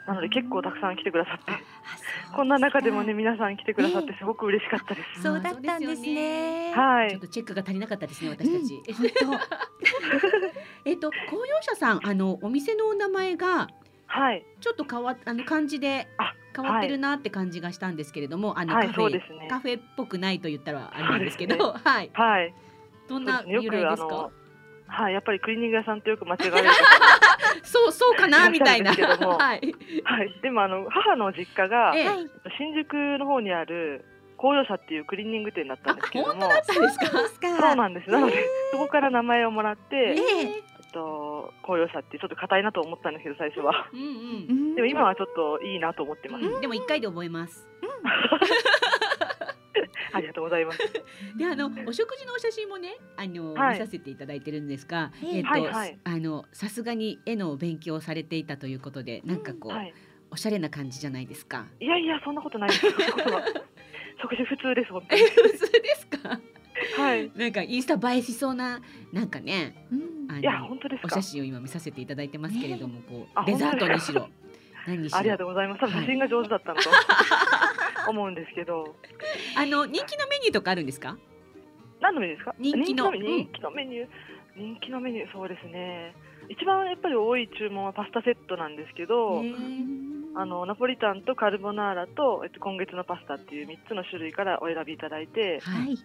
[0.08, 1.52] なので結構たくさん来てくださって。
[2.36, 5.24] こんな中でもねす皆さん来てくださってすごく嬉しかったです。
[5.24, 6.74] そうだったんですね。
[6.76, 7.10] はい。
[7.10, 9.26] ちょっとチェックが足りなかったですね私たち。
[9.26, 9.40] 本
[10.86, 11.12] えっと。
[11.30, 13.68] 公用車さんあのお店のお名前が
[14.08, 14.46] はい。
[14.62, 18.88] ちょっと変わあの漢字であ変わってるなって感じがしたんですけれども、あのはい。
[18.88, 19.48] カフェ、そうですね。
[19.50, 22.10] カフェっぽくないと言ったらあれなんですけど、 はい。
[22.14, 22.54] はい。
[23.10, 24.30] どんな由来ですか？
[24.88, 26.70] はいやっぱりクリーニング屋さんとよく間違われる。
[27.64, 28.92] そうそうかなみたいな。
[28.94, 29.76] はい。
[30.04, 30.40] はい。
[30.42, 32.08] でもあの母の実家がええ。
[32.08, 34.06] はい新宿の方にある
[34.38, 36.46] 公用車っていうクリーニング店だったんですけれども。
[36.46, 36.90] あ本当だったんで
[37.30, 37.58] すか？
[37.58, 38.10] そうなんです。
[38.10, 38.34] なので
[38.72, 40.60] そこから名前をもらって、ええ。
[40.60, 43.90] っと、公用車ってちょっと硬いなと思ったんですけど最初は。
[43.92, 44.08] うんうん。
[44.08, 46.62] うんでも今はちょっといいなと思ってます、うん。
[46.62, 47.68] でも一回で覚えます。
[50.14, 50.80] ありがとうございます。
[51.38, 53.74] であのお食事のお写真もねあの、はい。
[53.74, 55.38] 見させていただいてるんですが、ええ。
[55.38, 55.98] えっと、はいはい。
[56.04, 59.94] あのさすがに絵の勉強をされていたということでなんかこう、はい。
[60.32, 61.68] おしゃれな感じじゃないですか。
[61.80, 62.82] いやいやそんなことないです。
[64.22, 65.22] 食事普通です本当に。
[65.22, 66.40] 普通ですか？
[66.98, 67.32] はい。
[67.36, 68.82] なんかインスタ映えしそうな
[69.14, 70.32] なんかねうん。
[70.32, 71.08] あいやの本当ですか？
[71.08, 74.32] お写真を今見させていただいてますけれども、こあうデザートにしろ本
[74.88, 75.20] 何にしろ。
[75.20, 75.80] ありがとうございます。
[75.80, 76.90] 写真が上手だったのと
[78.10, 78.96] 思うんですけど。
[79.58, 81.18] あの人気のメニューとかあるんですか？
[82.02, 82.56] 何のメニューですか？
[82.60, 83.12] 人気の。
[83.12, 84.08] 人気のメニュー？
[84.58, 86.16] 人気のメニューそうですね。
[86.50, 89.42] 一番やっぱり多い注文はパスタセットなんですけど、
[90.36, 95.72] あのナポリタンとカルボナーラと、えっと、今月のパスタっていう3つの種類からお選びいただいて、は。
[95.72, 95.98] はいい。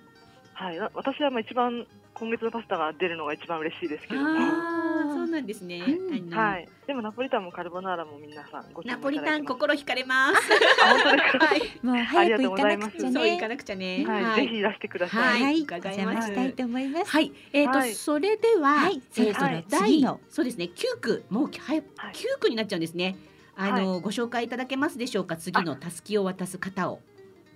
[0.55, 1.87] はい、な私はまあ一番
[2.21, 4.21] 今月のパスタが出るのが一番嬉しいですけど。
[4.21, 5.83] も、あ あそうなんですね。
[6.31, 10.53] はい、でもナポリタンもカルボナーラも皆さんご注文ナポリタン心惹かれます。
[10.53, 11.63] はい。
[11.83, 14.05] もう早く行かなくちゃそう行かねなくちゃね。
[14.07, 15.43] はい、ぜひいらしてください。
[15.43, 15.61] はい。
[15.61, 16.29] 伺い邪ます。
[16.29, 17.11] 魔したいと思います。
[17.11, 17.95] はい、えっ、と、はい。
[17.95, 19.05] それでは、えーと
[19.71, 22.13] 次の第そうですね、九区、もう、はい、はい。
[22.13, 23.17] 九区になっちゃうんですね。
[23.57, 27.01] あの、ご紹介いただけますでしょうか、次のたすきを渡す方を。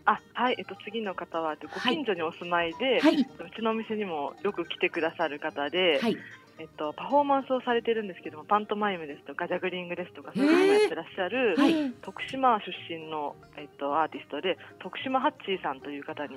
[0.07, 6.17] あ、はい、えっと次の方はえっとご近所にお住まいで、はいうちのお店にもよく来てくださる方で、はい、
[6.59, 16.37] えっとパフォーマンスをされてるんですけども、パントマイムですとかジャグリングですとかそういうのをやってらっしゃる、はいええ徳島出身のえっとアーティストで徳島ハッチーさんという方に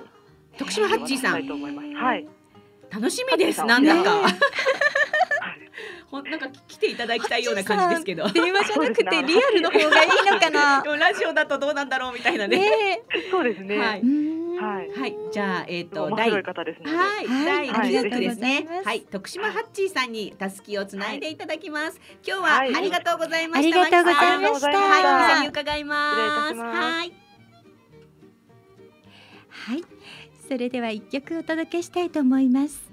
[0.56, 1.88] 徳島ハッチーさんお渡ししたいと思います。
[1.94, 2.28] はい。
[2.90, 3.64] 楽しみです。
[3.64, 4.22] なんだか。
[6.10, 8.28] ほん、なんか来ていただきたいような感じですけど。
[8.28, 10.82] 電話じゃなくてリアルの方がいいのかな？
[10.96, 12.58] ラジオだとどうなんだろうみたいなね。
[12.58, 13.78] ねそうですね。
[13.78, 13.84] は
[14.58, 17.68] はいはい、じゃあ、えっ、と、面白い方ですので、はい、はい。
[17.68, 18.10] 第ありがとうございます。
[18.10, 18.82] 九区ですね。
[18.84, 22.00] はい、徳島ハッチーさんにたすきをつないでいただきます。
[22.26, 22.74] 今日ははい。
[22.74, 23.80] ありがとうございました。
[23.80, 24.68] ありがとうございました。
[24.68, 26.54] はい、お店に伺います。
[26.56, 27.12] はい。
[29.48, 29.84] はい。
[30.48, 32.90] それでは一曲お届けしたいと思います。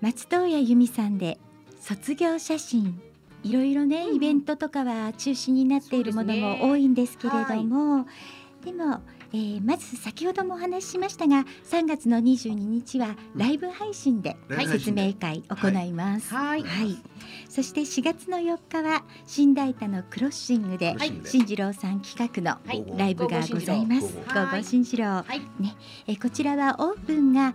[0.00, 1.38] 松任谷由実さんで
[1.80, 3.00] 卒業写真
[3.42, 8.06] いろいろね、イベントとかは中止になっているものも多いんですけれども、
[8.64, 9.00] でも、
[9.32, 14.36] えーまず先ほどもお話ししましたが3月の22日はライブ配信で
[14.66, 16.34] 説明会行います。
[16.34, 16.62] はい。
[16.62, 16.98] はい、
[17.48, 22.84] そして4月の4日は新大田のクロッシングで、はい新次郎さん企画のはい。
[22.98, 24.14] ライブがございます。
[24.14, 25.38] 午後午後新次郎、はい。
[25.60, 25.76] ね、
[26.08, 27.54] えーこちらはオープンが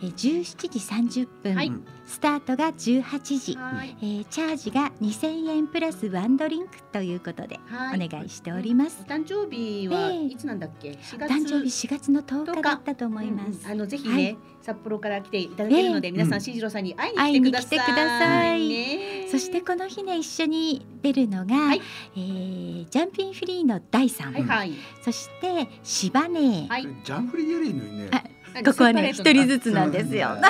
[0.00, 1.72] えー17時30分、はい
[2.06, 3.96] スタートが18時、はい。
[4.00, 9.02] えーチャージが2000円プラスワンドリンクということではいお願いしております。
[9.02, 13.66] お誕生日はええいつなんだっけ？4月誕生日4月の10日だったと思いまうんす。
[13.68, 19.28] あのぜひね、はい札幌から来ていただけるので、ええ皆さうんん新次郎さんに会会いに来てください。
[19.30, 21.80] そしてこの日ね一緒に出るのが、はい
[22.16, 24.72] えージャンピンフリーの第3、はいはい
[25.02, 26.82] そしてシバネー、はい。
[26.82, 28.10] ジャンプリやりのにね。
[28.58, 30.36] あここはね一人ずつなんですよ。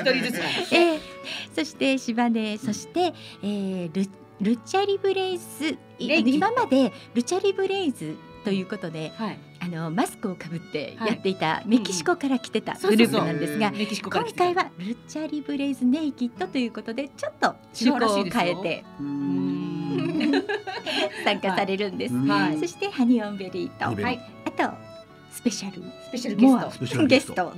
[0.00, 0.40] 人ずつ。
[0.74, 1.00] えー
[1.54, 4.08] そしてシバネーそして、えール
[4.40, 9.38] ルチャリブレイズ今までルチャリブレイズということではい。
[9.60, 11.08] あのマスクをかぶってはい。
[11.10, 18.84] やっていたメキシコから来てたグループなんですが、今回はルチャリブレイズネイキッドということでちょっと趣向を変えて
[21.24, 22.14] 参加されるんです。
[22.14, 22.28] うん。
[22.28, 22.58] はい。
[22.58, 24.20] そしてハニオンベリーと、はい。
[24.44, 24.93] あとス
[25.44, 25.82] ペシャル。
[26.06, 26.70] スペシャルゲスト。
[26.70, 27.34] スペシャルゲスト。
[27.34, 27.52] と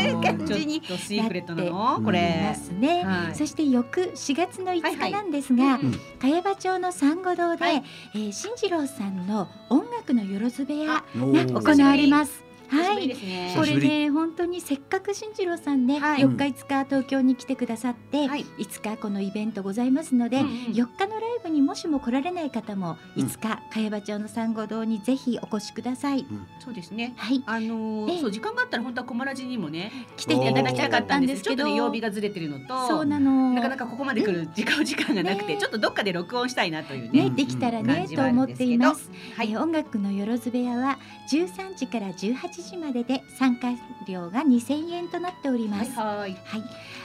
[0.00, 1.92] いう感じにちょっとシークレットななの？
[1.92, 2.40] っていこれ。
[2.48, 3.04] ますね。
[3.04, 3.34] はい。
[3.34, 5.10] そして翌4月の5はいはい。
[5.10, 5.92] 日なんですが、うん。
[6.20, 7.84] 茅場町の珊瑚堂で、はい。
[8.14, 12.47] えー新次郎さんの音楽のよろず部屋おがー行われます。
[12.68, 13.16] はい。
[13.56, 26.26] これね本当にせっかく新次郎さんね、はい4日5日東京に来てくださって、はい5日このイベントございますので、うんうん4日のライブにもしも来られない方もうん5日茅場町の珊瑚堂にぜひお越しください。
[26.64, 27.42] そうですねはい。
[27.46, 33.52] あのーええそう時間があったら本当はコマラジにもね来ていただきたかったんですけど、ちょっとね曜日がずれてるのとそうなの。
[33.54, 37.24] なかなかここまで来る時間時間がなくて、ねちょっとどっかで録音したいなというね。
[37.24, 39.10] ね、できたら感ね、と思っています。
[39.36, 40.98] はいえー音楽のよろず部屋は
[41.32, 43.68] 13時から18時までで参加
[44.06, 45.92] 料が2000円となっております。
[45.98, 46.64] はい、はい、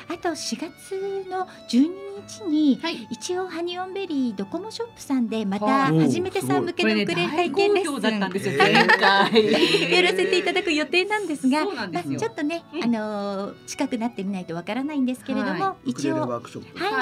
[0.09, 8.55] あと4月の12日に、はい、一応ハニオンベリードコモショップさんでまた初めてさん向けのクレレ体験レッスン、ですよ、
[9.89, 16.39] やらせていただく予定なんですが、まあ、ちょっとね、あのー、近くなってみないとわからないんですけれども、はい、一応は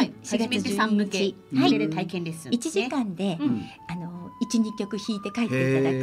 [0.03, 5.95] い、4月12日、はい、ウクレレ体験レッスン、ね、1時間で、うん、あのー一二曲弾いて帰っていただく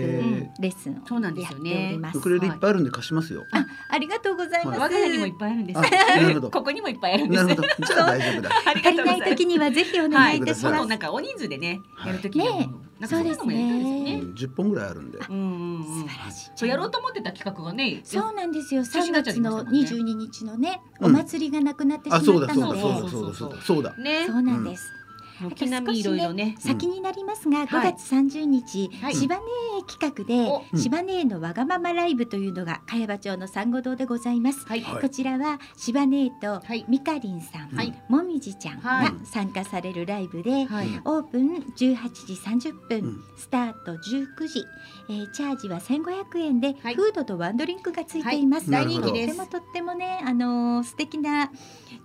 [0.60, 2.18] レッスンをやっております。
[2.18, 3.44] ウクレレいっぱいあるんで貸しますよ。
[3.52, 4.80] あ、ありがとうございます。
[4.80, 6.40] 我が家にもいっぱいあるんです。
[6.40, 7.44] ここにもいっぱいあるんです。
[7.44, 7.68] なるほど。
[7.86, 8.50] じゃあ大丈夫だ。
[8.64, 10.86] 足りない時にはぜひお願いいたします。
[10.86, 12.70] なんか大人数でねやる時ね。
[13.06, 14.22] そうですね。
[14.34, 15.18] 十本ぐらいあるんで。
[15.18, 16.68] 素晴らしい。
[16.68, 18.00] やろうと思ってた企画がね。
[18.04, 18.84] そうなんですよ。
[18.84, 22.54] 三月の二十二日のね、お祭りがなくなってしまったので。
[22.54, 23.96] そうだそうだそうだそうだ。
[23.96, 24.26] ね。
[24.26, 24.97] そうなんです。
[25.40, 26.56] 軒並みいろいろね。
[26.58, 27.66] 先になりますが、はい。
[27.92, 29.14] 5月30日、はい。
[29.14, 29.42] 芝根
[29.86, 30.64] 企画で、お。
[30.72, 30.78] うん。
[30.80, 34.66] 芝根のわがままライブというのが茅場町の珊瑚堂でございます。
[34.66, 36.84] こちらは芝根とはい。
[36.88, 37.94] みかりんさん、はい。
[38.08, 39.10] もみじちゃんはい。
[39.10, 40.88] が参加されるライブで、はい。
[41.04, 42.32] オープン18時
[42.70, 43.24] 30分、うん。
[43.36, 44.64] スタート19時、
[45.10, 46.94] えーチャージは1500円で、はい。
[46.94, 48.70] フードとワンドリンクがついています。
[48.70, 48.84] はい。
[48.86, 49.36] 大人気です。
[49.36, 51.50] とってもとってもね、あのー素敵な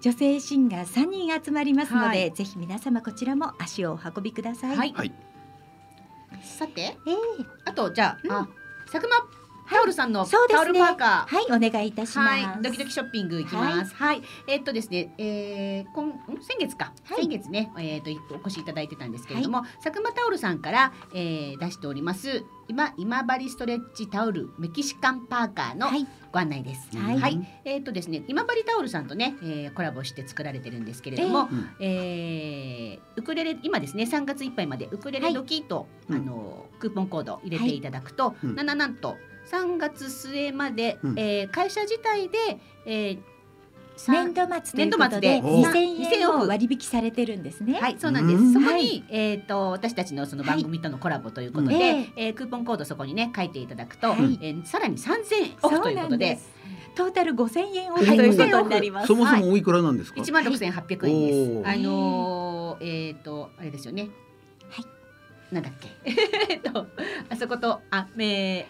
[0.03, 4.75] 女性シンガー3人集まりますので、はいぜひ皆様こちらも足をお運びください。
[4.75, 4.93] はい。
[4.93, 5.13] はい。
[6.41, 8.49] さて、えーあとじゃうん、あ
[8.91, 9.42] 佐久間
[9.73, 11.35] タオルさんのタオルパーカー。
[11.35, 12.45] はい、お願いいたします。
[12.45, 13.95] はい、ドキドキショッピング行きます。
[13.95, 17.21] はい、えーっとですね、えー、今ん先月か、はい。
[17.21, 26.95] 先月ね、えーっとお越しいただいてたんですけれども、佐久間タオルさんから、えー、出しております今今治ストレッチタオルメキシカンパーカーのはい、ご案内です。
[26.95, 27.47] はい。
[27.65, 36.19] えーっとですね、今治タオルさんとね、えー、コラボして作られてるんですけれども、うんえーウクレレ今ですね3月いっぱいまでウクレレドキと、はい。
[36.19, 38.55] あのクーポンコード入れていただくと、うん。
[38.55, 39.17] なななんと
[39.51, 42.37] 3月末まで、うんえー会社自体で、
[42.85, 43.19] えー
[44.07, 47.79] 年度末ということで年度末で2000円を割引されてるんですね。
[47.79, 48.39] はい、そうなんです。
[48.39, 56.51] うんそこに、はいえっ、と私たちのその番組とのコラボということで、はいえークーポンコードそこにね書いていただくと、はいえーさらに3000円オフということで、す。
[56.95, 59.07] トータル5000円オえフということになります。
[59.07, 61.69] そもそもおいくらなんですか？1万6800円です。
[61.69, 64.09] あのー、えっ、とあれですよね。
[64.69, 64.85] はい。
[65.53, 65.89] なんだっけ。
[66.49, 66.87] えっと
[67.29, 68.65] あそことあめ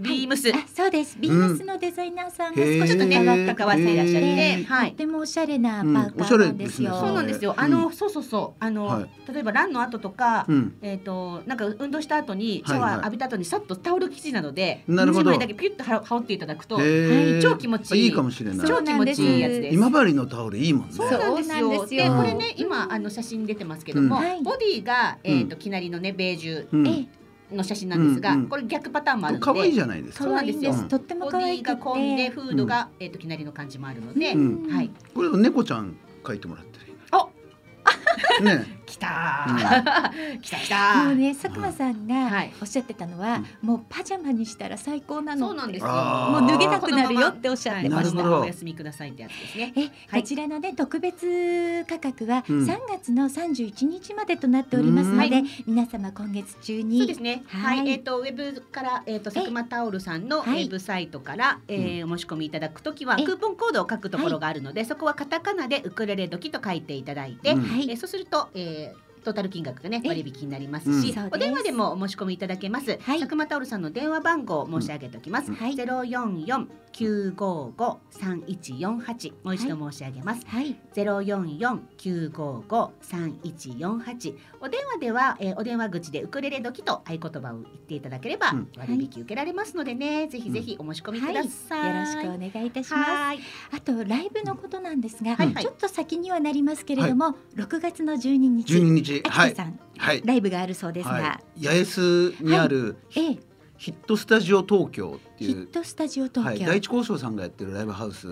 [0.00, 0.50] ビームス。
[0.54, 1.18] あ、そうです。
[1.18, 4.96] ビームスのデザイナーさんが少しちょっとね関わっていらっしゃって、えーはいとっ。
[4.96, 6.90] てもおしゃれなパーカうんおしゃれーなんですよ。
[6.90, 7.54] ですねそうなんですよ。
[7.56, 8.64] うんあの、そうそうそう。
[8.64, 10.76] あの、はい例えばランの後とか、うん。
[10.82, 18.66] えっ、となんか運動した後にシャワはいはいー浴びた後にさっとタオル生地なので、なるほど一枚だけピュッと羽羽織っていただくと、へー超気持ちいいいいかもしれない。
[18.66, 19.74] 超気持ちいいやつです。
[19.74, 20.92] 今治のタオルいいもんね。
[20.92, 21.70] そうなんですよ。
[21.70, 27.19] ですよでこれね今あの写真出てますけども、ボディがえっ、ときなりのねベージュうんええ
[27.52, 30.24] の写真なんですが、うんうんこれ逆パターンもあるので、可愛いじゃないですか。
[30.24, 34.90] そうなんですよ可愛いんとってもボディ可愛くてが込んでフードが、えっ、ときなりの感じもあるので、うんはい。
[35.14, 36.86] これ猫ちゃん描いてもらってる。
[37.12, 37.30] お
[38.42, 38.80] ね。
[38.86, 41.04] 来たー、来た来たー。
[41.06, 42.52] もうね、佐久間さんがはい。
[42.60, 45.46] おっしゃってたのは、もうパジャマにしたら最高なの。
[45.48, 45.88] そうなんですよ。
[45.92, 48.16] もう脱げなくなるよっておっしゃってました。
[48.16, 48.40] なるほど。
[48.42, 49.72] お休みくださいってやつですね。
[49.76, 50.22] え、はい。
[50.22, 52.64] こちらのね特別価格はうん。
[52.64, 55.46] 3月の31日までとなっておりますので、うん。
[55.66, 56.98] 皆様今月中に。
[56.98, 57.44] そうですね。
[57.48, 57.86] は、はい。
[57.86, 60.66] いえっ、とウェブからえっ、と佐久間タオルさんのウはい。
[60.66, 63.24] ェブサイトから、えーお申し込みいただくときはえ。
[63.24, 67.62] クーポンコードを書くところがあるので、そこはカタカナでウクレレ時と書いていただいて、うん。
[67.62, 67.88] はい。
[67.88, 70.08] えーそうすると、えートータル金額がねえ。
[70.08, 71.26] 割引になりますし、うん。
[71.32, 72.98] お電話でもお申し込みいただけます。
[73.02, 73.18] はい。
[73.20, 75.52] 佐久間タオルさんの電話番号を申し上げておきます。
[75.52, 75.74] はい。
[75.76, 79.32] ゼロ四四九五五三一四八。
[79.44, 80.44] もう一度申し上げます。
[80.46, 80.76] はい。
[80.92, 84.34] ゼロ四四九五五三一四八。
[84.60, 88.68] お電話では、えーお電話口でウクレレ時と合言葉を言っていただければうん。
[88.76, 91.94] 割引受けられますのでね、ぜひぜひお申し込みください。
[91.94, 93.10] よろしくお願いいたします。
[93.10, 93.38] はい。
[93.72, 95.52] あとライブのことなんですが、はい。
[95.52, 95.62] はい。
[95.62, 98.72] ちょっと先にはなりますけれども、6月の12日、
[99.10, 99.28] 12日。
[99.28, 100.22] はい秋田さん、はい。
[100.24, 101.64] ライブがあるそうですが、はい。
[101.66, 103.38] 八重洲にあるええ。
[103.76, 105.50] ヒットスタジオ東京っていう。
[105.50, 106.66] ヒットスタジオ東はい、京。
[106.66, 108.26] 第一交渉さんがやってるライブハウス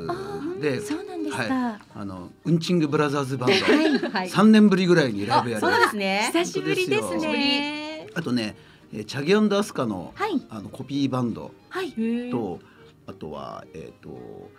[0.61, 0.81] で。
[0.81, 1.43] そうなんですか。
[1.43, 3.55] はあのウンチングブラザーズバンド。
[3.55, 3.99] はい。
[3.99, 4.29] はい。
[4.29, 5.61] 3年ぶりぐらいにライブやる。
[5.61, 6.31] そうですね。
[6.33, 8.07] 久しぶりですね。
[8.15, 8.57] あとね、
[8.93, 10.43] えーチャゲアンダースカのはい。
[10.51, 11.93] あのコピーバンドはい。
[12.31, 12.61] と
[13.07, 14.51] あとはえっ、と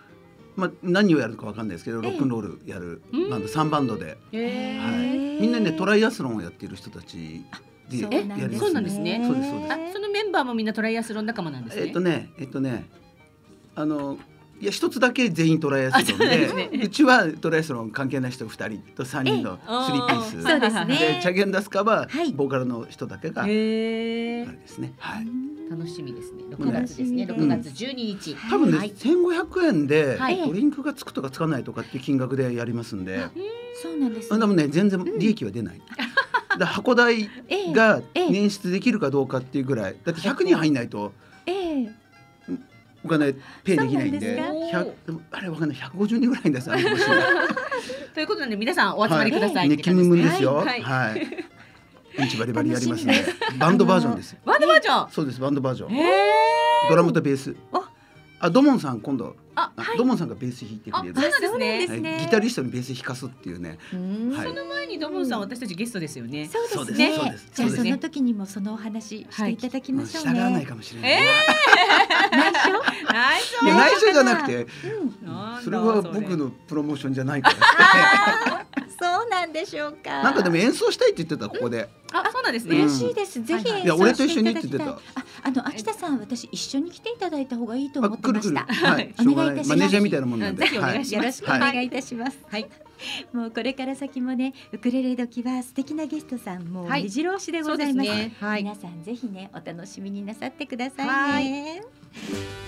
[0.60, 4.96] まあ何をやるかわかんないですけどロックンロールやるバンド3バンドで、へはい。
[4.96, 7.44] ー、みんなねトライアスロンをやっている人たち
[7.90, 9.22] でやりますそうなんですね。
[9.26, 9.74] そうですそうです。
[9.74, 11.88] あそのメンバーもみんなトライアスロン仲間なんですね。
[11.88, 12.90] えっ、とねえっ、とね
[13.76, 14.18] あの
[14.62, 20.44] いや一つだけ全員トライアスロンで うちはトライアスロン関係ない人二人と三人のスリーピース。
[20.44, 21.20] そうですでね。
[21.22, 22.34] チャゲンダスカははい。
[22.34, 24.94] ボーカルの人だけがあれですね。
[25.00, 25.28] はい。
[25.70, 26.44] 楽しみですね。
[26.50, 27.28] 6月ですね。
[27.28, 28.36] 楽しみ6です月12日。
[28.50, 28.92] 多分ね、はい。
[28.92, 30.38] 1500円ではい。
[30.46, 33.20] ドリンクがつくとかつかないとかっていう金額でやりますんで、
[33.82, 35.82] そうなんですあでもね全然利益は出ない。
[36.58, 37.74] だ箱代ええ。
[37.74, 38.28] がええ。
[38.28, 39.96] 捻出できるかどうかっていうぐらい。
[40.04, 41.14] だって100人入んないと
[41.46, 41.90] ええ。
[43.04, 43.34] お金
[43.64, 44.36] ペイできないんで。
[44.36, 45.78] そうなんですか？100でもあれわかんない。
[45.78, 47.24] 150人ぐらいですあれかもしれない。
[48.16, 50.56] ということなんで皆さんお集まりくださいって熱気ムンムンですよ。
[50.56, 50.84] はい
[52.20, 53.26] うんちバリバリやりますね。
[53.58, 54.36] バンドバージョンです。
[54.46, 55.12] バンドバージョン？
[55.12, 55.90] そうですバンドバージョン。
[56.90, 57.84] ドラムとベースお。
[58.42, 61.16] あドモンさん今度ああドモンさんがベース弾いてくれる。
[61.18, 63.78] あそうですねはいギタリストにベース弾かすっていうね。
[63.94, 66.48] うんはいその前にドモンさん私たちゲストですよね。
[66.48, 67.16] そうですね。
[67.16, 70.32] そうですじゃあその時にもそのお話していただきましょうね。
[70.34, 71.12] 従わないかもしれない。
[71.12, 71.18] え
[72.32, 73.14] 内緒？
[73.14, 74.70] ナイスいや内緒じゃなくて、うん
[75.64, 78.66] それは僕のプロモーションじゃないから。
[79.02, 80.24] そうなんでしょうか。
[80.24, 81.90] なんかでも演奏したいって言ってたここで。
[82.12, 82.76] あそうなんですね。
[82.78, 83.42] 嬉しいです。
[83.42, 84.88] ぜひはいいや演奏俺と一緒していただにって言ってきたい。
[84.90, 88.32] あ、あの秋田さん、私一緒に来ていただいた方がいいと思って。
[88.32, 88.66] ました。
[88.66, 89.16] はい。
[89.18, 89.39] おしょうがない。
[89.40, 90.64] 願いいたしますマネージャーみたいなもんなんで。
[90.64, 92.38] ぜひお願いしよろしくお願はいいたします。
[92.48, 92.70] はい。
[93.32, 98.10] もうこれから先もね、ウクレレ時は素敵なゲストさんもはい目白押しでございます。
[98.10, 101.82] そうですねはい皆さんぜひね、お楽しみになさってくださはいいね。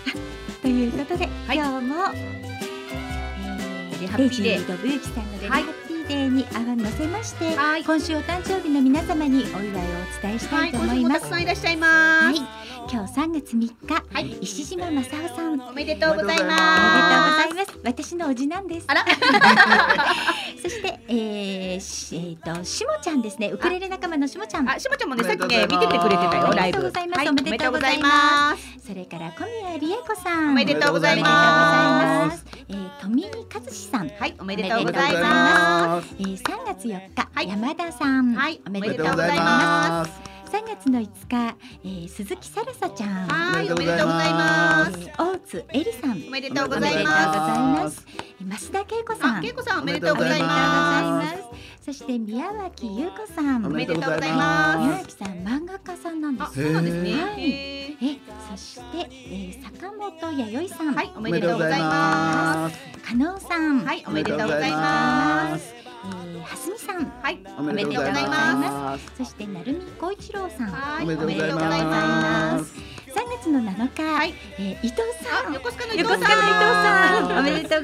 [0.07, 10.95] あ ということで、はい今日も、えレー、レジハッピーデーードブユキさんのレハッピーデーに合わ乗せまして、はい今週お誕生日の皆様にお祝いをお伝えしたはいいと思います。
[10.95, 12.26] 今週もたくさんいらっしゃいます。
[12.26, 13.74] はい、今日3月3日、
[14.14, 15.62] はい石島正夫さん。
[15.62, 17.38] おめでとうございおめでとうごます。
[17.38, 17.80] ざいます。
[17.84, 18.86] 私のおじなんです。
[18.88, 19.06] あら。
[20.62, 23.48] そして、えー、しえー、としもちゃんですね。
[23.49, 24.70] ウクレレ仲間のしもちゃん。
[24.70, 26.80] あ、しもちゃんもね、おさっきね見ててくれてたよ、ライブ。
[26.80, 28.88] おめでとうございますはいおめでとうございますす。
[28.88, 30.49] それから小宮理恵子さん。
[30.49, 31.41] おめでとうございおめでとうござ
[32.14, 32.45] いまます。
[32.70, 34.10] えー、富井和志さん。
[34.10, 36.08] はい、おめおでとうございまます。
[36.20, 38.34] えー、3月4日、はい山田さん。
[38.34, 39.38] はいおめでとうござい。
[39.38, 40.12] ます
[40.52, 41.56] 3月の5日、
[41.86, 43.28] えー、鈴木さらさちゃん。
[43.28, 43.34] す。
[43.34, 44.38] はい、おおめでとうございま。
[44.38, 46.11] ますえー、大津えりさん。
[46.11, 48.06] おめでとうございまます。
[48.07, 49.38] えー増田恵子さん。
[49.38, 51.38] あ、けいこさん、おめでとうございおます。
[51.86, 53.65] そして宮脇優子さん。
[53.65, 56.64] おめでとうございまま宮脇さん漫画家さんなんです。
[56.64, 57.23] そうなんですね。
[57.23, 57.52] はい
[58.02, 58.18] へえ、
[58.49, 60.90] そして、えー、坂本弥生さん。
[60.90, 62.76] ーはい、おおめでとうございます。
[62.76, 63.07] す。
[63.07, 63.86] 加納さん。
[63.86, 65.81] はい、おめでとうございます。
[66.41, 67.05] えー、はすみさん。
[67.22, 69.11] はい、おめでとうございます。
[69.18, 70.68] そして成海光一郎さん。
[70.68, 72.80] はい、おめでとうございまますす。
[72.80, 72.81] 3
[73.38, 75.51] 月の7日、はいえー、伊藤さん。
[75.51, 77.39] あ、横須賀の伊藤藤さん。
[77.39, 77.84] おめでとう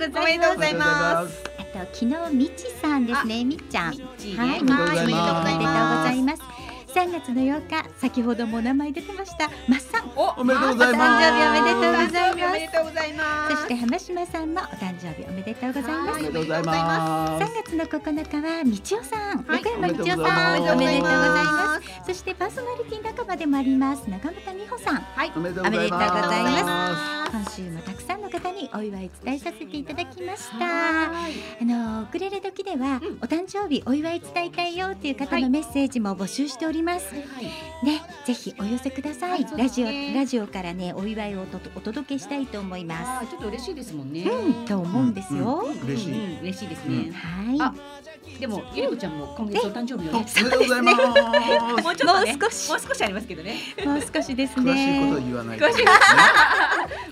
[0.56, 1.44] ございます。
[1.60, 3.44] あと昨日みちさんですね。
[3.44, 3.86] みっちゃん。
[3.88, 4.74] はい、ね。
[4.74, 6.67] はい、おめでとうございます。
[6.88, 7.00] ます。
[7.00, 10.08] 3月の8日、先ほどもお名前出てました、まっさん。
[10.16, 13.56] おおめでとうございますお誕生日おめでとうございますおめでとうございます。
[13.56, 16.10] そして浜島さんもお誕生日おめでとうございます。
[16.10, 20.26] はいおめでとうございま3月の9日はみちおさん、はい横山みちおさん、おめ
[20.60, 22.08] でとうございますおめでとうございます。
[22.08, 24.96] そしてパーソナリティ仲間でもあります永本美穂さん。
[24.96, 25.34] はいす。
[25.38, 27.32] おめでとうございまます。
[27.32, 31.12] 今週もたくさんの方にお祝い伝えさせていただきました。
[31.12, 31.28] あ
[31.62, 36.87] のウクレレ時では、うんお誕生日お祝い伝えたいよっていう方はいのメッセージも募集しております。
[36.94, 37.86] はい。
[37.86, 39.46] ね、ぜひお寄せください。
[39.58, 44.24] ラジオラジオからねお祝いをおとお届けしたいと思いまあー、ちょっと嬉しいですもんね。
[44.24, 44.30] す。
[44.30, 45.66] うん、と思うんですよ。
[45.66, 47.12] うん嬉しいうん嬉しいですね。
[47.12, 48.07] はい。
[48.36, 50.28] あでもゆりこちゃんも今月お誕生日よね。
[50.28, 50.40] す。
[50.40, 50.98] おめでとうございます。
[51.84, 52.38] もうちょっとね。
[52.38, 53.56] もう少しもう少しありますけどね。
[53.86, 55.26] もう少しです詳しいことはね。
[55.26, 55.58] 言わない。
[55.58, 55.86] 詳しい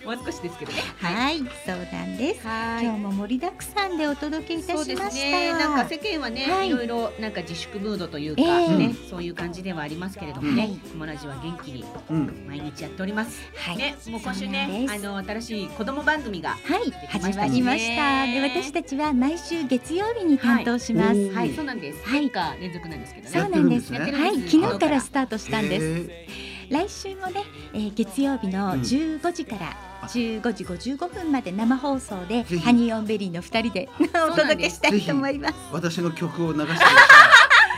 [0.05, 0.81] もう少しですけどね。
[0.99, 2.47] はい、そうなんです。
[2.47, 5.29] は今日も盛りだくさんでお届けいたそうでしますした。
[5.31, 5.51] ね。
[5.53, 10.79] なんか世間はね、はいいろいろなんか自粛ムードというかええね、そういう感じではありますけれどもねはい。
[10.91, 12.45] コモラジは元気にうん。
[12.47, 13.41] 毎日やっております。
[13.55, 16.49] はい、ね、もう今週ねあの新しい子供番組が。
[16.49, 18.25] はい、始まりました。
[18.27, 21.04] で、私たちは毎週月曜日に担当します。
[21.04, 22.03] はいはい、そうなんです。
[22.03, 22.29] はい。
[22.29, 23.39] 3日連続なんですけどね。
[23.39, 23.93] そうなんです。
[23.93, 25.85] やってるんはい、昨日からスタートしたんです。
[26.09, 26.27] へ
[26.69, 28.81] 来週もね、えー月曜日のうん。
[28.81, 29.77] 15時から
[30.07, 33.89] 15時55分まで生放送でハニーオンベリーの2人で
[34.29, 35.53] お届けしたいと思います。
[35.53, 36.85] ー私の曲を流して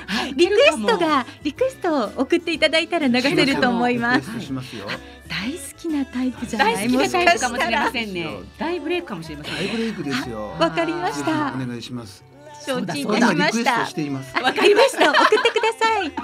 [0.35, 4.39] リクエストがリクエストを送っていただいたら流せると思います。
[4.41, 4.85] しますよ。
[5.27, 6.75] 大好きなタイプじゃない。
[6.75, 8.29] 大好きなタイプかもしれまんせんね。
[8.57, 9.59] 大ブレイクかもしれませんね。
[9.59, 10.55] 大ブレイクですよ。
[10.59, 12.36] わかりましぜたひお願いします。
[12.67, 14.41] 承知いそうだたしました。
[14.43, 16.23] わかりましリクエスト送ってくださいた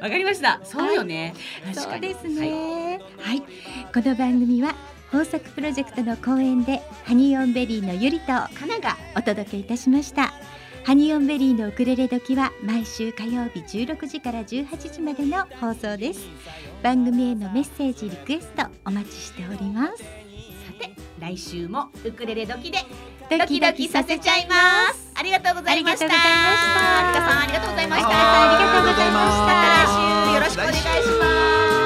[0.04, 1.34] わかりましたそうよね
[1.74, 3.00] 確かにそうですはいね。
[3.18, 3.46] はい、こ
[3.96, 4.74] の番組は
[5.12, 10.32] 豊作プロジェクトの公演でハニーオンベリーのゆりとかながお届けいたしました。
[10.84, 16.20] ハニーオンベリーのウクレレ時は毎週火曜日16時から18時までの放送です。
[16.82, 19.98] 番組へのメッセージリクエストお待ちしております。
[19.98, 20.04] さ
[20.78, 22.78] て来週もウクレレ時で
[23.30, 25.12] ドドキドキさせちゃいます。
[25.14, 26.06] ありがとうございました。
[26.06, 26.42] ありがとうござ
[26.82, 27.38] いました。
[27.40, 28.08] ありがとうございました。
[28.08, 29.46] ありがとうございました。
[29.46, 30.34] また来週。
[30.34, 30.82] よろしくお願いし
[31.20, 31.79] ます